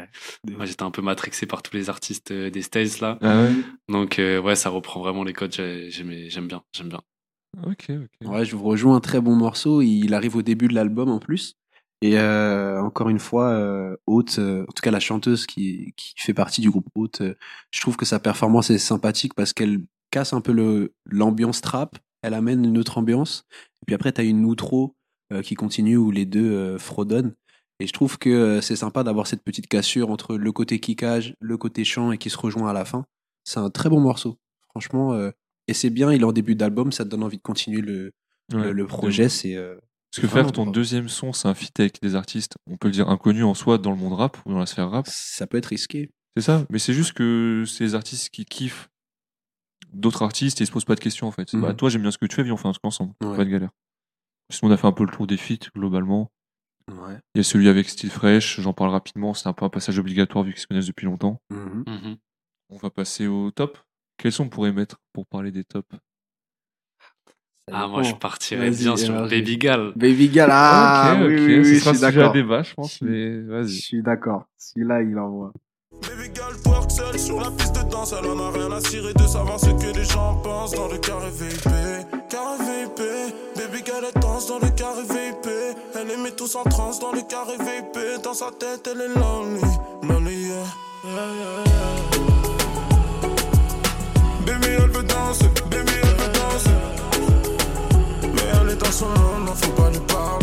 Ouais. 0.45 0.55
Moi, 0.55 0.65
j'étais 0.65 0.83
un 0.83 0.91
peu 0.91 1.01
matrixé 1.01 1.45
par 1.45 1.61
tous 1.61 1.75
les 1.75 1.89
artistes 1.89 2.31
euh, 2.31 2.49
des 2.49 2.61
States 2.61 2.99
là. 2.99 3.17
Ah 3.21 3.43
ouais? 3.43 3.51
Donc 3.87 4.19
euh, 4.19 4.41
ouais, 4.41 4.55
ça 4.55 4.69
reprend 4.69 4.99
vraiment 4.99 5.23
les 5.23 5.33
codes. 5.33 5.53
J'aime 5.53 6.47
bien, 6.47 6.63
j'aime 6.73 6.89
bien. 6.89 7.01
Ok, 7.65 7.89
ok. 7.89 8.29
Ouais, 8.29 8.45
je 8.45 8.55
vous 8.55 8.63
rejoins 8.65 8.97
un 8.97 8.99
très 8.99 9.21
bon 9.21 9.35
morceau. 9.35 9.81
Il 9.81 10.13
arrive 10.13 10.35
au 10.35 10.41
début 10.41 10.67
de 10.67 10.75
l'album 10.75 11.09
en 11.09 11.19
plus. 11.19 11.55
Et 12.01 12.17
euh, 12.17 12.81
encore 12.81 13.09
une 13.09 13.19
fois, 13.19 13.49
euh, 13.49 13.97
Haute, 14.07 14.39
euh, 14.39 14.63
en 14.63 14.71
tout 14.71 14.81
cas 14.81 14.91
la 14.91 14.99
chanteuse 14.99 15.45
qui, 15.45 15.93
qui 15.97 16.13
fait 16.17 16.33
partie 16.33 16.61
du 16.61 16.69
groupe 16.69 16.87
Haute, 16.95 17.21
euh, 17.21 17.35
je 17.71 17.81
trouve 17.81 17.97
que 17.97 18.05
sa 18.05 18.19
performance 18.19 18.69
est 18.69 18.77
sympathique 18.77 19.33
parce 19.33 19.53
qu'elle 19.53 19.81
casse 20.11 20.33
un 20.33 20.41
peu 20.41 20.51
le 20.51 20.93
l'ambiance 21.05 21.61
trap, 21.61 21.97
elle 22.21 22.33
amène 22.33 22.65
une 22.65 22.77
autre 22.77 22.97
ambiance. 22.97 23.43
Et 23.81 23.85
puis 23.87 23.95
après, 23.95 24.11
tu 24.11 24.21
as 24.21 24.23
une 24.23 24.45
outro 24.45 24.95
euh, 25.33 25.41
qui 25.41 25.55
continue 25.55 25.97
où 25.97 26.11
les 26.11 26.25
deux 26.25 26.51
euh, 26.51 26.77
fredonnent. 26.77 27.33
Et 27.79 27.87
je 27.87 27.93
trouve 27.93 28.17
que 28.17 28.29
euh, 28.29 28.61
c'est 28.61 28.75
sympa 28.75 29.03
d'avoir 29.03 29.27
cette 29.27 29.43
petite 29.43 29.67
cassure 29.67 30.09
entre 30.09 30.35
le 30.35 30.51
côté 30.51 30.79
kickage, 30.79 31.35
le 31.39 31.57
côté 31.57 31.83
chant 31.85 32.11
et 32.11 32.17
qui 32.17 32.29
se 32.29 32.37
rejoint 32.37 32.69
à 32.69 32.73
la 32.73 32.83
fin. 32.85 33.05
C'est 33.45 33.59
un 33.59 33.69
très 33.69 33.89
bon 33.89 33.99
morceau, 34.01 34.37
franchement. 34.69 35.13
euh, 35.13 35.31
et 35.67 35.73
c'est 35.73 35.89
bien, 35.89 36.11
il 36.11 36.21
est 36.21 36.25
en 36.25 36.31
début 36.33 36.55
d'album, 36.55 36.91
ça 36.91 37.05
te 37.05 37.09
donne 37.09 37.23
envie 37.23 37.37
de 37.37 37.41
continuer 37.43 37.81
le, 37.81 38.11
Ouais. 38.51 38.63
le, 38.63 38.71
le 38.73 38.87
projet. 38.87 39.29
C'est 39.29 39.55
euh, 39.55 39.75
Parce 40.11 40.21
que 40.23 40.27
faire 40.27 40.51
ton 40.51 40.65
deuxième 40.65 41.07
son, 41.07 41.31
c'est 41.33 41.47
un 41.47 41.53
feat 41.53 41.79
avec 41.79 42.01
des 42.01 42.15
artistes, 42.15 42.55
on 42.65 42.77
peut 42.77 42.87
le 42.87 42.93
dire 42.93 43.07
inconnus 43.07 43.43
en 43.43 43.53
soi 43.53 43.77
dans 43.77 43.91
le 43.91 43.97
monde 43.97 44.13
rap 44.13 44.37
ou 44.45 44.51
dans 44.51 44.57
la 44.59 44.65
sphère 44.65 44.89
rap. 44.89 45.05
ça 45.07 45.45
peut 45.45 45.57
être 45.57 45.67
risqué. 45.67 46.09
C'est 46.35 46.41
ça, 46.43 46.65
mais 46.71 46.79
c'est 46.79 46.93
juste 46.93 47.13
que 47.13 47.63
c'est 47.67 47.83
les 47.83 47.93
artistes 47.95 48.29
qui 48.31 48.43
kiffent 48.45 48.89
d'autres 49.93 50.21
artistes 50.23 50.59
et 50.61 50.63
ils 50.63 50.67
se 50.67 50.71
posent 50.71 50.85
pas 50.85 50.95
de 50.95 50.99
questions 50.99 51.27
en 51.27 51.31
fait. 51.31 51.55
Bah, 51.55 51.73
toi, 51.73 51.89
j'aime 51.89 52.01
bien 52.01 52.11
ce 52.11 52.17
que 52.17 52.25
tu 52.25 52.35
fais, 52.35 52.43
viens, 52.43 52.53
on 52.53 52.57
fait 52.57 52.67
un 52.67 52.71
truc 52.71 52.85
ensemble. 52.85 53.13
Ouais. 53.23 53.35
Pas 53.37 53.45
de 53.45 53.49
galère. 53.49 53.69
Sinon, 54.51 54.71
on 54.71 54.73
a 54.73 54.77
fait 54.77 54.87
un 54.87 54.91
peu 54.91 55.03
le 55.05 55.11
tour 55.11 55.27
des 55.27 55.37
feats 55.37 55.69
globalement. 55.75 56.31
Ouais. 56.89 57.17
Il 57.35 57.37
y 57.37 57.41
a 57.41 57.43
celui 57.43 57.69
avec 57.69 57.87
Style 57.87 58.09
Fresh, 58.09 58.59
j'en 58.61 58.73
parle 58.73 58.89
rapidement, 58.89 59.33
c'est 59.35 59.47
un 59.47 59.53
peu 59.53 59.63
un 59.65 59.69
passage 59.69 59.99
obligatoire 59.99 60.43
vu 60.43 60.53
qu'ils 60.53 60.61
se 60.61 60.67
connaissent 60.67 60.87
depuis 60.87 61.05
longtemps. 61.05 61.39
Mhm. 61.51 61.83
Mhm. 61.87 62.17
On 62.71 62.77
va 62.77 62.89
passer 62.89 63.27
au 63.27 63.51
top. 63.51 63.77
Quels 64.17 64.31
sont 64.31 64.45
on 64.45 64.49
pourrait 64.49 64.71
mettre 64.73 64.97
pour 65.13 65.25
parler 65.27 65.51
des 65.51 65.63
tops? 65.63 65.95
Ah, 67.71 67.87
moi, 67.87 68.01
je 68.01 68.15
partirais 68.15 68.71
bien 68.71 68.97
sur. 68.97 69.27
Baby 69.27 69.57
Gal. 69.59 69.93
Baby 69.95 70.29
Gal, 70.29 70.49
ah 70.51 71.13
Ok, 71.19 71.27
oui, 71.27 71.35
ok, 71.35 71.41
oui, 71.41 71.57
oui, 71.59 71.65
ce 71.65 71.73
je 71.75 71.79
sera 71.79 71.93
suis 71.93 72.01
d'accord. 72.01 72.33
débat, 72.33 72.63
je 72.63 72.73
pense, 72.73 72.97
Je- 72.99 73.05
mais 73.05 73.31
Je 73.43 73.47
vas-y. 73.47 73.69
suis 73.75 74.01
d'accord. 74.01 74.45
Celui-là, 74.57 75.03
il 75.03 75.17
envoie. 75.19 75.53
Baby 76.01 76.29
seule 76.99 77.19
sur 77.19 77.39
la 77.39 77.51
piste 77.51 77.75
de 77.75 77.89
danse. 77.89 78.13
Elle 78.17 78.29
en 78.29 78.39
a 78.39 78.51
rien 78.51 78.71
à 78.71 78.81
cirer 78.81 79.13
de 79.13 79.27
savoir 79.27 79.59
ce 79.59 79.71
que 79.81 79.97
les 79.97 80.03
gens 80.03 80.35
pensent. 80.43 80.71
Dans 80.71 80.87
le 80.87 80.97
carré 80.97 81.29
VIP 81.31 81.63
Carré 82.29 82.57
VIP 82.65 83.01
Baby 83.55 83.83
girl 83.85 84.05
elle 84.07 84.21
danse 84.21 84.47
dans 84.47 84.59
le 84.59 84.69
carré 84.69 85.03
VIP 85.03 85.47
Elle 85.95 86.07
les 86.07 86.17
met 86.17 86.31
tous 86.31 86.55
en 86.55 86.63
transe. 86.63 86.99
Dans 86.99 87.11
le 87.11 87.21
carré 87.21 87.55
VIP 87.57 88.23
Dans 88.23 88.33
sa 88.33 88.49
tête 88.59 88.89
elle 88.91 89.01
est 89.01 89.15
lonely 89.19 89.61
Lonely 90.03 90.47
yeah. 90.47 90.65
Baby 94.45 94.67
elle 94.77 94.89
veut 94.89 95.03
danser 95.03 95.49
Baby 95.71 95.93
elle 96.03 96.17
veut 96.21 96.33
danser. 96.39 96.79
Mais 98.33 98.47
elle 98.61 98.69
est 98.71 98.75
dans 98.75 98.91
son 98.91 99.07
monde 99.07 99.49
Faut 99.55 99.71
pas 99.71 99.89
lui 99.89 99.99
parler 99.99 100.38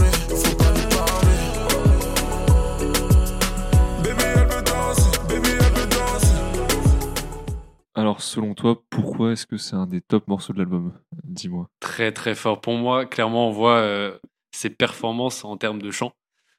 Alors, 7.97 8.21
selon 8.21 8.55
toi, 8.55 8.83
pourquoi 8.91 9.33
est-ce 9.33 9.47
que 9.47 9.57
c'est 9.57 9.75
un 9.75 9.87
des 9.87 10.03
top 10.03 10.29
morceaux 10.29 10.53
de 10.53 10.59
l'album? 10.59 10.93
Dis-moi. 11.25 11.69
Très 11.81 12.13
très 12.13 12.35
fort. 12.35 12.61
Pour 12.61 12.75
moi, 12.75 13.07
clairement, 13.07 13.49
on 13.49 13.53
voit 13.53 13.79
euh, 13.79 14.19
ses 14.53 14.71
performances 14.71 15.45
en 15.45 15.57
termes 15.57 15.81
de 15.81 15.91
chant. 15.91 16.13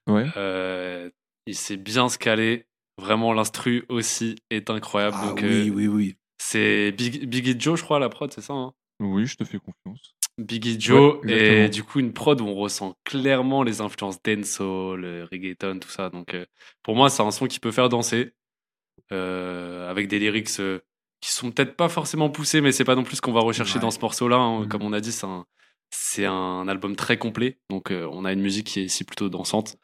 Ouais. 0.08 0.26
Euh, 0.36 1.10
il 1.46 1.56
sait 1.56 1.78
bien 1.78 2.10
se 2.10 2.18
caler. 2.18 2.66
Vraiment, 2.98 3.34
l'instru 3.34 3.86
aussi 3.90 4.36
est 4.50 4.72
incroyable. 4.72 5.18
Ah 5.22 5.28
Donc, 5.28 5.44
oui, 5.44 5.70
euh, 5.70 5.74
oui, 5.76 5.88
oui. 5.88 6.18
c'est 6.40 6.92
Big- 6.92 7.28
Biggie 7.30 7.56
Joe, 7.60 7.80
je 7.80 7.84
crois, 7.84 8.00
la 8.00 8.10
prod, 8.10 8.34
c'est 8.34 8.42
ça 8.42 8.54
hein? 8.54 8.74
Oui, 9.00 9.28
je 9.28 9.36
te 9.36 9.44
fais 9.44 9.60
confiance. 9.60 10.16
Biggie 10.40 10.80
Joe 10.80 11.20
Ouais, 11.24 11.66
et 11.66 11.70
du 11.70 11.84
coup 11.84 12.00
une 12.00 12.14
prod 12.14 12.40
où 12.42 12.46
on 12.46 12.56
ressent 12.56 12.96
clairement 13.04 13.62
les 13.64 13.82
influences 13.82 14.22
dancehall, 14.24 15.28
reggaeton, 15.32 15.80
tout 15.80 15.90
ça. 15.90 16.10
Donc 16.10 16.34
euh, 16.34 16.46
pour 16.84 16.96
moi 16.96 17.10
c'est 17.10 17.22
un 17.24 17.32
son 17.32 17.48
qui 17.48 17.60
peut 17.60 17.72
faire 17.72 17.90
danser 17.90 18.34
euh, 19.12 19.90
avec 19.90 20.08
des 20.08 20.20
lyrics 20.20 20.60
euh, 20.60 20.80
qui 21.22 21.32
sont 21.32 21.52
peut-être 21.52 21.76
pas 21.76 21.90
forcément 21.90 22.30
poussés, 22.30 22.62
mais 22.62 22.72
c'est 22.72 22.84
pas 22.84 22.96
non 22.96 23.04
plus 23.04 23.16
ce 23.18 23.22
qu'on 23.22 23.34
va 23.34 23.42
rechercher 23.42 23.76
Ouais. 23.76 23.82
dans 23.82 23.92
ce 23.92 24.00
morceau-là. 24.00 24.38
hein. 24.38 24.60
Mhm. 24.62 24.68
Comme 24.68 24.84
on 24.84 24.94
a 24.94 25.00
dit, 25.00 25.12
c'est 25.12 25.26
un 25.26 25.46
c'est 25.90 26.26
un 26.26 26.68
album 26.68 26.98
très 26.98 27.18
complet, 27.18 27.60
donc 27.70 27.92
euh, 27.92 28.10
on 28.12 28.26
a 28.26 28.34
une 28.34 28.42
musique 28.42 28.68
qui 28.68 28.82
est 28.82 28.84
ici 28.84 29.06
plutôt 29.06 29.30
dansante. 29.30 29.78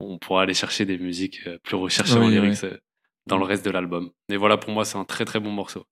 On 0.00 0.16
pourra 0.18 0.42
aller 0.42 0.54
chercher 0.54 0.86
des 0.86 0.96
musiques 0.98 1.40
euh, 1.46 1.58
plus 1.62 1.76
recherchées 1.76 2.14
Oui, 2.14 2.20
en 2.24 2.28
ouais. 2.28 2.40
lyrics 2.40 2.64
euh, 2.64 2.78
dans 3.26 3.36
le 3.36 3.44
reste 3.44 3.62
de 3.64 3.70
l'album. 3.70 4.10
Et 4.30 4.38
voilà, 4.38 4.56
pour 4.56 4.72
moi, 4.72 4.86
c'est 4.86 4.96
un 4.96 5.04
très 5.04 5.26
très 5.26 5.40
bon 5.40 5.50
morceau. 5.50 5.84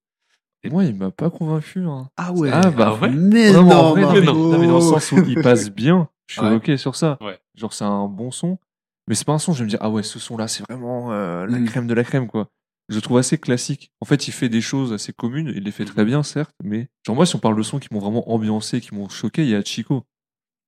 Et- 0.63 0.71
Moi, 0.71 0.85
il 0.87 0.95
m'a 0.95 1.11
pas 1.11 1.29
convaincu. 1.29 1.85
Hein. 1.85 2.09
Ah 2.17 2.33
ouais. 2.33 2.51
Ah 2.51 2.71
bah, 2.71 2.95
Ah 2.97 3.03
ouais 3.03 3.11
Mais 3.11 3.53
non, 3.53 3.65
vrai, 3.91 4.01
Margot. 4.01 4.21
non, 4.23 4.35
non, 4.53 4.59
mais 4.59 4.67
dans 4.67 4.75
le 4.77 4.81
sens 4.81 5.13
où 5.13 5.19
il 5.27 5.41
passe 5.43 5.71
bien, 5.71 6.09
je 6.27 6.35
suis 6.35 6.43
Ouais. 6.43 6.55
ok 6.55 6.79
sur 6.79 6.97
ça. 6.97 7.19
Ouais. 7.21 7.39
Genre, 7.55 7.73
c'est 7.75 7.85
un 7.85 8.07
bon 8.09 8.31
son. 8.31 8.59
Mais 9.09 9.15
c'est 9.15 9.27
pas 9.27 9.33
un 9.35 9.39
son, 9.39 9.53
je 9.53 9.59
vais 9.59 9.65
me 9.65 9.71
dire, 9.71 9.79
ah 9.83 9.91
ouais, 9.91 10.03
ce 10.03 10.19
son-là, 10.19 10.49
c'est 10.49 10.63
vraiment 10.71 11.13
euh, 11.13 11.45
la 11.47 11.59
Mm. 11.59 11.65
crème 11.67 11.87
de 11.87 11.95
la 11.95 12.05
crème, 12.05 12.29
quoi. 12.29 12.49
Je 12.91 12.95
le 12.97 13.01
trouve 13.01 13.17
assez 13.19 13.39
classique. 13.39 13.91
En 14.03 14.05
fait, 14.05 14.29
il 14.29 14.33
fait 14.33 14.49
des 14.51 14.61
choses 14.61 14.93
assez 14.93 15.13
communes, 15.15 15.51
il 15.57 15.63
les 15.65 15.71
fait 15.71 15.85
Mhm. 15.85 15.91
très 15.91 16.05
bien, 16.05 16.23
certes, 16.23 16.55
mais 16.63 16.89
genre 17.07 17.17
moi, 17.17 17.25
si 17.25 17.35
on 17.37 17.39
parle 17.39 17.57
de 17.57 17.63
sons 17.63 17.79
qui 17.79 17.89
m'ont 17.93 18.01
vraiment 18.01 18.31
ambiancé, 18.31 18.81
qui 18.83 18.95
m'ont 18.95 19.09
choqué, 19.09 19.43
il 19.45 19.49
y 19.51 19.55
a 19.55 19.63
Chico. 19.65 20.05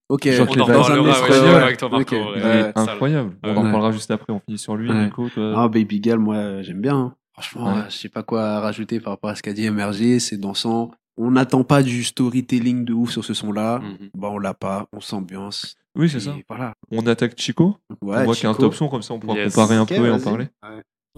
Ok, 0.08 0.28
Genre 0.30 0.46
On 0.50 0.60
en 0.60 0.66
ouais, 0.68 0.98
Ouais. 0.98 1.00
ouais. 1.00 1.12
Sale. 1.14 2.72
incroyable. 2.76 3.36
On 3.42 3.56
en 3.56 3.62
parlera 3.70 3.92
juste 3.92 4.10
après, 4.10 4.32
on 4.32 4.40
finit 4.40 4.58
sur 4.58 4.76
lui, 4.76 4.90
Ouais. 4.90 5.04
Nico, 5.06 5.28
toi. 5.30 5.54
Ah, 5.56 5.68
Baby 5.68 6.00
Girl, 6.02 6.18
moi, 6.18 6.62
j'aime 6.62 6.80
bien. 6.80 6.96
hein. 6.96 7.14
Franchement, 7.32 7.74
Ouais. 7.74 7.82
je 7.88 7.96
sais 7.96 8.08
pas 8.10 8.22
quoi 8.22 8.60
rajouter 8.60 9.00
par 9.00 9.14
rapport 9.14 9.30
à 9.30 9.34
ce 9.36 9.42
qu'a 9.42 9.54
dit 9.54 9.68
MRG. 9.70 10.18
C'est 10.18 10.36
dansant. 10.36 10.90
On 11.16 11.30
n'attend 11.30 11.64
pas 11.64 11.82
du 11.82 12.04
storytelling 12.04 12.84
de 12.84 12.92
ouf 12.92 13.10
sur 13.10 13.24
ce 13.24 13.32
son-là. 13.32 13.78
Mhm. 13.78 14.10
Bah, 14.14 14.28
on 14.30 14.38
l'a 14.38 14.52
pas. 14.54 14.86
On 14.92 15.00
s'ambiance. 15.00 15.76
Oui, 15.96 16.10
c'est 16.10 16.20
ça. 16.20 16.34
Voilà. 16.48 16.74
On 16.90 17.06
attaque 17.06 17.38
Chico. 17.38 17.76
Ouais, 18.02 18.16
on 18.18 18.24
voit 18.24 18.34
qu'il 18.34 18.44
y 18.44 18.46
a 18.46 18.50
un 18.50 18.54
top 18.54 18.74
son, 18.74 18.88
comme 18.88 19.02
ça 19.02 19.14
on 19.14 19.18
pourra 19.18 19.34
Yes. 19.36 19.54
comparer 19.54 19.76
un 19.76 19.82
Ok, 19.82 19.88
peu 19.88 20.06
et 20.06 20.10
en 20.10 20.20
parler. 20.20 20.48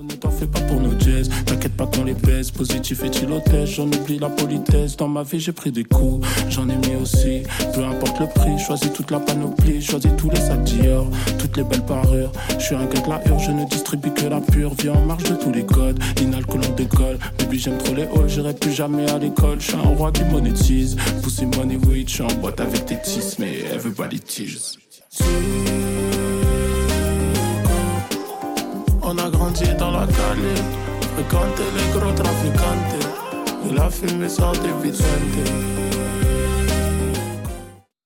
Ne 0.03 0.13
t'en 0.17 0.31
fais 0.31 0.49
pas 0.49 0.61
pour 0.63 0.81
nos 0.81 0.99
jazz, 0.99 1.31
t'inquiète 1.47 1.77
pas 1.77 1.87
qu'on 1.87 2.03
les 2.03 2.15
baise, 2.15 2.51
positif 2.51 3.05
et 3.05 3.11
tilotège, 3.11 3.77
j'en 3.77 3.87
oublie 3.87 4.19
la 4.19 4.29
politesse, 4.29 4.97
dans 4.97 5.07
ma 5.07 5.23
vie 5.23 5.39
j'ai 5.39 5.53
pris 5.53 5.71
des 5.71 5.85
coups, 5.85 6.27
j'en 6.51 6.69
ai 6.69 6.75
mis 6.75 6.97
aussi, 7.01 7.45
peu 7.73 7.85
importe 7.85 8.19
le 8.19 8.27
prix, 8.27 8.59
choisis 8.59 8.93
toute 8.93 9.13
la 9.13 9.21
panoplie, 9.21 9.81
choisis 9.81 10.11
tous 10.19 10.31
les 10.31 10.41
sacs 10.41 10.65
toutes 11.39 11.57
les 11.57 11.63
belles 11.63 11.87
parures, 11.87 12.33
je 12.59 12.65
suis 12.65 12.75
un 12.75 12.87
gars 12.87 13.03
de 13.03 13.09
la 13.09 13.23
hure, 13.25 13.39
je 13.39 13.53
ne 13.53 13.65
distribue 13.67 14.11
que 14.11 14.27
la 14.27 14.41
pure, 14.41 14.75
vie 14.75 14.89
en 14.89 15.01
marge 15.07 15.31
de 15.31 15.37
tous 15.37 15.53
les 15.53 15.65
codes, 15.65 16.03
inalcool 16.21 16.63
décolle, 16.77 17.19
baby 17.39 17.61
j'aime 17.61 17.79
trop 17.79 17.95
les 17.95 18.03
halls, 18.03 18.29
j'irai 18.29 18.53
plus 18.53 18.73
jamais 18.73 19.09
à 19.09 19.19
l'école, 19.21 19.61
je 19.61 19.67
suis 19.67 19.77
un 19.77 19.95
roi 19.95 20.11
qui 20.11 20.25
monétise, 20.25 20.97
pussy 21.23 21.47
money 21.47 21.77
weed, 21.87 22.09
je 22.09 22.25
en 22.25 22.35
boîte 22.41 22.61
avec 22.61 22.85
tes 22.87 23.01
tis, 23.01 23.37
mais 23.39 23.61
everybody 23.73 24.19
tease. 24.19 24.77
La 30.05 30.13
calle, 30.13 30.39
fréquenté 31.15 31.63
les 31.77 31.99
gros 31.99 32.13
trafiquantes. 32.13 33.71
Et 33.71 33.75
la 33.75 33.91
fumée 33.91 34.29
sort 34.29 34.53
des 34.53 34.73
Vicente. 34.83 35.09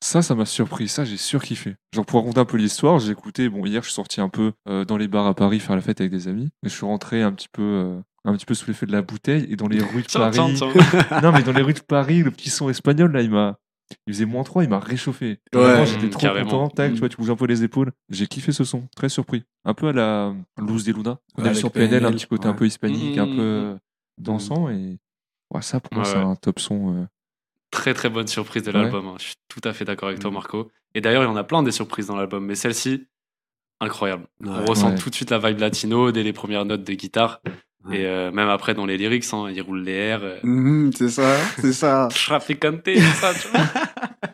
Ça, 0.01 0.23
ça 0.23 0.35
m'a 0.35 0.47
surpris. 0.47 0.89
Ça, 0.89 1.05
j'ai 1.05 1.17
surkiffé. 1.17 1.77
Genre, 1.95 2.07
pour 2.07 2.21
raconter 2.21 2.41
un 2.41 2.45
peu 2.45 2.57
l'histoire, 2.57 2.99
j'ai 2.99 3.13
écouté. 3.13 3.49
Bon, 3.49 3.67
hier, 3.67 3.83
je 3.83 3.89
suis 3.89 3.95
sorti 3.95 4.21
un 4.21 4.29
peu 4.29 4.53
euh, 4.69 4.85
dans 4.85 4.97
les 4.97 5.09
bars 5.09 5.27
à 5.27 5.35
Paris 5.35 5.61
faire 5.61 5.77
la 5.77 5.83
fête 5.83 6.01
avec 6.01 6.13
des 6.13 6.29
amis. 6.29 6.51
Et 6.65 6.69
je 6.69 6.75
suis 6.75 6.87
rentré 6.87 7.23
un 7.23 7.33
petit 7.33 7.49
peu, 7.53 7.63
euh, 7.63 8.01
un 8.25 8.33
petit 8.35 8.47
peu 8.47 8.55
sous 8.55 8.69
l'effet 8.69 8.87
de 8.87 8.93
la 8.93 9.03
bouteille. 9.03 9.47
Et 9.51 9.57
dans 9.57 9.69
les 9.69 9.81
rues 9.81 10.03
de 10.03 10.13
Paris. 10.13 10.39
non, 11.23 11.33
mais 11.33 11.43
dans 11.43 11.53
les 11.53 11.63
rues 11.63 11.75
de 11.75 11.81
Paris, 11.81 12.23
le 12.23 12.31
petit 12.31 12.49
son 12.49 12.71
espagnol, 12.71 13.13
là, 13.13 13.23
il 13.23 13.31
m'a. 13.31 13.57
Il 14.07 14.13
faisait 14.13 14.25
moins 14.27 14.43
3, 14.45 14.65
il 14.65 14.71
m'a 14.71 14.79
réchauffé. 14.81 15.41
Ouais. 15.55 15.87
J'étais 15.87 16.07
Mm, 16.07 16.11
trop 16.11 16.21
carrément. 16.21 16.51
content. 16.51 16.69
Tac, 16.69 16.93
tu 16.93 16.99
vois, 16.99 17.09
tu 17.09 17.17
bouges 17.17 17.31
un 17.31 17.37
peu 17.37 17.47
les 17.47 17.63
épaules. 17.65 17.93
J'ai 18.11 18.27
kiffé 18.27 18.53
ce 18.53 18.65
son. 18.65 18.87
Très 18.97 19.09
surpris. 19.09 19.45
Un 19.65 19.75
peu 19.75 19.89
à 19.89 19.93
la 19.93 20.35
Luz 20.59 20.85
de 20.85 20.93
Luna. 20.93 21.19
On 21.37 21.45
Avec 21.45 21.57
sur 21.57 21.71
PNL 21.71 22.05
un 22.05 22.13
petit 22.13 22.27
côté 22.27 22.47
un 22.47 22.51
ouais. 22.53 22.57
peu 22.57 22.67
hispanique, 22.67 23.17
un 23.19 23.27
Mm, 23.27 23.37
peu 23.37 23.43
euh, 23.43 23.77
dansant. 24.19 24.69
Et 24.69 24.99
ouais, 25.55 25.63
ça, 25.63 25.81
pour 25.81 25.95
moi, 25.95 26.03
Ouais, 26.05 26.11
c'est 26.11 26.19
ouais. 26.19 26.25
un 26.25 26.37
top 26.37 26.59
son. 26.61 26.95
euh, 26.97 27.07
Très 27.71 27.93
très 27.95 28.09
bonne 28.09 28.27
surprise 28.29 28.63
de 28.63 28.73
Ouais. 28.73 28.83
l'album. 28.83 29.07
hein. 29.09 29.15
Je 29.19 29.25
suis 29.25 29.35
tout 29.49 29.61
à 29.65 29.73
fait 29.73 29.85
d'accord 29.85 30.09
avec 30.09 30.21
toi. 30.21 30.31
Marco. 30.31 30.71
Et 30.95 31.01
d'ailleurs, 31.01 31.23
il 31.23 31.27
y 31.27 31.29
en 31.31 31.37
a 31.37 31.45
plein 31.45 31.63
des 31.63 31.71
surprises 31.73 32.07
dans 32.07 32.17
l'album, 32.17 32.45
mais 32.45 32.55
celle-ci, 32.55 33.07
incroyable. 33.81 34.27
Ouais. 34.41 34.49
On 34.51 34.65
ressent 34.67 34.91
Ouais. 34.91 34.97
tout 34.99 35.11
de 35.11 35.15
suite 35.15 35.31
la 35.31 35.39
vibe 35.39 35.59
latino 35.61 36.11
dès 36.13 36.23
les 36.23 36.33
premières 36.33 36.65
notes 36.65 36.85
de 36.85 36.93
guitare. 36.95 37.41
Et 37.93 38.07
euh, 38.07 38.31
même 38.33 38.49
après, 38.49 38.75
dans 38.75 38.87
les 38.87 38.97
lyrics, 38.99 39.25
hein, 39.33 39.51
il 39.51 39.61
roule 39.63 39.83
les 39.83 39.93
airs. 39.93 40.23
Euh, 40.25 40.39
Mhm, 40.43 40.93
c'est 40.95 41.09
ça, 41.09 41.37
c'est 41.61 41.73
ça. 41.73 42.09
Traficante, 42.15 42.83
tout 42.85 43.01
ça, 43.21 43.33
tu 43.35 43.49
vois. 43.49 43.61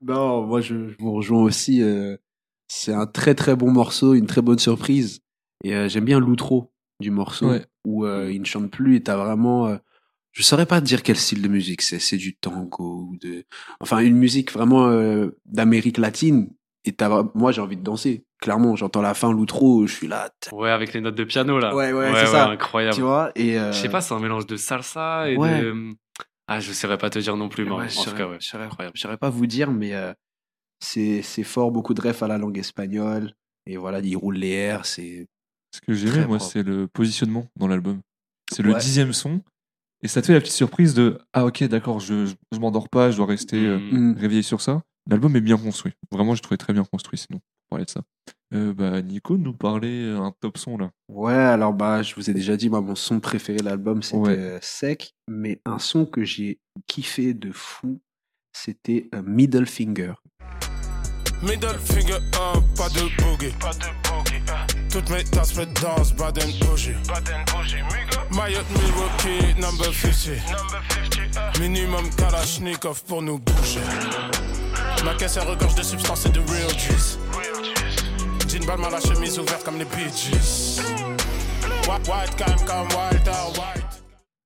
Non, 0.00 0.42
moi 0.46 0.60
je, 0.60 0.88
je 0.90 0.96
vous 0.98 1.12
rejoins 1.12 1.42
aussi. 1.42 1.82
euh, 1.82 2.16
c'est 2.68 2.92
un 2.92 3.06
très 3.06 3.34
très 3.34 3.54
bon 3.54 3.70
morceau, 3.70 4.14
une 4.14 4.26
très 4.26 4.42
bonne 4.42 4.58
surprise. 4.58 5.20
Et 5.64 5.74
euh, 5.74 5.88
j'aime 5.88 6.04
bien 6.04 6.18
l'outro 6.18 6.72
du 7.00 7.10
morceau 7.10 7.50
Ouais. 7.50 7.64
où 7.84 8.04
euh, 8.04 8.30
il 8.32 8.40
ne 8.40 8.44
chante 8.46 8.70
plus 8.70 8.96
et 8.96 9.02
t'as 9.02 9.16
vraiment. 9.16 9.68
euh, 9.68 9.76
je 10.32 10.42
saurais 10.42 10.66
pas 10.66 10.80
dire 10.80 11.02
quel 11.02 11.16
style 11.16 11.42
de 11.42 11.48
musique 11.48 11.82
c'est. 11.82 11.98
C'est 12.00 12.16
du 12.16 12.34
tango 12.36 13.08
ou 13.10 13.16
de. 13.20 13.44
Enfin, 13.80 13.98
une 14.00 14.16
musique 14.16 14.50
vraiment 14.52 14.88
euh, 14.88 15.28
d'Amérique 15.46 15.98
latine. 15.98 16.50
Et 16.84 16.92
t'as, 16.92 17.22
moi 17.34 17.52
j'ai 17.52 17.60
envie 17.60 17.76
de 17.76 17.82
danser. 17.82 18.24
Clairement, 18.42 18.76
j'entends 18.76 19.00
la 19.02 19.14
fin, 19.14 19.32
l'outro, 19.32 19.86
je 19.86 19.94
suis 19.94 20.08
là. 20.08 20.30
Ouais, 20.52 20.70
avec 20.70 20.92
les 20.92 21.00
notes 21.00 21.14
de 21.14 21.24
piano, 21.24 21.58
là. 21.60 21.74
Ouais, 21.74 21.92
ouais, 21.92 22.12
c'est 22.14 22.26
ça. 22.26 22.48
incroyable. 22.50 22.94
Tu 22.96 23.00
vois 23.02 23.30
Et 23.36 23.58
euh, 23.58 23.72
Je 23.72 23.78
sais 23.78 23.88
pas, 23.88 24.00
c'est 24.00 24.12
un 24.14 24.18
mélange 24.20 24.46
de 24.46 24.56
salsa 24.56 25.30
et 25.30 25.36
Ouais. 25.36 25.62
de. 25.62 25.92
Ah, 26.48 26.58
je 26.60 26.72
saurais 26.72 26.98
pas 26.98 27.08
te 27.08 27.18
dire 27.20 27.36
non 27.36 27.48
plus, 27.48 27.64
mais 27.64 27.70
Ouais, 27.70 27.84
en 27.84 27.88
je 27.88 27.94
tout 27.96 28.02
saurais- 28.02 28.16
cas, 28.18 28.28
ouais. 28.28 28.64
Incroyable. 28.64 28.96
Je 28.96 29.00
saurais 29.00 29.16
pas 29.16 29.30
vous 29.30 29.46
dire, 29.46 29.70
mais 29.70 29.94
euh, 29.94 30.12
c'est 30.80 31.22
c'est 31.22 31.44
fort, 31.44 31.70
beaucoup 31.70 31.94
de 31.94 32.00
refs 32.02 32.22
à 32.22 32.28
la 32.28 32.36
langue 32.36 32.58
espagnole. 32.58 33.32
Et 33.66 33.76
voilà, 33.76 34.00
il 34.00 34.16
roule 34.16 34.36
les 34.36 34.50
airs, 34.50 34.84
c'est. 34.86 35.26
Ce 35.74 35.80
que 35.80 35.94
j'ai 35.94 36.08
aimé, 36.08 36.26
moi, 36.26 36.38
c'est 36.40 36.62
le 36.64 36.86
positionnement 36.88 37.46
dans 37.56 37.68
l'album. 37.68 38.00
C'est 38.52 38.62
le 38.62 38.72
Ouais. 38.72 38.80
dixième 38.80 39.12
son. 39.12 39.40
Et 40.02 40.08
ça 40.08 40.20
te 40.20 40.26
fait 40.26 40.32
la 40.34 40.40
petite 40.40 40.52
surprise 40.54 40.94
de 40.94 41.18
Ah, 41.32 41.44
ok, 41.46 41.62
d'accord, 41.64 42.00
je, 42.00 42.26
je, 42.26 42.34
je 42.50 42.58
m'endors 42.58 42.88
pas, 42.88 43.12
je 43.12 43.16
dois 43.18 43.26
rester 43.26 43.56
euh, 43.64 43.78
Mhm. 43.78 44.14
Mm. 44.14 44.18
réveillé 44.18 44.42
sur 44.42 44.60
ça. 44.60 44.82
L'album 45.08 45.34
est 45.36 45.40
bien 45.40 45.56
construit. 45.56 45.92
Vraiment, 46.10 46.34
je 46.34 46.42
trouvais 46.42 46.56
très 46.58 46.72
bien 46.72 46.84
construit, 46.84 47.18
sinon, 47.18 47.40
parler 47.72 47.84
de 47.84 47.90
ça. 47.90 48.02
Euh, 48.54 48.74
bah, 48.74 49.00
Nico 49.00 49.38
nous 49.38 49.54
parlait 49.54 50.04
euh, 50.04 50.20
un 50.20 50.32
top 50.40 50.58
son 50.58 50.76
là. 50.76 50.90
Ouais, 51.08 51.32
alors 51.32 51.72
bah, 51.72 52.02
je 52.02 52.14
vous 52.14 52.28
ai 52.28 52.34
déjà 52.34 52.56
dit, 52.56 52.68
moi, 52.68 52.80
mon 52.82 52.94
son 52.94 53.18
préféré 53.18 53.58
de 53.58 53.64
l'album, 53.64 54.02
c'était 54.02 54.16
Ouais. 54.18 54.36
euh, 54.38 54.58
Sec. 54.60 55.14
Mais 55.26 55.60
un 55.64 55.78
son 55.78 56.04
que 56.04 56.22
j'ai 56.24 56.60
kiffé 56.86 57.32
de 57.32 57.50
fou, 57.50 58.00
c'était 58.52 59.08
euh, 59.14 59.22
Middle 59.24 59.66
Finger. 59.66 60.12
Middle 61.42 61.76
finger, 61.82 62.18
un, 62.34 62.60
pas 62.76 62.88
de 62.90 63.00
boogie. 63.20 63.52
Pas 63.58 63.72
de 63.72 63.88
boogie. 64.06 64.40
Toutes 64.92 65.10
mes 65.10 65.24
tasses 65.24 65.56
me 65.56 65.64
dansent, 65.80 66.14
Baden 66.14 66.48
bougie. 66.60 66.92
Baden 67.08 67.44
bougie, 67.52 67.82
Mayotte, 68.30 68.70
Milwaukee, 68.70 69.60
number 69.60 69.92
50. 69.92 70.36
Number 70.52 70.82
50. 70.88 71.58
Minimum 71.60 72.08
Kalashnikov 72.16 73.02
pour 73.04 73.22
nous 73.22 73.40
bouger. 73.40 73.80
Ma 75.04 75.14
caisse 75.14 75.36
elle 75.36 75.48
regorge 75.48 75.74
de 75.74 75.82
substances 75.82 76.26
et 76.26 76.30
de 76.30 76.38
real 76.40 76.70
juice. 76.78 77.18
Jean 78.48 78.64
Balmain, 78.66 78.90
la 78.90 79.00
chemise 79.00 79.38
ouverte 79.38 79.64
comme 79.64 79.78
les 79.78 79.84
Gees. 80.14 80.80
White, 81.88 82.08
white, 82.08 82.36
calme 82.36 82.58
comme 82.66 82.88
Walter 82.96 83.30
White. 83.58 84.02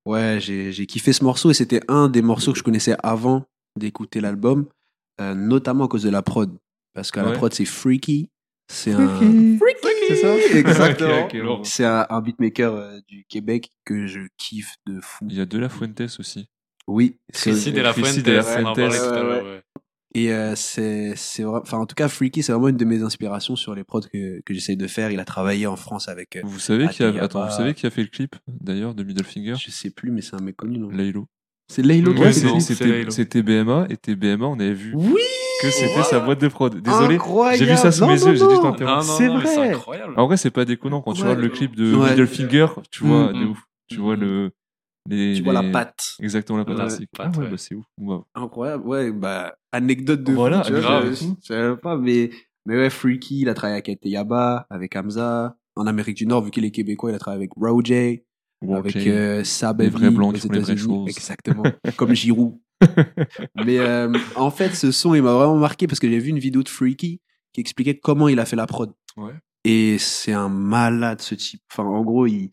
Ouais, 0.06 0.38
j'ai 0.40 0.72
j'ai 0.72 0.86
kiffé 0.86 1.12
ce 1.12 1.24
morceau 1.24 1.50
et 1.50 1.54
c'était 1.54 1.80
un 1.88 2.08
des 2.08 2.22
morceaux 2.22 2.52
que 2.52 2.58
je 2.58 2.62
connaissais 2.62 2.96
avant 3.02 3.44
d'écouter 3.78 4.20
l'album, 4.20 4.66
euh, 5.20 5.34
notamment 5.34 5.84
à 5.84 5.88
cause 5.88 6.02
de 6.04 6.10
la 6.10 6.22
prod. 6.22 6.56
Parce 6.94 7.10
que 7.10 7.20
la 7.20 7.30
Ouais. 7.30 7.32
prod, 7.36 7.52
c'est 7.52 7.64
Freaky. 7.66 8.30
C'est 8.68 8.92
un. 8.92 9.20
C'est 10.08 10.16
ça 10.16 10.34
Exactement. 10.56 11.24
Ok, 11.26 11.34
ok, 11.34 11.44
bon. 11.44 11.64
C'est 11.64 11.84
un, 11.84 12.06
un 12.08 12.20
beatmaker 12.22 12.72
euh, 12.74 12.98
du 13.08 13.24
Québec 13.28 13.70
que 13.84 14.06
je 14.06 14.20
kiffe 14.38 14.74
de 14.86 15.00
fou. 15.02 15.26
Il 15.28 15.36
y 15.36 15.40
a 15.40 15.46
De 15.46 15.58
La 15.58 15.68
Fuentes 15.68 16.00
aussi. 16.18 16.48
Oui. 16.86 17.18
c'est- 17.32 17.50
Chrissy 17.50 17.72
de 17.72 17.80
la 17.80 17.92
Chrissy 17.92 18.12
Fuente, 18.22 18.26
de 18.26 18.32
la 18.32 18.38
on 18.40 18.42
en 18.42 18.74
Fuente. 18.74 18.76
parlait 18.76 18.98
tout 18.98 19.04
à 19.04 19.10
Ouais, 19.10 19.22
l'heure. 19.22 19.44
ouais. 19.44 19.62
Et 20.18 20.32
euh, 20.32 20.54
c'est, 20.56 21.12
c'est 21.14 21.44
enfin, 21.44 21.76
en 21.76 21.84
tout 21.84 21.94
cas, 21.94 22.08
Freaky, 22.08 22.42
c'est 22.42 22.52
vraiment 22.52 22.68
une 22.68 22.78
de 22.78 22.84
mes 22.86 23.02
inspirations 23.02 23.54
sur 23.54 23.74
les 23.74 23.84
prods 23.84 24.00
que, 24.00 24.40
que 24.40 24.54
j'essaye 24.54 24.78
de 24.78 24.86
faire. 24.86 25.10
Il 25.10 25.20
a 25.20 25.26
travaillé 25.26 25.66
en 25.66 25.76
France 25.76 26.08
avec, 26.08 26.36
euh, 26.36 26.40
Vous 26.42 26.58
savez 26.58 26.88
qui 26.88 27.02
a, 27.04 27.08
Attends, 27.22 27.44
vous 27.44 27.52
savez 27.52 27.74
qui 27.74 27.86
a 27.86 27.90
fait 27.90 28.00
le 28.02 28.08
clip 28.08 28.34
d'ailleurs 28.48 28.94
de 28.94 29.02
Middle 29.02 29.24
Finger? 29.24 29.54
Je 29.62 29.70
sais 29.70 29.90
plus, 29.90 30.10
mais 30.10 30.22
c'est 30.22 30.34
un 30.34 30.40
mec 30.42 30.56
connu, 30.56 30.78
non? 30.78 30.88
Laylo. 30.88 31.26
C'est 31.68 31.82
Laylo 31.82 32.14
qui 32.14 32.20
Ouais, 32.20 32.28
a 32.28 32.32
fait 32.32 32.60
C'était 32.60 32.86
Laylo. 32.86 33.10
c'était 33.10 33.42
BMA 33.42 33.86
et 33.90 33.96
TBMA, 33.98 34.46
on 34.46 34.54
avait 34.58 34.72
vu 34.72 34.92
Oui 34.94 35.20
que 35.60 35.70
c'était 35.70 36.02
sa 36.02 36.20
boîte 36.20 36.40
de 36.40 36.48
prod. 36.48 36.80
Désolé, 36.80 37.16
Incroyable 37.16 37.58
j'ai 37.58 37.70
vu 37.70 37.76
ça 37.76 37.90
sous 37.92 38.02
Non, 38.02 38.08
mes 38.14 38.18
non, 38.20 38.26
yeux, 38.28 38.36
j'ai 38.36 38.42
interrompu. 38.44 38.84
non, 38.84 39.00
C'est 39.02 39.28
vrai. 39.28 39.70
incroyable. 39.72 40.14
En 40.16 40.26
vrai, 40.26 40.36
c'est 40.38 40.50
pas 40.50 40.64
déconnant 40.64 41.02
quand 41.02 41.12
tu 41.12 41.22
vois 41.22 41.34
le 41.34 41.48
clip 41.48 41.76
de 41.76 41.94
Ouais. 41.94 42.10
Middle 42.10 42.26
Finger, 42.26 42.66
tu 42.90 43.04
vois, 43.04 43.32
Mm, 43.32 43.38
de 43.40 43.44
mm. 43.44 43.50
ouf. 43.50 43.58
Tu 43.88 43.96
vois 43.98 44.16
le. 44.16 44.50
Les, 45.08 45.34
Tu 45.36 45.42
vois 45.42 45.52
la 45.52 45.62
les- 45.62 45.72
patte. 45.72 46.14
Exactement 46.20 46.58
la 46.58 46.64
patte 46.64 46.76
La 46.78 46.84
artistique. 46.84 47.10
patte, 47.16 47.32
Ah 47.34 47.38
ouais, 47.38 47.44
ouais. 47.44 47.50
bah 47.50 47.56
c'est 47.58 47.74
ouf. 47.74 47.84
Wow. 47.98 48.24
Incroyable, 48.34 48.86
ouais, 48.86 49.12
bah, 49.12 49.54
anecdote 49.72 50.22
de 50.24 50.32
Voilà, 50.32 50.58
fou, 50.62 50.66
tu 50.66 50.72
vois, 50.72 50.80
grave. 50.80 51.10
je, 51.10 51.24
je 51.40 51.46
savais 51.46 51.76
pas, 51.76 51.96
mais, 51.96 52.30
mais 52.66 52.76
ouais, 52.76 52.90
Freaky, 52.90 53.40
il 53.42 53.48
a 53.48 53.54
travaillé 53.54 53.80
avec 53.84 53.98
Yaba, 54.04 54.66
avec 54.70 54.96
Hamza. 54.96 55.56
En 55.78 55.86
Amérique 55.86 56.16
du 56.16 56.26
Nord, 56.26 56.42
vu 56.42 56.50
qu'il 56.50 56.64
est 56.64 56.70
québécois, 56.70 57.10
il 57.10 57.14
a 57.14 57.18
travaillé 57.18 57.40
avec 57.42 57.52
Roger, 57.56 58.24
Wow, 58.62 58.76
avec 58.76 58.96
euh, 58.96 59.44
Sababy 59.44 59.84
Les 59.84 59.90
vrais 59.90 60.10
blancs 60.10 60.30
aux 60.30 60.32
qui 60.32 60.40
font 60.46 60.52
les 60.54 60.60
vraies 60.60 60.72
États-Unis. 60.72 60.94
choses. 61.06 61.08
Exactement. 61.10 61.62
Comme 61.98 62.14
Giroud. 62.14 62.58
mais 63.64 63.78
euh, 63.78 64.12
en 64.36 64.50
fait, 64.50 64.74
ce 64.74 64.90
son, 64.90 65.14
il 65.14 65.22
m'a 65.22 65.32
vraiment 65.34 65.56
marqué 65.56 65.86
parce 65.86 66.00
que 66.00 66.08
j'ai 66.08 66.18
vu 66.18 66.30
une 66.30 66.38
vidéo 66.38 66.62
de 66.62 66.68
Freaky 66.68 67.20
qui 67.52 67.60
expliquait 67.60 67.98
comment 67.98 68.28
il 68.28 68.38
a 68.40 68.44
fait 68.46 68.56
la 68.56 68.66
prod. 68.66 68.92
Ouais. 69.16 69.32
Et 69.64 69.98
c'est 69.98 70.32
un 70.32 70.48
malade, 70.48 71.20
ce 71.20 71.34
type. 71.34 71.60
Enfin, 71.72 71.84
en 71.84 72.02
gros, 72.02 72.26
il, 72.26 72.50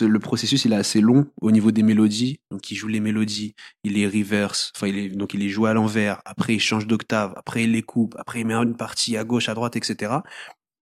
le 0.00 0.18
processus, 0.18 0.64
il 0.64 0.72
est 0.72 0.76
assez 0.76 1.00
long 1.00 1.26
au 1.40 1.50
niveau 1.50 1.70
des 1.70 1.82
mélodies. 1.82 2.40
Donc, 2.50 2.70
il 2.70 2.74
joue 2.74 2.88
les 2.88 3.00
mélodies, 3.00 3.54
il 3.84 3.94
les 3.94 4.06
reverse. 4.06 4.72
Enfin, 4.76 4.88
il 4.88 4.98
est, 4.98 5.08
donc, 5.08 5.34
il 5.34 5.40
les 5.40 5.48
joue 5.48 5.66
à 5.66 5.74
l'envers. 5.74 6.20
Après, 6.24 6.54
il 6.54 6.60
change 6.60 6.86
d'octave. 6.86 7.32
Après, 7.36 7.64
il 7.64 7.72
les 7.72 7.82
coupe. 7.82 8.14
Après, 8.18 8.40
il 8.40 8.46
met 8.46 8.54
une 8.54 8.76
partie 8.76 9.16
à 9.16 9.24
gauche, 9.24 9.48
à 9.48 9.54
droite, 9.54 9.76
etc. 9.76 10.14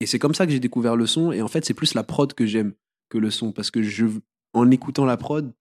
Et 0.01 0.07
c'est 0.07 0.19
comme 0.19 0.35
ça 0.35 0.47
que 0.47 0.53
j'ai 0.53 0.61
découvert 0.61 0.97
le 0.97 1.07
son. 1.07 1.33
Et 1.33 1.43
en 1.43 1.49
fait, 1.49 1.65
c'est 1.65 1.75
plus 1.75 1.95
la 1.95 2.03
prod 2.03 2.33
que 2.33 2.47
j'aime 2.47 2.73
que 3.09 3.19
le 3.19 3.31
son. 3.31 3.53
Parce 3.53 3.71
que 3.71 3.83
je, 3.83 4.07
en 4.55 4.71
écoutant 4.71 5.05
la 5.05 5.17
prod, 5.17 5.53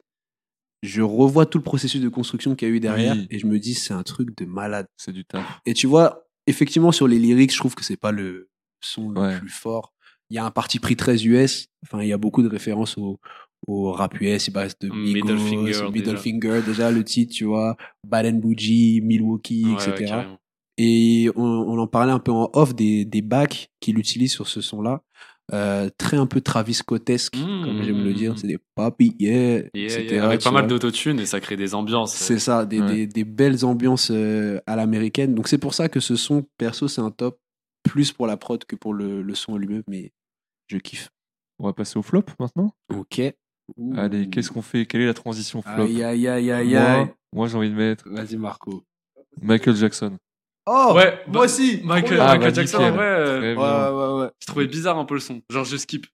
je 0.81 1.01
revois 1.01 1.45
tout 1.45 1.57
le 1.57 1.63
processus 1.63 2.01
de 2.01 2.09
construction 2.09 2.55
qu'il 2.55 2.67
y 2.67 2.71
a 2.71 2.73
eu 2.73 2.79
derrière. 2.79 3.15
Oui. 3.15 3.27
Et 3.29 3.39
je 3.39 3.47
me 3.47 3.59
dis, 3.59 3.73
c'est 3.73 3.93
un 3.93 4.03
truc 4.03 4.37
de 4.37 4.45
malade. 4.45 4.87
C'est 4.97 5.11
du 5.11 5.25
taf. 5.25 5.45
Et 5.65 5.73
tu 5.73 5.87
vois, 5.87 6.27
effectivement, 6.47 6.91
sur 6.91 7.07
les 7.07 7.19
lyrics, 7.19 7.53
je 7.53 7.57
trouve 7.57 7.75
que 7.75 7.83
c'est 7.83 7.97
pas 7.97 8.11
le 8.11 8.49
son 8.81 9.09
le 9.09 9.39
plus 9.39 9.49
fort. 9.49 9.93
Il 10.29 10.35
y 10.35 10.37
a 10.39 10.45
un 10.45 10.51
parti 10.51 10.79
pris 10.79 10.95
très 10.95 11.25
US. 11.25 11.67
Enfin, 11.83 12.01
il 12.03 12.07
y 12.09 12.13
a 12.13 12.17
beaucoup 12.17 12.41
de 12.43 12.49
références 12.49 12.97
au, 12.97 13.19
au 13.67 13.91
rap 13.91 14.19
US, 14.21 14.47
il 14.47 14.51
passe 14.51 14.77
de 14.79 14.89
Migos, 14.89 15.13
Middle 15.27 15.37
Finger, 15.39 15.83
Middle 15.91 16.03
déjà. 16.11 16.17
Finger, 16.17 16.61
déjà 16.65 16.91
le 16.91 17.03
titre, 17.03 17.33
tu 17.33 17.45
vois, 17.45 17.75
Bad 18.07 18.25
and 18.27 18.37
Bougie, 18.39 19.01
Milwaukee, 19.01 19.65
Ouais, 19.65 19.73
etc. 19.89 20.13
ouais. 20.15 20.27
Et 20.77 21.29
on, 21.35 21.43
on 21.43 21.77
en 21.79 21.87
parlait 21.87 22.11
un 22.13 22.19
peu 22.19 22.31
en 22.31 22.49
off 22.53 22.73
des, 22.73 23.03
des 23.05 23.21
backs 23.21 23.69
qu'il 23.81 23.97
utilise 23.99 24.31
sur 24.31 24.47
ce 24.47 24.61
son-là. 24.61 25.01
Euh, 25.51 25.89
très 25.97 26.15
un 26.15 26.27
peu 26.27 26.41
Travis 26.41 26.75
Scottesque, 26.75 27.35
Mm, 27.35 27.63
comme 27.65 27.81
j'aime 27.83 28.03
le 28.03 28.13
dire. 28.13 28.37
C'est 28.37 28.45
des 28.47 28.59
papi, 28.75 29.15
yeah, 29.19 29.63
Yeah, 29.73 29.85
etc. 29.85 30.07
yeah, 30.11 30.25
avec 30.25 30.41
pas 30.43 30.51
mal 30.51 30.61
vois. 30.65 30.69
d'autotune 30.69 31.19
et 31.19 31.25
ça 31.25 31.39
crée 31.39 31.57
des 31.57 31.73
ambiances. 31.73 32.13
C'est 32.15 32.37
ça, 32.39 32.65
des, 32.67 32.79
Ouais. 32.81 32.87
des, 32.93 33.07
des 33.07 33.23
belles 33.23 33.65
ambiances 33.65 34.11
euh, 34.11 34.61
à 34.67 34.75
l'américaine. 34.75 35.33
Donc 35.33 35.47
c'est 35.47 35.57
pour 35.57 35.73
ça 35.73 35.89
que 35.89 35.99
ce 35.99 36.15
son, 36.15 36.45
perso, 36.57 36.87
c'est 36.87 37.01
un 37.01 37.09
top. 37.11 37.39
Plus 37.83 38.11
pour 38.11 38.27
la 38.27 38.37
prod 38.37 38.63
que 38.63 38.75
pour 38.75 38.93
le, 38.93 39.21
le 39.23 39.35
son 39.35 39.57
lui-même, 39.57 39.83
mais 39.89 40.11
je 40.69 40.77
kiffe. 40.77 41.09
On 41.59 41.65
va 41.65 41.73
passer 41.73 41.97
au 41.99 42.01
flop 42.01 42.23
maintenant? 42.39 42.73
Ok. 42.93 43.21
Ouh. 43.77 43.93
Allez, 43.97 44.29
qu'est-ce 44.29 44.49
qu'on 44.51 44.61
fait? 44.61 44.85
Quelle 44.85 45.01
est 45.01 45.05
la 45.07 45.13
transition 45.13 45.61
flop? 45.61 45.83
Aïe, 45.83 46.03
aïe, 46.03 46.27
aïe, 46.27 46.51
aïe, 46.51 46.75
aïe. 46.75 46.97
moi, 47.05 47.09
moi 47.33 47.47
j'ai 47.47 47.57
envie 47.57 47.69
de 47.69 47.75
mettre 47.75 48.07
Vas-y, 48.09 48.37
Marco. 48.37 48.83
Michael 49.41 49.75
Jackson. 49.75 50.17
Oh 50.65 50.93
Ouais, 50.95 51.11
bah, 51.27 51.31
Moi 51.33 51.45
aussi 51.45 51.81
Michael, 51.83 52.19
Ah, 52.19 52.33
Michael 52.35 52.39
bah, 52.49 52.53
Jackson, 52.53 52.77
nickel. 52.77 52.93
en 52.93 52.95
vrai, 52.95 53.05
euh, 53.05 53.39
Ouais, 53.41 53.55
bien. 53.55 53.91
ouais, 53.93 54.13
ouais, 54.17 54.21
ouais. 54.25 54.31
je 54.41 54.47
trouvais 54.47 54.67
bizarre 54.67 54.97
un 54.97 55.05
peu 55.05 55.15
le 55.15 55.19
son. 55.19 55.41
Genre, 55.49 55.65
je 55.65 55.77
skip. 55.77 56.05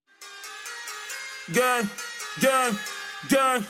Gang, 1.54 1.84
gang, 2.41 2.74
gang. 3.30 3.62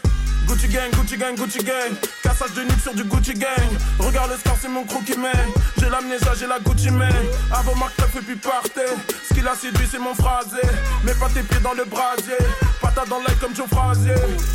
Gucci 0.47 0.67
gang, 0.67 0.91
Gucci 0.91 1.17
gang, 1.17 1.35
Gucci 1.35 1.59
gang. 1.59 1.91
Cassage 2.23 2.53
de 2.53 2.61
nuque 2.63 2.79
sur 2.81 2.93
du 2.93 3.03
Gucci 3.03 3.33
gang. 3.33 3.69
Regarde 3.99 4.31
le 4.31 4.37
score, 4.37 4.57
c'est 4.61 4.67
mon 4.69 4.83
crew 4.83 5.03
qui 5.05 5.17
mène. 5.17 5.31
J'ai 5.79 5.89
l'amnésia, 5.89 6.33
j'ai 6.39 6.47
la 6.47 6.59
Gucci 6.59 6.89
man. 6.91 7.11
Avant 7.51 7.75
Marc 7.75 7.93
et 7.99 8.21
puis 8.21 8.35
partez. 8.35 8.81
Ce 9.27 9.33
qui 9.33 9.41
l'a 9.41 9.55
séduit, 9.55 9.85
c'est 9.89 9.99
mon 9.99 10.13
phrasé. 10.13 10.61
Mets 11.03 11.13
pas 11.15 11.29
tes 11.29 11.41
pieds 11.43 11.59
dans 11.61 11.73
le 11.73 11.85
brasier. 11.85 12.37
Patate 12.81 13.09
dans 13.09 13.19
l'œil 13.19 13.35
comme 13.41 13.55
Joe 13.55 13.67
Frazier. 13.67 14.13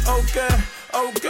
Ok, 0.08 0.38
ok. 0.94 1.26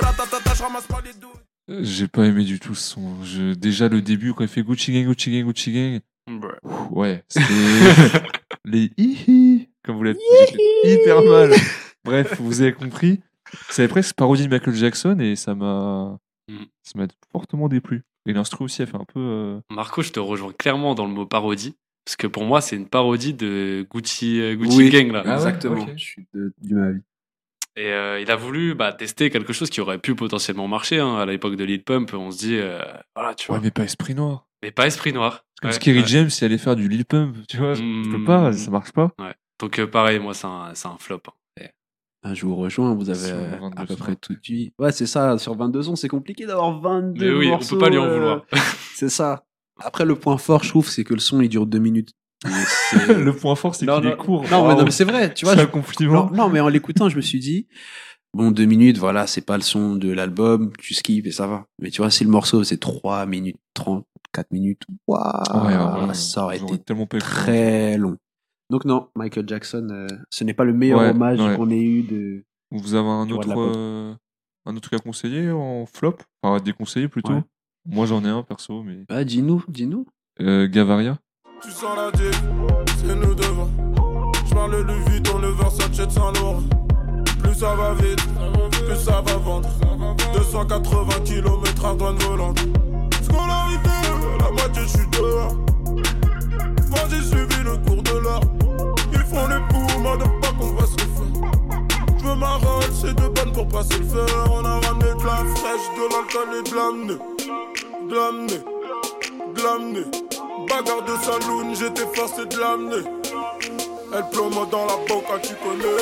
Ratatata, 0.00 0.54
je 0.54 0.62
ramasse 0.62 0.86
pas 0.86 1.00
les 1.04 1.12
douilles. 1.14 1.30
Euh, 1.70 1.80
J'ai 1.82 2.08
pas 2.08 2.24
aimé 2.24 2.44
du 2.44 2.58
tout 2.58 2.74
ce 2.74 2.90
son. 2.94 3.22
Je- 3.24 3.54
Déjà 3.54 3.88
le 3.88 4.02
début 4.02 4.34
quand 4.34 4.44
il 4.44 4.48
fait 4.48 4.62
Gucci 4.62 4.92
Gang, 4.92 5.06
Gucci 5.06 5.32
Gang, 5.32 5.46
Gucci 5.46 5.72
Gang. 5.72 6.00
Pff, 6.26 6.50
Ouais, 6.90 7.24
c'était 7.28 7.44
les 8.64 8.90
hihi, 8.96 9.68
comme 9.84 9.96
vous 9.96 10.02
l'avez 10.04 10.18
dit, 10.18 10.90
hyper 10.92 11.22
mal. 11.22 11.54
Bref, 12.04 12.36
vous 12.40 12.60
avez 12.62 12.72
compris. 12.72 13.20
Avait 13.78 13.88
presque 13.88 14.14
parodie 14.16 14.44
de 14.44 14.50
Michael 14.50 14.74
Jackson 14.74 15.18
et 15.20 15.36
ça 15.36 15.54
m'a 15.54 16.18
Mm. 16.48 16.64
ça 16.82 16.98
m'a 16.98 17.06
fortement 17.30 17.68
déplu. 17.68 18.02
Et 18.26 18.32
l'instru 18.32 18.64
aussi 18.64 18.82
a 18.82 18.86
fait 18.86 18.96
un 18.96 19.04
peu. 19.04 19.20
euh, 19.20 19.60
Marco, 19.70 20.02
je 20.02 20.10
te 20.10 20.18
rejoins 20.20 20.52
clairement 20.52 20.94
dans 20.94 21.06
le 21.06 21.12
mot 21.12 21.24
parodie. 21.26 21.76
Parce 22.04 22.16
que 22.16 22.26
pour 22.26 22.44
moi, 22.44 22.60
c'est 22.60 22.74
une 22.76 22.88
parodie 22.88 23.34
de 23.34 23.86
Gucci, 23.90 24.40
euh, 24.40 24.56
Gucci 24.56 24.76
Oui. 24.78 24.90
Gang. 24.90 25.12
Là. 25.12 25.22
Ah 25.24 25.28
ouais, 25.28 25.34
Exactement. 25.34 25.86
Je 25.96 26.02
suis 26.02 26.26
de- 26.34 26.52
du 26.60 26.74
même 26.74 26.84
avis. 26.84 27.00
Et 27.76 27.92
euh, 27.92 28.20
il 28.20 28.30
a 28.30 28.36
voulu 28.36 28.74
bah, 28.74 28.92
tester 28.92 29.30
quelque 29.30 29.52
chose 29.52 29.70
qui 29.70 29.80
aurait 29.80 29.98
pu 29.98 30.14
potentiellement 30.16 30.66
marcher. 30.66 30.98
hein. 30.98 31.16
À 31.18 31.26
l'époque 31.26 31.54
de 31.56 31.62
Lil 31.64 31.84
Pump, 31.84 32.12
on 32.14 32.30
se 32.32 32.38
dit, 32.38 32.56
euh, 32.56 32.80
voilà, 33.14 33.34
tu 33.34 33.46
vois. 33.46 33.56
Ouais, 33.56 33.62
mais 33.62 33.70
pas 33.70 33.84
Esprit 33.84 34.14
Noir. 34.14 34.48
Mais 34.62 34.72
pas 34.72 34.86
Esprit 34.88 35.12
Noir. 35.12 35.44
Comme 35.62 35.70
Ouais, 35.70 35.74
Scary 35.76 36.00
ouais. 36.00 36.06
James, 36.06 36.28
il 36.40 36.44
allait 36.44 36.58
faire 36.58 36.74
du 36.74 36.88
Lil 36.88 37.04
Pump, 37.04 37.36
tu 37.48 37.58
vois. 37.58 37.74
Je 37.74 37.82
Mm. 37.82 38.10
peux 38.10 38.24
pas, 38.24 38.52
ça 38.52 38.70
marche 38.72 38.92
pas. 38.92 39.12
Donc 39.60 39.78
euh, 39.78 39.86
pareil, 39.86 40.18
moi, 40.18 40.34
c'est 40.34 40.46
un, 40.46 40.74
c'est 40.74 40.88
un 40.88 40.96
flop. 40.98 41.20
hein. 41.28 41.32
Ah, 42.22 42.34
je 42.34 42.44
vous 42.44 42.54
rejoins, 42.54 42.94
vous 42.94 43.08
avez 43.08 43.30
euh, 43.32 43.56
22 43.60 43.82
à 43.82 43.86
peu 43.86 43.96
près 43.96 44.14
tout 44.16 44.34
dit. 44.42 44.72
Ouais, 44.78 44.92
c'est 44.92 45.06
ça, 45.06 45.38
sur 45.38 45.54
22 45.56 45.88
ans, 45.88 45.96
c'est 45.96 46.08
compliqué 46.08 46.44
d'avoir 46.46 46.78
22 46.80 47.24
Mais 47.24 47.32
oui, 47.34 47.46
on 47.48 47.50
morceaux. 47.52 47.76
peut 47.76 47.84
pas 47.84 47.90
lui 47.90 47.98
en 47.98 48.04
euh, 48.04 48.14
vouloir. 48.14 48.42
C'est 48.94 49.08
ça. 49.08 49.44
Après, 49.82 50.04
le 50.04 50.14
point 50.14 50.36
fort, 50.36 50.62
je 50.62 50.68
trouve, 50.68 50.86
c'est 50.90 51.04
que 51.04 51.14
le 51.14 51.20
son, 51.20 51.40
il 51.40 51.48
dure 51.48 51.66
deux 51.66 51.78
minutes. 51.78 52.10
Le 53.08 53.32
point 53.34 53.54
fort, 53.54 53.74
c'est 53.74 53.86
qu'il 53.86 53.94
non. 53.94 54.02
est 54.02 54.16
court. 54.16 54.42
Non, 54.44 54.62
mais, 54.62 54.68
Waouh. 54.68 54.78
non, 54.78 54.84
mais 54.84 54.90
c'est 54.90 55.04
vrai, 55.04 55.32
tu 55.32 55.44
vois. 55.46 55.54
c'est 55.54 55.62
un 55.62 55.66
compliment. 55.66 56.26
Non, 56.30 56.36
non, 56.36 56.48
mais 56.50 56.60
en 56.60 56.68
l'écoutant, 56.68 57.08
je 57.08 57.16
me 57.16 57.20
suis 57.22 57.38
dit, 57.38 57.66
bon, 58.34 58.50
deux 58.50 58.64
minutes, 58.66 58.98
voilà, 58.98 59.26
c'est 59.26 59.40
pas 59.42 59.56
le 59.56 59.62
son 59.62 59.96
de 59.96 60.10
l'album, 60.10 60.72
tu 60.78 60.92
skips 60.94 61.26
et 61.26 61.32
ça 61.32 61.46
va. 61.46 61.64
Mais 61.80 61.90
tu 61.90 62.02
vois, 62.02 62.10
si 62.10 62.24
le 62.24 62.30
morceau, 62.30 62.62
c'est 62.64 62.78
3 62.78 63.24
minutes 63.26 63.56
30, 63.74 64.06
4 64.32 64.50
minutes, 64.52 64.82
waouh, 65.06 65.66
Ouais, 65.66 65.76
vrai, 65.76 66.14
ça 66.14 66.44
aurait 66.44 66.58
été 66.58 66.78
tellement 66.78 67.06
très 67.06 67.96
long. 67.96 68.16
Donc 68.70 68.84
non, 68.84 69.08
Michael 69.16 69.48
Jackson, 69.48 69.88
euh, 69.90 70.06
ce 70.30 70.44
n'est 70.44 70.54
pas 70.54 70.64
le 70.64 70.72
meilleur 70.72 71.00
Ouais, 71.00 71.10
hommage 71.10 71.40
ouais. 71.40 71.56
qu'on 71.56 71.70
ait 71.70 71.82
eu 71.82 72.02
de... 72.02 72.44
Vous 72.70 72.94
avez 72.94 73.08
un 73.08 73.28
autre, 73.30 73.48
euh, 73.56 74.14
un 74.64 74.76
autre 74.76 74.88
cas 74.88 74.98
conseillé 74.98 75.50
en 75.50 75.86
flop? 75.86 76.18
Enfin, 76.42 76.56
à 76.56 76.60
déconseiller 76.60 77.08
plutôt? 77.08 77.32
Ouais. 77.32 77.42
Moi, 77.84 78.06
j'en 78.06 78.24
ai 78.24 78.28
un 78.28 78.44
perso, 78.44 78.84
mais. 78.84 79.04
Ah, 79.08 79.24
dis-nous, 79.24 79.64
dis-nous. 79.66 80.06
Euh, 80.40 80.68
Gavaria. 80.68 81.18
Tu 81.62 81.70
sens 81.72 81.96
la 81.96 82.10
c'est 82.86 83.14
nous 83.16 83.34
devant. 83.34 83.68
Je 84.46 84.54
parle 84.54 84.70
le 84.72 84.82
Louis 84.82 85.10
Vuitton, 85.10 85.38
le 85.38 85.48
Versace 85.48 85.90
de 85.90 86.10
Saint-Laurent. 86.10 86.62
Plus 87.42 87.54
ça 87.54 87.74
va 87.74 87.94
vite, 87.94 88.24
plus 88.86 88.96
ça 88.96 89.20
va 89.22 89.36
vendre. 89.36 89.68
280 90.34 91.20
km 91.24 91.84
à 91.86 91.94
douane 91.94 92.18
volante. 92.18 92.60
Scolarité, 93.22 93.90
la 94.38 94.50
moitié 94.50 94.82
je 94.82 94.88
suis 94.88 95.08
dehors. 95.10 95.56
Moi 96.90 97.00
j'ai 97.10 97.22
suivi 97.22 97.62
le 97.64 97.76
cours 97.78 98.02
de 98.02 98.18
l'art. 98.24 98.40
Ils 99.12 99.24
font 99.24 99.46
les 99.48 99.60
moi 100.00 100.16
de 100.16 100.24
pas 100.40 100.52
qu'on 100.58 100.72
va 100.74 100.86
se 100.86 100.92
faire. 100.92 101.08
Je 102.18 102.24
veux 102.24 102.34
ma 102.34 102.56
rolle, 102.56 102.92
c'est 102.92 103.14
de 103.14 103.28
bonne 103.28 103.52
pour 103.52 103.68
passer 103.68 103.98
le 103.98 104.06
fer. 104.06 104.26
On 104.50 104.64
a 104.64 104.80
ramené 104.80 105.12
de 105.14 105.24
la 105.24 105.44
fraîche, 105.54 105.88
de 105.96 106.02
l'alcool 106.12 106.48
et 106.58 106.62
de 106.68 106.74
l'amener. 106.74 107.18
De 108.08 108.14
l'amener, 108.14 108.60
de 109.54 109.62
l'amener. 109.62 110.06
Bagarre 110.68 111.04
de 111.04 111.16
saloon, 111.24 111.74
j'étais 111.74 112.06
forcé 112.14 112.46
de 112.46 112.58
l'amener. 112.58 113.04
Elle 114.12 114.28
plombe 114.30 114.68
dans 114.70 114.86
la 114.86 114.96
boca, 115.08 115.38
tu 115.42 115.54
connais. 115.56 115.96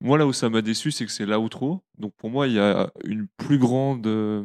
Moi, 0.00 0.16
là 0.18 0.26
où 0.26 0.32
ça 0.32 0.48
m'a 0.48 0.62
déçu, 0.62 0.90
c'est 0.90 1.04
que 1.06 1.12
c'est 1.12 1.26
l'outro. 1.26 1.82
Donc, 1.98 2.14
pour 2.16 2.30
moi, 2.30 2.46
il 2.46 2.54
y 2.54 2.58
a 2.58 2.90
une 3.04 3.26
plus 3.36 3.58
grande. 3.58 4.06
euh, 4.06 4.44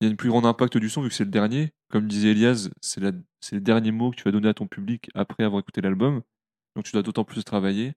Il 0.00 0.04
y 0.04 0.08
a 0.08 0.10
une 0.10 0.16
plus 0.16 0.28
grande 0.30 0.46
impact 0.46 0.76
du 0.78 0.88
son 0.90 1.02
vu 1.02 1.08
que 1.08 1.14
c'est 1.14 1.24
le 1.24 1.30
dernier. 1.30 1.70
Comme 1.90 2.06
disait 2.08 2.30
Elias, 2.32 2.68
c'est 2.80 3.00
le 3.00 3.60
dernier 3.60 3.92
mot 3.92 4.10
que 4.10 4.16
tu 4.16 4.24
vas 4.24 4.32
donner 4.32 4.48
à 4.48 4.54
ton 4.54 4.66
public 4.66 5.08
après 5.14 5.44
avoir 5.44 5.60
écouté 5.60 5.80
l'album. 5.80 6.22
Donc 6.74 6.84
tu 6.84 6.92
dois 6.92 7.02
d'autant 7.02 7.24
plus 7.24 7.44
travailler. 7.44 7.92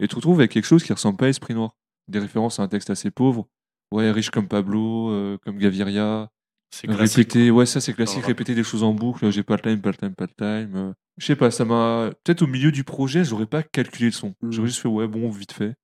Et 0.00 0.04
tu 0.04 0.08
te 0.08 0.14
retrouves 0.16 0.40
avec 0.40 0.50
quelque 0.50 0.64
chose 0.66 0.82
qui 0.82 0.92
ressemble 0.92 1.16
pas 1.16 1.26
à 1.26 1.28
Esprit 1.28 1.54
Noir. 1.54 1.76
Des 2.08 2.18
références 2.18 2.58
à 2.58 2.62
un 2.64 2.68
texte 2.68 2.90
assez 2.90 3.10
pauvre. 3.10 3.46
Ouais, 3.92 4.10
riche 4.10 4.30
comme 4.30 4.48
Pablo, 4.48 5.10
euh, 5.10 5.38
comme 5.44 5.58
Gaviria. 5.58 6.30
C'est 6.74 6.86
classique. 6.86 7.16
Répéter, 7.18 7.50
ouais, 7.50 7.66
ça 7.66 7.80
c'est 7.80 7.92
classique, 7.92 8.24
répéter 8.24 8.54
des 8.54 8.64
choses 8.64 8.82
en 8.82 8.92
boucle. 8.94 9.30
J'ai 9.30 9.42
pas 9.42 9.56
le 9.56 9.60
time, 9.62 9.80
pas 9.80 9.90
le 9.90 9.96
time, 9.96 10.14
pas 10.14 10.26
le 10.26 10.34
time. 10.66 10.76
euh. 10.76 10.92
Je 11.18 11.26
sais 11.26 11.36
pas, 11.36 11.50
ça 11.50 11.64
m'a. 11.66 12.10
Peut-être 12.24 12.42
au 12.42 12.46
milieu 12.46 12.72
du 12.72 12.82
projet, 12.84 13.24
j'aurais 13.24 13.46
pas 13.46 13.62
calculé 13.62 14.06
le 14.06 14.12
son. 14.12 14.34
Mhm. 14.42 14.52
J'aurais 14.52 14.68
juste 14.68 14.80
fait, 14.80 14.88
ouais, 14.88 15.06
bon, 15.06 15.28
vite 15.30 15.52
fait. 15.52 15.74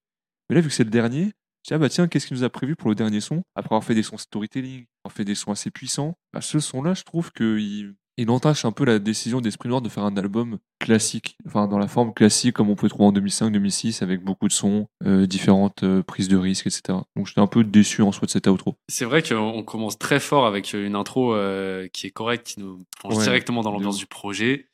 Mais 0.48 0.56
là, 0.56 0.60
vu 0.60 0.68
que 0.68 0.74
c'est 0.74 0.84
le 0.84 0.90
dernier, 0.90 1.32
je 1.64 1.68
dis, 1.68 1.74
ah 1.74 1.78
bah 1.78 1.88
tiens, 1.88 2.08
qu'est-ce 2.08 2.26
qu'il 2.26 2.36
nous 2.36 2.44
a 2.44 2.50
prévu 2.50 2.76
pour 2.76 2.88
le 2.88 2.94
dernier 2.94 3.20
son? 3.20 3.42
Après 3.54 3.74
avoir 3.74 3.84
fait 3.84 3.94
des 3.94 4.02
sons 4.02 4.16
storytelling, 4.16 4.86
avoir 5.04 5.14
fait 5.14 5.24
des 5.24 5.34
sons 5.34 5.52
assez 5.52 5.70
puissants, 5.70 6.14
bah, 6.32 6.40
ce 6.40 6.60
son-là, 6.60 6.94
je 6.94 7.02
trouve 7.02 7.32
qu'il 7.32 7.94
il 8.18 8.30
entache 8.30 8.64
un 8.64 8.72
peu 8.72 8.84
la 8.84 8.98
décision 8.98 9.40
d'Esprit 9.40 9.68
Noir 9.68 9.80
de 9.80 9.88
faire 9.88 10.02
un 10.02 10.16
album 10.16 10.58
classique, 10.80 11.38
enfin 11.46 11.68
dans 11.68 11.78
la 11.78 11.86
forme 11.86 12.12
classique 12.12 12.56
comme 12.56 12.68
on 12.68 12.74
peut 12.74 12.88
trouver 12.88 13.06
en 13.06 13.12
2005-2006 13.12 14.02
avec 14.02 14.24
beaucoup 14.24 14.48
de 14.48 14.52
sons, 14.52 14.88
euh, 15.06 15.26
différentes 15.26 15.84
euh, 15.84 16.02
prises 16.02 16.26
de 16.26 16.36
risques, 16.36 16.66
etc. 16.66 16.98
Donc 17.14 17.28
j'étais 17.28 17.40
un 17.40 17.46
peu 17.46 17.62
déçu 17.62 18.02
en 18.02 18.10
soi 18.10 18.26
de 18.26 18.30
cet 18.32 18.48
outro. 18.48 18.74
C'est 18.88 19.04
vrai 19.04 19.22
qu'on 19.22 19.62
commence 19.62 19.98
très 19.98 20.18
fort 20.18 20.46
avec 20.46 20.72
une 20.72 20.96
intro 20.96 21.32
euh, 21.32 21.86
qui 21.92 22.08
est 22.08 22.10
correcte, 22.10 22.48
qui 22.48 22.60
nous 22.60 22.84
plonge 22.98 23.18
Ouais, 23.18 23.22
directement 23.22 23.62
dans 23.62 23.70
l'ambiance 23.70 23.98
du 23.98 24.06
projet. 24.06 24.66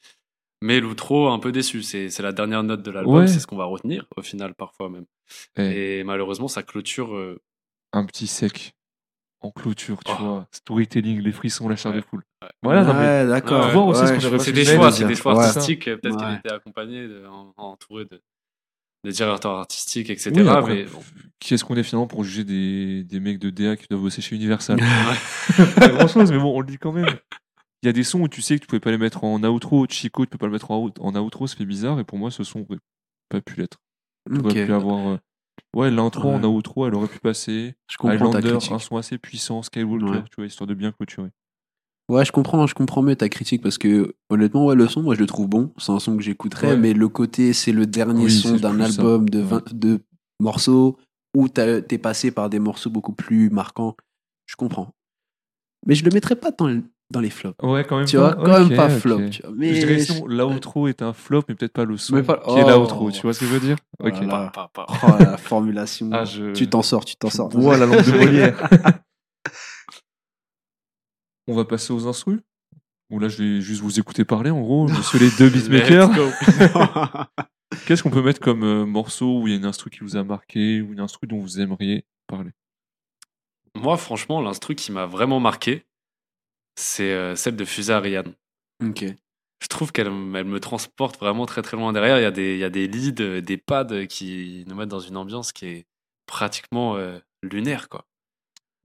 Mais 0.65 0.81
l'outro, 0.81 1.29
un 1.29 1.39
peu 1.39 1.53
déçu. 1.53 1.83
C'est 1.83 2.09
c'est 2.09 2.23
la 2.23 2.33
dernière 2.33 2.63
note 2.63 2.83
de 2.83 2.91
l'album, 2.91 3.15
Ouais. 3.17 3.27
c'est 3.27 3.39
ce 3.39 3.47
qu'on 3.47 3.57
va 3.59 3.67
retenir, 3.67 4.07
au 4.17 4.23
final, 4.23 4.55
parfois 4.55 4.89
même. 4.89 5.05
Et 5.59 6.03
malheureusement, 6.05 6.49
ça 6.49 6.63
clôture. 6.63 7.15
euh, 7.15 7.39
un 7.93 8.07
petit 8.07 8.27
sec 8.27 8.73
en 9.41 9.51
clôture, 9.51 10.03
tu 10.05 10.13
Oh. 10.19 10.23
vois. 10.23 10.49
Storytelling, 10.53 11.21
les 11.21 11.33
frissons, 11.33 11.69
la 11.69 11.77
chair 11.77 11.93
Ouais. 11.93 11.99
de 11.99 12.03
foule. 12.05 12.23
Ouais. 12.43 12.49
Voilà, 12.63 13.27
d'accord. 13.27 13.67
Ouais, 13.67 13.73
voir 13.73 13.87
aussi 13.89 14.07
ce 14.07 14.13
qu'on 14.15 14.21
je 14.21 14.27
a 14.27 14.29
vois 14.31 14.39
reçu 14.39 14.51
C'est 14.51 14.53
des 14.53 14.65
choix, 14.65 14.91
c'est 14.91 15.05
des 15.07 15.15
choix 15.15 15.37
Ouais. 15.37 15.45
artistiques. 15.45 15.85
Peut-être 15.85 16.17
qu'il 16.17 16.35
était 16.39 16.53
accompagné, 16.53 17.07
de- 17.09 17.27
en- 17.27 17.53
entouré 17.59 18.07
de, 18.07 18.23
de 19.05 19.11
directeurs 19.11 19.53
artistiques, 19.53 20.09
etc. 20.09 20.33
Oui, 20.35 20.49
après, 20.49 20.75
mais 20.77 20.85
bon. 20.85 21.01
qui 21.41 21.53
est-ce 21.53 21.63
qu'on 21.65 21.77
est 21.77 21.83
finalement 21.83 22.07
pour 22.07 22.25
juger 22.25 22.45
des, 22.45 23.05
des 23.05 23.21
mecs 23.21 23.39
de 23.39 23.51
DA 23.51 23.77
qui 23.77 23.87
doivent 23.89 24.01
bosser 24.03 24.23
chez 24.23 24.35
Universal? 24.35 24.79
Pas 25.77 25.89
grand 25.89 26.09
chose, 26.09 26.33
mais 26.33 26.39
bon, 26.39 26.57
on 26.57 26.61
le 26.61 26.67
dit 26.67 26.79
quand 26.79 26.93
même. 26.93 27.07
Il 27.85 27.89
y 27.89 27.91
a 27.91 27.93
des 27.93 28.03
sons 28.03 28.21
où 28.23 28.29
tu 28.29 28.41
sais 28.41 28.57
que 28.57 28.63
tu 28.63 28.67
pouvais 28.67 28.81
pas 28.81 28.91
les 28.91 28.97
mettre 28.97 29.25
en 29.25 29.43
outro. 29.45 29.85
Chico, 29.87 30.25
tu 30.25 30.31
peux 30.31 30.39
pas 30.39 30.47
le 30.47 30.53
mettre 30.53 30.71
en, 30.71 30.79
out- 30.85 30.99
en 31.01 31.15
outro, 31.17 31.47
ça 31.47 31.55
fait 31.55 31.67
bizarre. 31.67 32.01
Et 32.01 32.05
pour 32.05 32.17
moi, 32.17 32.31
ce 32.31 32.43
son 32.43 32.61
aurait 32.61 32.79
pas 33.29 33.43
pu 33.43 33.57
l'être. 33.61 33.77
Tu 34.33 34.41
aurais 34.41 34.65
pu 34.67 34.73
avoir. 34.73 35.07
euh, 35.07 35.19
Ouais, 35.77 35.91
l'intro 35.91 36.31
en 36.31 36.43
outro, 36.45 36.87
elle 36.87 36.95
aurait 36.95 37.09
pu 37.09 37.19
passer. 37.19 37.75
Je 37.91 37.99
comprends 37.99 38.15
Highlander, 38.17 38.57
un 38.73 38.79
son 38.79 38.97
assez 38.97 39.19
puissant. 39.19 39.63
Skywalker, 39.63 40.07
Ouais. 40.07 40.23
tu 40.31 40.37
vois, 40.39 40.47
histoire 40.47 40.67
de 40.67 40.73
bien 40.73 40.93
clôturer. 40.93 41.29
Ouais, 42.11 42.25
je 42.25 42.33
comprends, 42.33 42.67
je 42.67 42.75
comprends 42.75 43.03
mieux 43.03 43.17
ta 43.17 43.29
critique 43.29 43.63
parce 43.63 43.77
que 43.77 44.15
honnêtement, 44.31 44.65
ouais, 44.67 44.75
le 44.75 44.89
son, 44.89 45.03
moi 45.03 45.15
je 45.15 45.21
le 45.21 45.27
trouve 45.27 45.49
bon. 45.49 45.73
C'est 45.77 45.93
un 45.93 45.99
son 46.01 46.17
que 46.17 46.23
j'écouterais, 46.23 46.71
Ouais. 46.71 46.77
mais 46.79 46.93
le 46.95 47.09
côté, 47.09 47.53
c'est 47.53 47.73
le 47.73 47.87
dernier 47.87 48.25
Oui, 48.25 48.31
son 48.31 48.57
d'un 48.57 48.79
ça. 48.79 48.85
album 48.87 49.29
de 49.29 49.41
Ouais. 49.41 49.45
22 49.47 50.01
morceaux 50.41 50.97
où 51.37 51.49
t'es 51.49 51.99
passé 51.99 52.31
par 52.31 52.49
des 52.49 52.59
morceaux 52.61 52.91
beaucoup 52.91 53.13
plus 53.13 53.51
marquants. 53.51 53.95
Je 54.47 54.57
comprends. 54.57 54.95
Mais 55.87 55.95
je 55.95 56.05
le 56.05 56.11
mettrais 56.11 56.37
pas 56.37 56.51
tant, 56.53 56.69
dans 57.11 57.21
les 57.21 57.31
flops. 57.31 57.55
Ouais, 57.63 57.85
quand 57.85 57.99
même 57.99 58.07
Tu 58.07 58.17
pas. 58.17 58.35
vois, 58.35 58.45
quand 58.45 58.59
même 58.67 58.77
pas 58.77 58.89
flop. 58.89 59.29
Tu 59.31 59.43
vois. 59.43 59.53
Mais 59.55 59.75
Je 59.75 59.87
dirais 59.87 59.99
sinon, 60.01 60.27
l'outro 60.27 60.89
est 60.89 61.03
un 61.03 61.13
flop, 61.13 61.43
mais 61.49 61.55
peut-être 61.55 61.73
pas 61.73 61.85
le 61.85 61.97
son 61.97 62.15
Mais 62.17 62.23
pas- 62.23 62.39
qui 62.39 62.59
est 62.59 62.65
Oh. 62.65 62.81
l'outro. 62.81 63.11
Tu 63.11 63.21
vois 63.23 63.33
ce 63.35 63.41
que 63.41 63.47
je 63.47 63.53
veux 63.53 63.61
dire? 63.61 63.77
Oh 64.01 64.07
Ok. 64.09 64.15
là 64.15 64.27
là. 64.27 64.51
Pas, 64.55 64.71
pas, 64.75 64.87
pas. 64.87 64.99
Oh, 65.07 65.17
la 65.23 65.37
formulation. 65.37 66.11
Ah, 66.13 66.25
je- 66.25 66.53
Tu 66.53 66.69
t'en 66.69 66.83
sors, 66.83 67.05
tu 67.05 67.15
t'en 67.17 67.31
sors. 67.31 67.49
Bois 67.51 67.77
la 67.77 67.87
lampe 67.87 68.05
de 68.05 68.11
Molière. 68.19 68.69
On 71.47 71.55
va 71.55 71.65
passer 71.65 71.93
aux 71.93 72.07
instrus? 72.07 72.41
Ou 73.11 73.19
là, 73.19 73.29
je 73.29 73.43
vais 73.43 73.61
juste 73.61 73.83
vous 73.83 74.01
écouter 74.01 74.25
parler, 74.25 74.51
en 74.51 74.61
gros, 74.63 74.89
monsieur 74.89 75.19
les 75.19 75.31
deux 75.39 75.51
beatmakers. 75.51 76.11
Qu'est-ce 77.87 78.03
qu'on 78.03 78.11
peut 78.11 78.23
mettre 78.23 78.41
comme 78.41 78.63
euh, 78.65 78.87
morceau 78.87 79.41
où 79.41 79.47
il 79.47 79.51
y 79.51 79.55
a 79.55 79.59
une 79.59 79.67
instru 79.67 79.91
qui 79.91 79.99
vous 80.01 80.17
a 80.17 80.25
marqué 80.25 80.81
ou 80.81 80.93
une 80.95 81.01
instru 81.01 81.27
dont 81.27 81.39
vous 81.39 81.61
aimeriez 81.61 82.07
parler? 82.27 82.51
Moi, 83.77 83.97
franchement, 83.99 84.41
l'instru 84.41 84.75
qui 84.75 84.91
m'a 84.91 85.05
vraiment 85.07 85.39
marqué, 85.41 85.85
c'est 86.77 87.13
euh, 87.13 87.37
celle 87.37 87.57
de 87.57 87.65
Fusée 87.65 87.93
Ariane. 87.93 88.33
ok. 88.83 89.05
Je 89.63 89.69
trouve 89.69 89.93
qu'elle 89.93 90.09
elle 90.09 90.45
me 90.45 90.61
transporte 90.61 91.19
vraiment 91.19 91.47
très 91.47 91.63
très 91.63 91.79
loin 91.79 91.95
derrière. 91.95 92.19
Il 92.19 92.23
y 92.23 92.27
a 92.27 92.31
des, 92.31 92.53
il 92.55 92.59
y 92.59 92.65
a 92.65 92.71
des 92.71 92.87
leads, 92.87 93.23
euh, 93.23 93.41
des 93.41 93.57
pads 93.57 94.07
qui 94.07 94.65
nous 94.69 94.75
mettent 94.75 94.91
dans 94.91 95.01
une 95.01 95.17
ambiance 95.17 95.53
qui 95.53 95.67
est 95.67 95.87
pratiquement 96.27 96.97
euh, 96.97 97.19
lunaire, 97.43 97.89
quoi. 97.89 98.05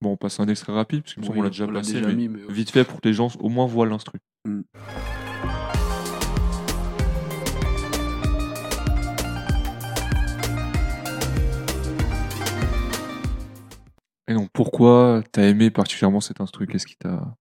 Bon, 0.01 0.11
on 0.11 0.17
passe 0.17 0.39
un 0.39 0.47
extrait 0.47 0.71
rapide, 0.71 1.03
parce 1.03 1.15
que 1.15 1.19
Oui, 1.21 1.27
on 1.35 1.41
l'a 1.41 1.49
déjà 1.49 1.65
on 1.65 1.71
l'a 1.71 1.81
passé, 1.81 1.93
déjà 1.93 2.07
mais 2.07 2.15
mis, 2.15 2.29
mais 2.29 2.43
ouais. 2.45 2.53
vite 2.53 2.71
fait 2.71 2.85
pour 2.85 3.01
que 3.01 3.07
les 3.09 3.13
gens 3.13 3.27
au 3.39 3.49
moins 3.49 3.65
voient 3.65 3.87
l'instru. 3.87 4.19
Mm. 4.45 4.61
Et 14.27 14.33
donc, 14.33 14.49
pourquoi 14.53 15.23
t'as 15.31 15.43
aimé 15.43 15.71
particulièrement 15.71 16.21
cet 16.21 16.39
instru? 16.39 16.67
Qu'est-ce 16.67 16.85
qui 16.85 16.95
t'a 16.95 17.35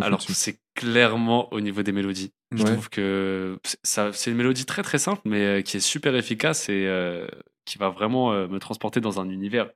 Alors, 0.00 0.22
c'est 0.22 0.58
clairement 0.74 1.52
au 1.52 1.60
niveau 1.60 1.82
des 1.82 1.92
mélodies. 1.92 2.32
Je 2.52 2.62
Ouais. 2.62 2.72
trouve 2.72 2.88
que 2.88 3.58
c'est- 3.64 3.78
ça, 3.82 4.12
c'est 4.12 4.30
une 4.30 4.36
mélodie 4.36 4.64
très 4.64 4.82
très 4.82 4.98
simple, 4.98 5.20
mais 5.24 5.44
euh, 5.44 5.60
qui 5.62 5.76
est 5.76 5.80
super 5.80 6.14
efficace 6.16 6.68
et 6.68 6.86
euh, 6.86 7.26
qui 7.64 7.78
va 7.78 7.90
vraiment 7.90 8.32
euh, 8.32 8.48
me 8.48 8.58
transporter 8.58 9.00
dans 9.00 9.20
un 9.20 9.28
univers. 9.28 9.70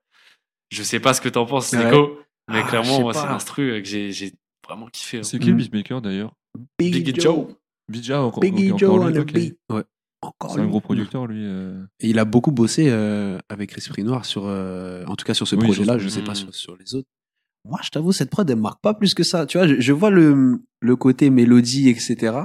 Je 0.71 0.83
sais 0.83 1.01
pas 1.01 1.13
ce 1.15 1.21
que 1.21 1.29
t'en 1.29 1.47
penses, 1.47 1.73
Ouais. 1.73 1.85
Nico, 1.85 2.19
mais 2.51 2.61
Ah, 2.65 2.69
clairement, 2.69 3.01
moi, 3.01 3.13
c'est 3.15 3.27
l'instru 3.27 3.71
euh, 3.73 3.81
que 3.81 3.87
j'ai 3.87 4.33
vraiment 4.67 4.87
kiffé. 4.89 5.19
hein. 5.19 5.23
C'est 5.23 5.39
qui 5.39 5.49
le 5.51 5.55
beatmaker 5.55 6.01
d'ailleurs? 6.01 6.33
Biggie 6.79 7.15
Joe. 7.21 7.47
Bija, 7.89 8.23
encore, 8.23 8.41
Biggie 8.41 8.73
ok, 8.73 8.79
Joe 8.79 9.07
lui, 9.07 9.13
the 9.15 9.19
ok. 9.19 9.33
beat. 9.33 9.59
Ouais. 9.71 9.83
C'est 10.51 10.61
un 10.61 10.67
gros 10.67 10.81
producteur, 10.81 11.27
lui. 11.27 11.45
euh. 11.45 11.85
Et 12.01 12.09
il 12.09 12.19
a 12.19 12.25
beaucoup 12.25 12.51
bossé 12.51 12.87
euh, 12.89 13.39
avec 13.49 13.77
Esprit 13.79 14.03
Noir 14.03 14.25
sur, 14.25 14.43
euh, 14.47 15.05
en 15.07 15.15
tout 15.15 15.25
cas 15.25 15.35
sur 15.35 15.47
ce 15.47 15.55
Oui, 15.55 15.65
projet-là. 15.65 15.99
Je 15.99 16.09
sais 16.09 16.23
pas 16.23 16.33
Mm. 16.33 16.37
sur, 16.37 16.55
sur 16.55 16.77
les 16.77 16.95
autres. 16.97 17.09
Moi, 17.69 17.81
je 17.83 17.91
t'avoue, 17.91 18.13
cette 18.13 18.31
prod, 18.31 18.49
elle 18.49 18.57
marque 18.57 18.81
pas 18.81 18.95
plus 18.95 19.15
que 19.15 19.25
ça. 19.25 19.47
Tu 19.47 19.59
vois, 19.59 19.67
je, 19.67 19.81
je 19.81 19.93
vois 19.93 20.11
le, 20.11 20.63
le 20.81 20.97
côté 20.97 21.31
mélodie, 21.31 21.89
etc. 21.89 22.37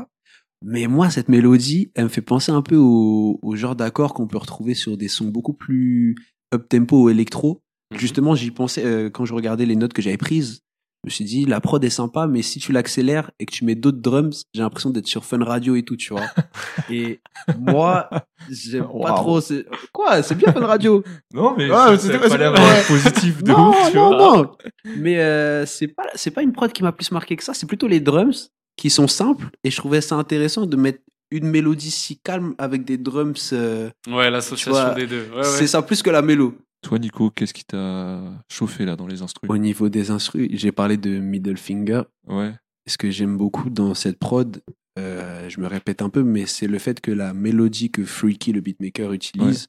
Mais 0.64 0.88
moi, 0.88 1.10
cette 1.10 1.30
mélodie, 1.30 1.92
elle 1.96 2.06
me 2.06 2.10
fait 2.10 2.22
penser 2.22 2.52
un 2.52 2.62
peu 2.62 2.76
au, 2.76 3.40
au 3.42 3.56
genre 3.56 3.76
d'accords 3.76 4.14
qu'on 4.14 4.28
peut 4.28 4.38
retrouver 4.38 4.74
sur 4.74 4.98
des 4.98 5.08
sons 5.08 5.30
beaucoup 5.30 5.54
plus 5.54 6.16
up-tempo 6.54 7.04
ou 7.04 7.10
électro. 7.10 7.62
Mhm. 7.92 8.00
Justement, 8.00 8.36
j'y 8.36 8.52
pensais 8.52 8.86
euh, 8.86 9.10
quand 9.10 9.26
je 9.26 9.34
regardais 9.34 9.66
les 9.66 9.76
notes 9.76 9.94
que 9.94 10.02
j'avais 10.02 10.18
prises. 10.18 10.62
Je 11.04 11.08
me 11.08 11.10
suis 11.10 11.26
dit, 11.26 11.46
la 11.46 11.60
prod 11.60 11.84
est 11.84 11.90
sympa, 11.90 12.28
mais 12.28 12.44
si 12.44 12.60
tu 12.60 12.72
l'accélères 12.72 13.32
et 13.40 13.48
que 13.48 13.52
tu 13.52 13.66
mets 13.66 13.74
d'autres 13.74 13.98
drums, 14.02 14.44
j'ai 14.54 14.62
l'impression 14.62 14.92
d'être 14.92 15.08
sur 15.08 15.26
Fun 15.26 15.44
Radio 15.44 15.76
et 15.76 15.82
tout, 15.82 15.96
tu 15.98 16.14
vois. 16.14 16.28
et 16.92 17.20
moi, 17.58 18.08
j'aime 18.52 18.84
pas 18.84 18.90
Waouh. 18.94 19.16
trop. 19.16 19.42
c'est- 19.42 19.66
Quoi 19.92 20.22
C'est 20.22 20.36
bien 20.36 20.54
Fun 20.54 20.60
Radio. 20.66 21.04
Non, 21.34 21.56
mais 21.58 21.70
Ah, 21.72 21.98
c'était- 21.98 22.20
pas 22.20 22.38
l'air 22.38 22.54
ouais. 22.54 22.84
positif 22.88 23.42
de 23.42 23.52
non, 23.52 23.70
ouf, 23.70 23.90
tu 23.90 23.98
non, 23.98 24.08
vois. 24.16 24.38
non. 24.38 24.52
Mais 24.98 25.20
euh, 25.20 25.66
c'est 25.66 25.88
pas, 25.88 26.04
c'est 26.14 26.30
pas 26.32 26.44
une 26.44 26.52
prod 26.54 26.72
qui 26.72 26.84
m'a 26.84 26.92
plus 26.92 27.12
marqué 27.12 27.36
que 27.36 27.44
ça. 27.44 27.56
C'est 27.56 27.66
plutôt 27.66 27.88
les 27.88 28.00
drums 28.00 28.50
qui 28.78 28.92
sont 28.92 29.08
simples. 29.08 29.48
Et 29.64 29.72
je 29.72 29.78
trouvais 29.78 30.02
ça 30.02 30.16
intéressant 30.18 30.68
de 30.68 30.76
mettre 30.78 31.00
une 31.32 31.48
mélodie 31.48 31.90
si 31.92 32.20
calme 32.20 32.54
avec 32.60 32.86
des 32.86 32.98
drums. 33.00 33.50
euh, 33.54 33.90
Ouais, 34.08 34.30
l'association 34.30 34.94
des 34.94 35.08
deux. 35.08 35.26
Ouais, 35.32 35.38
ouais. 35.38 35.44
C'est 35.46 35.66
ça 35.66 35.82
plus 35.82 36.04
que 36.04 36.12
la 36.12 36.22
mélo. 36.22 36.54
Toi, 36.82 36.98
Nico, 37.00 37.30
qu'est-ce 37.30 37.54
qui 37.54 37.64
t'a 37.64 38.22
chauffé 38.50 38.86
là 38.86 38.96
dans 38.96 39.08
les 39.08 39.22
instrus? 39.22 39.50
Au 39.50 39.58
niveau 39.58 39.90
des 39.90 40.10
instrus, 40.12 40.50
j'ai 40.54 40.72
parlé 40.72 40.98
de 40.98 41.20
Middle 41.20 41.58
Finger. 41.58 42.04
Ouais. 42.28 42.54
Ce 42.88 42.98
que 42.98 43.12
j'aime 43.12 43.38
beaucoup 43.38 43.70
dans 43.70 43.94
cette 43.94 44.18
prod, 44.18 44.62
euh, 44.98 45.48
je 45.48 45.60
me 45.62 45.68
répète 45.68 46.02
un 46.02 46.10
peu, 46.10 46.24
mais 46.24 46.48
c'est 46.48 46.68
le 46.68 46.80
fait 46.80 47.00
que 47.00 47.12
la 47.12 47.34
mélodie 47.34 47.92
que 47.92 48.04
Freaky, 48.04 48.52
le 48.52 48.62
beatmaker, 48.62 49.14
utilise, 49.14 49.68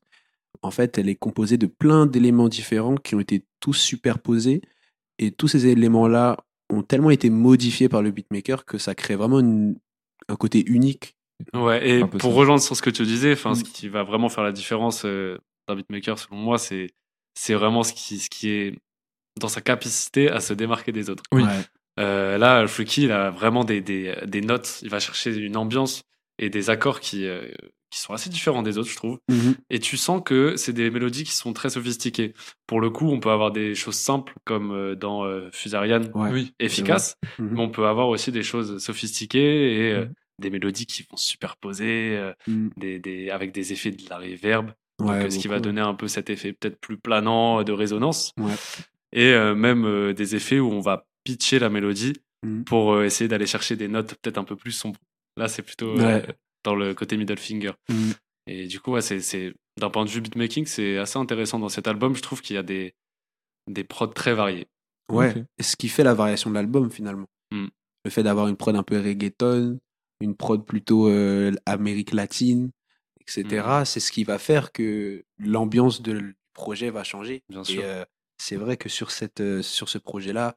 en 0.62 0.70
fait, 0.70 0.96
elle 0.96 1.08
est 1.08 1.14
composée 1.14 1.58
de 1.58 1.66
plein 1.66 2.06
d'éléments 2.06 2.48
différents 2.48 2.96
qui 2.96 3.14
ont 3.14 3.20
été 3.20 3.44
tous 3.60 3.74
superposés. 3.74 4.62
Et 5.18 5.30
tous 5.32 5.48
ces 5.48 5.66
éléments-là 5.66 6.38
ont 6.70 6.82
tellement 6.82 7.10
été 7.10 7.28
modifiés 7.28 7.90
par 7.90 8.00
le 8.02 8.10
beatmaker 8.10 8.64
que 8.64 8.78
ça 8.78 8.94
crée 8.94 9.16
vraiment 9.16 9.40
une- 9.40 9.76
un 10.28 10.36
côté 10.36 10.64
unique. 10.66 11.14
Ouais, 11.52 11.86
et 11.86 12.00
pour 12.06 12.20
ça. 12.22 12.28
rejoindre 12.28 12.62
sur 12.62 12.74
ce 12.76 12.82
que 12.82 12.90
tu 12.90 13.02
disais, 13.04 13.32
enfin, 13.32 13.50
Mm. 13.50 13.54
ce 13.56 13.64
qui 13.64 13.88
va 13.88 14.02
vraiment 14.04 14.30
faire 14.30 14.44
la 14.44 14.52
différence 14.52 15.04
euh, 15.04 15.36
d'un 15.68 15.74
beatmaker, 15.76 16.18
selon 16.18 16.36
moi, 16.36 16.56
c'est 16.56 16.86
c'est 17.34 17.54
vraiment 17.54 17.82
ce 17.82 17.92
qui, 17.92 18.18
ce 18.18 18.28
qui 18.30 18.48
est 18.50 18.78
dans 19.40 19.48
sa 19.48 19.60
capacité 19.60 20.28
à 20.30 20.40
se 20.40 20.52
démarquer 20.54 20.92
des 20.92 21.08
autres. 21.10 21.22
Oui. 21.32 21.42
Euh, 22.00 22.38
là, 22.38 22.66
Freaky, 22.66 23.04
il 23.04 23.12
a 23.12 23.30
vraiment 23.30 23.64
des, 23.64 23.80
des, 23.80 24.14
des 24.26 24.40
notes, 24.40 24.78
il 24.82 24.88
va 24.88 24.98
chercher 24.98 25.34
une 25.36 25.56
ambiance 25.56 26.02
et 26.38 26.48
des 26.50 26.70
accords 26.70 27.00
qui, 27.00 27.26
euh, 27.26 27.46
qui 27.90 27.98
sont 28.00 28.14
assez 28.14 28.30
différents 28.30 28.62
des 28.62 28.78
autres, 28.78 28.88
je 28.88 28.96
trouve. 28.96 29.18
Mhm. 29.30 29.54
Et 29.68 29.78
tu 29.78 29.96
sens 29.98 30.22
que 30.24 30.56
c'est 30.56 30.72
des 30.72 30.90
mélodies 30.90 31.24
qui 31.24 31.34
sont 31.34 31.52
très 31.52 31.68
sophistiquées. 31.70 32.32
Pour 32.66 32.80
le 32.80 32.88
coup, 32.90 33.10
on 33.10 33.20
peut 33.20 33.30
avoir 33.30 33.50
des 33.52 33.74
choses 33.74 33.96
simples 33.96 34.32
comme 34.44 34.72
euh, 34.72 34.94
dans 34.94 35.24
euh, 35.24 35.50
Fusarian, 35.52 36.02
Ouais. 36.14 36.30
Oui. 36.32 36.54
efficaces, 36.58 37.16
Mhm. 37.38 37.48
mais 37.52 37.60
on 37.60 37.68
peut 37.68 37.86
avoir 37.86 38.08
aussi 38.08 38.32
des 38.32 38.42
choses 38.42 38.82
sophistiquées 38.82 39.88
et 39.88 39.92
euh, 39.92 40.04
Mhm. 40.06 40.12
des 40.38 40.50
mélodies 40.50 40.86
qui 40.86 41.06
vont 41.10 41.16
se 41.18 41.28
superposer 41.28 42.16
euh, 42.16 42.32
Mhm. 42.46 42.70
des, 42.78 42.98
des, 42.98 43.30
avec 43.30 43.52
des 43.52 43.72
effets 43.74 43.90
de 43.90 44.02
la 44.08 44.16
reverb, 44.18 44.72
donc, 45.02 45.10
Ouais, 45.10 45.24
euh, 45.26 45.30
ce 45.30 45.38
qui 45.38 45.48
va 45.48 45.60
donner 45.60 45.80
un 45.80 45.94
peu 45.94 46.08
cet 46.08 46.30
effet 46.30 46.52
peut-être 46.52 46.78
plus 46.80 46.96
planant 46.96 47.62
de 47.62 47.72
résonance, 47.72 48.32
Ouais. 48.38 48.54
et 49.12 49.32
euh, 49.32 49.54
même 49.54 49.84
euh, 49.84 50.12
des 50.14 50.34
effets 50.36 50.58
où 50.60 50.70
on 50.70 50.80
va 50.80 51.06
pitcher 51.24 51.58
la 51.58 51.68
mélodie 51.70 52.14
Mhm. 52.44 52.64
pour 52.64 52.94
euh, 52.94 53.04
essayer 53.04 53.28
d'aller 53.28 53.46
chercher 53.46 53.76
des 53.76 53.86
notes 53.88 54.14
peut-être 54.16 54.38
un 54.38 54.42
peu 54.44 54.56
plus 54.56 54.72
sombres. 54.72 54.98
Là, 55.36 55.46
c'est 55.48 55.62
plutôt 55.62 55.96
euh, 56.00 56.20
dans 56.64 56.74
le 56.74 56.92
côté 56.94 57.16
middle 57.16 57.38
finger. 57.38 57.72
Mhm. 57.88 58.12
Et 58.48 58.66
du 58.66 58.80
coup, 58.80 58.90
ouais, 58.92 59.00
c'est, 59.00 59.20
c'est, 59.20 59.54
d'un 59.78 59.90
point 59.90 60.04
de 60.04 60.10
vue 60.10 60.20
beatmaking, 60.20 60.66
c'est 60.66 60.98
assez 60.98 61.18
intéressant 61.18 61.60
dans 61.60 61.68
cet 61.68 61.86
album. 61.86 62.16
Je 62.16 62.22
trouve 62.22 62.42
qu'il 62.42 62.56
y 62.56 62.58
a 62.58 62.64
des, 62.64 62.94
des 63.70 63.84
prods 63.84 64.08
très 64.08 64.34
variés. 64.34 64.66
Ouais. 65.10 65.44
Et 65.58 65.62
ce 65.62 65.76
qui 65.76 65.88
fait 65.88 66.02
la 66.02 66.14
variation 66.14 66.50
de 66.50 66.54
l'album 66.56 66.90
finalement. 66.90 67.26
Mm. 67.52 67.66
Le 68.04 68.10
fait 68.10 68.24
d'avoir 68.24 68.48
une 68.48 68.56
prod 68.56 68.74
un 68.74 68.82
peu 68.82 68.98
reggaeton, 68.98 69.78
une 70.20 70.34
prod 70.34 70.64
plutôt 70.66 71.08
euh, 71.08 71.52
Amérique 71.66 72.12
latine, 72.12 72.70
etc. 73.22 73.64
Mm. 73.80 73.84
C'est 73.84 74.00
ce 74.00 74.12
qui 74.12 74.24
va 74.24 74.38
faire 74.38 74.72
que 74.72 75.24
l'ambiance 75.38 76.02
de 76.02 76.12
le 76.12 76.34
projet 76.52 76.90
va 76.90 77.04
changer. 77.04 77.42
Bien 77.48 77.62
Et 77.62 77.72
sûr. 77.72 77.82
euh, 77.84 78.04
c'est 78.38 78.56
vrai 78.56 78.76
que 78.76 78.88
sur, 78.88 79.10
cette, 79.10 79.40
euh, 79.40 79.62
sur 79.62 79.88
ce 79.88 79.98
projet-là, 79.98 80.56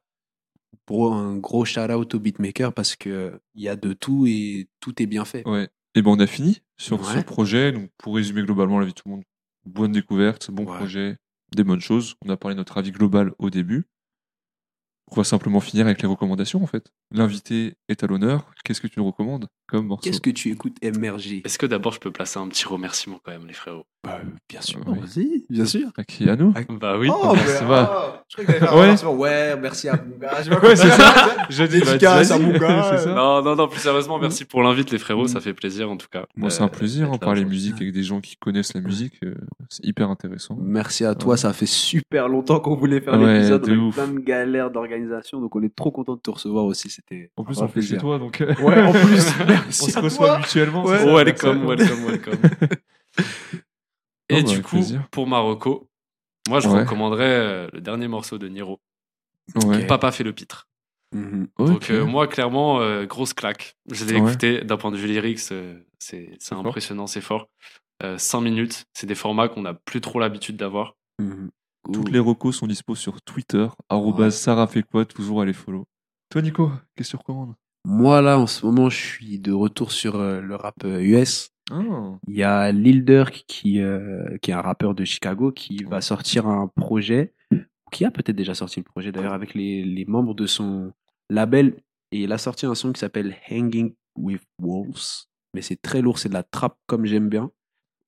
pour 0.85 1.13
un 1.13 1.37
gros 1.37 1.63
shout-out 1.65 2.13
au 2.13 2.19
beatmaker 2.19 2.73
parce 2.73 2.95
que 2.95 3.09
euh, 3.09 3.37
il 3.55 3.63
y 3.63 3.69
a 3.69 3.75
de 3.75 3.93
tout 3.93 4.25
et 4.27 4.67
tout 4.81 5.01
est 5.01 5.05
bien 5.05 5.23
fait. 5.25 5.47
Ouais. 5.47 5.69
Et 5.95 6.01
ben 6.01 6.11
on 6.11 6.19
a 6.19 6.27
fini 6.27 6.61
sur 6.77 7.03
ce 7.05 7.19
projet. 7.19 7.71
Donc 7.71 7.89
pour 7.97 8.15
résumer 8.15 8.43
globalement 8.43 8.79
la 8.79 8.85
vie 8.85 8.91
de 8.91 8.99
tout 8.99 9.07
le 9.07 9.15
monde, 9.15 9.23
bonne 9.65 9.93
découverte, 9.93 10.51
bon 10.51 10.65
Ouais. 10.65 10.75
projet, 10.77 11.17
des 11.55 11.63
bonnes 11.63 11.79
choses. 11.79 12.15
On 12.25 12.29
a 12.29 12.35
parlé 12.37 12.55
de 12.55 12.59
notre 12.59 12.77
avis 12.77 12.91
global 12.91 13.31
au 13.39 13.49
début. 13.49 13.85
On 15.11 15.15
va 15.15 15.23
simplement 15.23 15.59
finir 15.61 15.85
avec 15.85 16.01
les 16.01 16.07
recommandations 16.07 16.61
en 16.63 16.67
fait. 16.67 16.91
L'invité 17.11 17.75
est 17.87 18.03
à 18.03 18.07
l'honneur. 18.07 18.51
Qu'est-ce 18.65 18.81
que 18.81 18.87
tu 18.87 18.99
nous 18.99 19.05
recommandes? 19.05 19.47
Comme 19.67 19.87
morceau 19.87 20.03
Qu'est-ce 20.09 20.21
que 20.21 20.29
tu 20.29 20.51
écoutes 20.51 20.77
MRG 20.83 21.41
Est-ce 21.45 21.57
que 21.57 21.65
d'abord 21.65 21.91
je 21.93 21.99
peux 21.99 22.11
placer 22.11 22.39
un 22.39 22.47
petit 22.47 22.65
remerciement 22.65 23.19
quand 23.23 23.31
même, 23.31 23.47
les 23.47 23.53
frérots? 23.53 23.85
Bah, 24.03 24.19
Bien 24.47 24.61
sûr, 24.61 24.79
Oui. 24.87 24.99
vas-y, 24.99 25.45
bien 25.49 25.65
sûr. 25.65 25.87
À 25.97 26.03
qui? 26.03 26.29
À 26.29 26.35
nous? 26.35 26.53
Bah 26.79 26.97
oui. 26.99 27.09
Oh, 27.11 27.33
bah, 27.33 27.65
va. 27.65 27.91
ah, 27.91 28.23
je 28.29 28.35
crois 28.43 28.45
que 28.45 28.59
faire 28.59 28.71
un 28.71 28.75
Ouais. 28.75 28.81
remerciement. 28.83 29.13
Ouais, 29.15 29.57
merci 29.59 29.89
à 29.89 29.95
Bouga. 29.95 30.43
Je 30.43 30.49
Ouais, 30.65 30.75
c'est 30.75 30.89
ça. 30.89 31.35
Je 31.49 31.63
dis 31.63 31.79
Dédicace 31.79 32.29
vas-y, 32.29 32.55
à 32.55 32.97
ça. 32.99 33.13
Non, 33.15 33.41
non, 33.41 33.55
non, 33.55 33.67
plus 33.67 33.79
sérieusement, 33.79 34.19
merci 34.19 34.45
pour 34.45 34.61
l'invite, 34.61 34.91
les 34.91 34.99
frérots. 34.99 35.27
Ça 35.27 35.39
fait 35.39 35.53
plaisir 35.55 35.89
en 35.89 35.97
tout 35.97 36.07
cas. 36.11 36.25
Moi, 36.35 36.49
c'est 36.51 36.61
Euh, 36.61 36.65
un 36.65 36.69
plaisir, 36.69 37.07
hein, 37.07 37.11
d'être 37.13 37.21
là 37.21 37.25
parler 37.25 37.45
musique 37.45 37.75
avec 37.81 37.91
des 37.93 38.03
gens 38.03 38.21
qui 38.21 38.35
connaissent 38.37 38.75
la 38.75 38.81
musique, 38.81 39.15
euh, 39.23 39.33
c'est 39.69 39.83
hyper 39.85 40.09
intéressant. 40.11 40.55
Merci 40.61 41.03
à 41.05 41.15
toi, 41.15 41.35
ça 41.35 41.51
fait 41.53 41.65
super 41.65 42.27
longtemps 42.29 42.59
qu'on 42.59 42.75
voulait 42.75 43.01
faire 43.01 43.17
l'épisode. 43.17 43.63
de 43.67 43.75
On 43.75 43.89
a 43.89 43.93
plein 43.93 44.07
de 44.07 44.19
galères 44.19 44.69
d'organisation, 44.69 45.41
donc 45.41 45.55
on 45.55 45.63
est 45.63 45.75
trop 45.75 45.89
content 45.91 46.13
de 46.15 46.19
te 46.21 46.29
recevoir 46.29 46.65
aussi. 46.65 46.89
C'était 46.91 47.31
En 47.37 47.43
plus, 47.43 47.59
un 47.59 47.65
on 47.65 47.67
fait 47.69 47.81
chez 47.81 47.87
plaisir. 47.97 48.01
toi, 48.01 48.19
donc 48.19 48.43
Ouais, 48.61 48.81
en 48.83 48.91
plus, 48.91 49.25
on 49.61 49.63
merci 49.65 49.91
se 49.91 49.97
à 49.97 50.01
reçoit 50.01 50.27
toi. 50.27 50.37
mutuellement. 50.39 50.83
Ouais. 50.85 51.03
welcome, 51.05 51.65
welcome, 51.65 52.05
welcome. 52.07 52.39
Et 54.29 54.41
bah, 54.41 54.49
du 54.49 54.61
coup, 54.61 54.77
plaisir. 54.77 55.07
pour 55.11 55.27
Marocco, 55.27 55.89
moi 56.49 56.59
je 56.59 56.67
Ouais. 56.67 56.79
recommanderais 56.79 57.23
euh, 57.25 57.67
le 57.73 57.81
dernier 57.81 58.07
morceau 58.07 58.37
de 58.37 58.47
Niro, 58.47 58.79
Ouais. 59.65 59.85
Papa 59.85 60.11
fait 60.11 60.23
le 60.23 60.33
pitre. 60.33 60.67
Mhm. 61.13 61.47
Donc 61.59 61.91
euh, 61.91 62.03
moi 62.05 62.27
clairement 62.27 62.79
euh, 62.81 63.05
grosse 63.05 63.33
claque. 63.33 63.75
Je 63.91 64.03
l'ai 64.05 64.19
Ouais. 64.19 64.27
écouté 64.29 64.61
d'un 64.63 64.77
point 64.77 64.91
de 64.91 64.97
vue 64.97 65.07
lyrics, 65.07 65.51
euh, 65.51 65.79
c'est 65.99 66.37
impressionnant, 66.51 67.05
c'est 67.07 67.21
fort. 67.21 67.47
Euh, 68.03 68.17
5 68.17 68.41
minutes, 68.41 68.85
c'est 68.93 69.07
des 69.07 69.15
formats 69.15 69.47
qu'on 69.47 69.61
n'a 69.61 69.73
plus 69.75 70.01
trop 70.01 70.19
l'habitude 70.19 70.57
d'avoir. 70.57 70.95
Mhm. 71.19 71.49
Toutes 71.93 72.09
Ouh. 72.09 72.11
les 72.11 72.19
recos 72.19 72.57
sont 72.57 72.65
dispo 72.67 72.95
sur 72.95 73.21
Twitter, 73.21 73.67
arrobas 73.89 74.31
Sarah 74.31 74.65
fait 74.67 74.81
quoi, 74.81 75.05
toujours 75.05 75.41
à 75.41 75.45
les 75.45 75.53
follow. 75.53 75.85
Toi, 76.31 76.41
Nico, 76.41 76.71
qu'est-ce 76.95 77.09
que 77.11 77.17
tu 77.17 77.17
recommandes? 77.17 77.53
Moi, 77.85 78.21
là, 78.21 78.39
en 78.39 78.47
ce 78.47 78.65
moment, 78.65 78.89
je 78.89 78.97
suis 78.97 79.39
de 79.39 79.51
retour 79.51 79.91
sur 79.91 80.15
euh, 80.15 80.41
le 80.41 80.55
rap 80.55 80.75
euh, 80.83 80.99
US. 81.01 81.51
Ah, 81.71 81.79
Il 82.27 82.35
y 82.35 82.43
a 82.43 82.71
Lil 82.71 83.05
Durk 83.05 83.43
qui, 83.47 83.79
euh, 83.79 84.37
qui 84.41 84.51
est 84.51 84.53
un 84.53 84.61
rappeur 84.61 84.93
de 84.95 85.03
Chicago 85.05 85.51
qui 85.51 85.83
va 85.83 86.01
sortir 86.01 86.47
un 86.47 86.67
projet, 86.67 87.33
qui 87.91 88.05
a 88.05 88.11
peut-être 88.11 88.35
déjà 88.35 88.53
sorti 88.55 88.79
le 88.79 88.83
projet 88.83 89.11
d'ailleurs 89.11 89.33
avec 89.33 89.53
les, 89.53 89.83
les 89.83 90.05
membres 90.05 90.33
de 90.33 90.47
son 90.47 90.91
label. 91.29 91.77
Et 92.11 92.23
il 92.23 92.31
a 92.31 92.37
sorti 92.37 92.65
un 92.65 92.75
son 92.75 92.91
qui 92.91 92.99
s'appelle 92.99 93.35
Hanging 93.51 93.93
with 94.15 94.43
Wolves. 94.61 95.25
Mais 95.53 95.61
c'est 95.61 95.81
très 95.81 96.01
lourd, 96.01 96.19
c'est 96.19 96.29
de 96.29 96.33
la 96.33 96.43
trap 96.43 96.77
comme 96.87 97.05
j'aime 97.05 97.29
bien. 97.29 97.51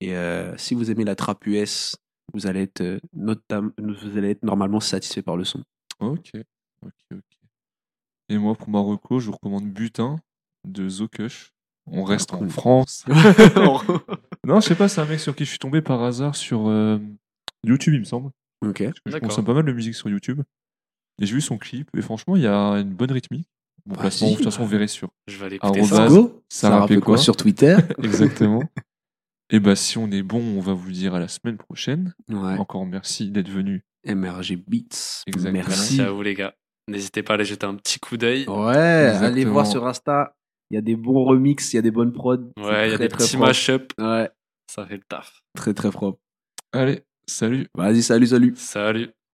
Et 0.01 0.15
euh, 0.15 0.55
si 0.57 0.75
vous 0.75 0.91
aimez 0.91 1.03
la 1.03 1.15
trap 1.15 1.45
US, 1.47 1.95
vous 2.34 2.45
allez 2.47 2.61
être, 2.63 2.82
euh, 2.82 2.99
notam- 3.15 3.71
vous 3.80 4.17
allez 4.17 4.32
être 4.32 4.43
normalement 4.43 4.80
satisfait 4.80 5.21
par 5.23 5.38
le 5.38 5.43
son. 5.45 5.63
ok. 5.99 6.32
Ok, 6.86 6.93
ok. 7.11 7.36
Et 8.30 8.38
moi, 8.38 8.55
pour 8.55 8.69
Marocco, 8.69 9.19
je 9.19 9.28
vous 9.28 9.34
recommande 9.34 9.65
Butin 9.65 10.17
de 10.65 10.89
Zokush. 10.89 11.53
On 11.89 12.03
reste 12.03 12.34
en 12.34 12.39
cool. 12.39 12.49
France. 12.49 13.05
non, 14.45 14.59
je 14.59 14.67
sais 14.67 14.75
pas, 14.75 14.89
c'est 14.89 15.01
un 15.01 15.05
mec 15.05 15.19
sur 15.19 15.36
qui 15.36 15.45
je 15.45 15.49
suis 15.49 15.59
tombé 15.59 15.82
par 15.82 16.03
hasard 16.03 16.36
sur 16.36 16.67
euh, 16.67 16.99
YouTube, 17.65 17.93
il 17.93 18.01
me 18.01 18.05
semble. 18.05 18.32
ok. 18.65 18.84
Je 19.05 19.17
consomme 19.19 19.45
pas 19.45 19.53
mal 19.53 19.65
de 19.65 19.71
musique 19.71 19.95
sur 19.95 20.09
YouTube. 20.09 20.41
Et 21.21 21.25
j'ai 21.25 21.34
vu 21.34 21.41
son 21.41 21.57
clip, 21.57 21.89
et 21.97 22.01
franchement, 22.01 22.36
il 22.36 22.43
y 22.43 22.47
a 22.47 22.73
une 22.73 22.93
bonne 22.93 23.11
rythmique. 23.11 23.47
Bon 23.86 23.95
placement, 23.95 24.32
de 24.32 24.36
toute 24.36 24.43
façon, 24.43 24.59
bah. 24.59 24.65
vous 24.65 24.71
verrez 24.71 24.88
sur. 24.88 25.09
Je 25.28 25.38
vais 25.38 25.45
aller 25.45 25.55
écouter 25.55 25.84
ça. 25.84 26.07
Go. 26.07 26.43
ça 26.49 26.69
Ça 26.69 26.80
rappelle 26.80 26.99
quoi 26.99 27.15
quoi 27.15 27.17
sur 27.17 27.38
Twitter 27.38 27.78
Exactement. 28.03 28.61
et 29.49 29.59
bah, 29.59 29.75
si 29.78 29.97
on 29.97 30.11
est 30.11 30.23
bon, 30.23 30.41
on 30.41 30.59
va 30.59 30.73
vous 30.73 30.91
dire 30.91 31.15
à 31.15 31.19
la 31.19 31.30
semaine 31.30 31.57
prochaine. 31.57 32.13
Ouais. 32.30 32.57
Encore 32.57 32.86
merci 32.86 33.32
d'être 33.32 33.49
venu. 33.49 33.86
MRG 34.05 34.57
Beats. 34.67 35.23
Exactement. 35.25 35.53
Merci. 35.53 35.97
Merci 35.97 36.01
à 36.01 36.11
vous, 36.11 36.21
les 36.21 36.34
gars. 36.34 36.53
N'hésitez 36.88 37.21
pas 37.23 37.33
à 37.33 37.35
aller 37.35 37.45
jeter 37.45 37.65
un 37.65 37.75
petit 37.75 37.99
coup 37.99 38.17
d'œil. 38.17 38.47
Ouais, 38.47 38.75
allez 38.75 39.45
voir 39.45 39.67
sur 39.67 39.85
Insta. 39.85 40.35
Il 40.69 40.75
y 40.75 40.77
a 40.77 40.81
des 40.81 40.95
bons 40.95 41.23
remixes, 41.23 41.73
il 41.73 41.77
y 41.77 41.79
a 41.79 41.81
des 41.81 41.91
bonnes 41.91 42.11
prods. 42.13 42.51
Ouais, 42.57 42.88
il 42.88 42.91
y 42.91 42.95
a 42.95 42.97
des 42.97 43.07
petits 43.07 43.35
propre. 43.35 43.47
mash-up. 43.47 43.93
Ouais, 43.97 44.29
Ça 44.69 44.85
fait 44.85 44.95
le 44.97 45.03
taf. 45.07 45.41
très 45.55 45.73
très 45.73 45.91
propre. 45.91 46.19
Allez, 46.73 47.03
salut 47.25 47.67
Vas-y, 47.75 48.03
salut, 48.03 48.27
salut. 48.27 48.53
Salut. 48.57 49.09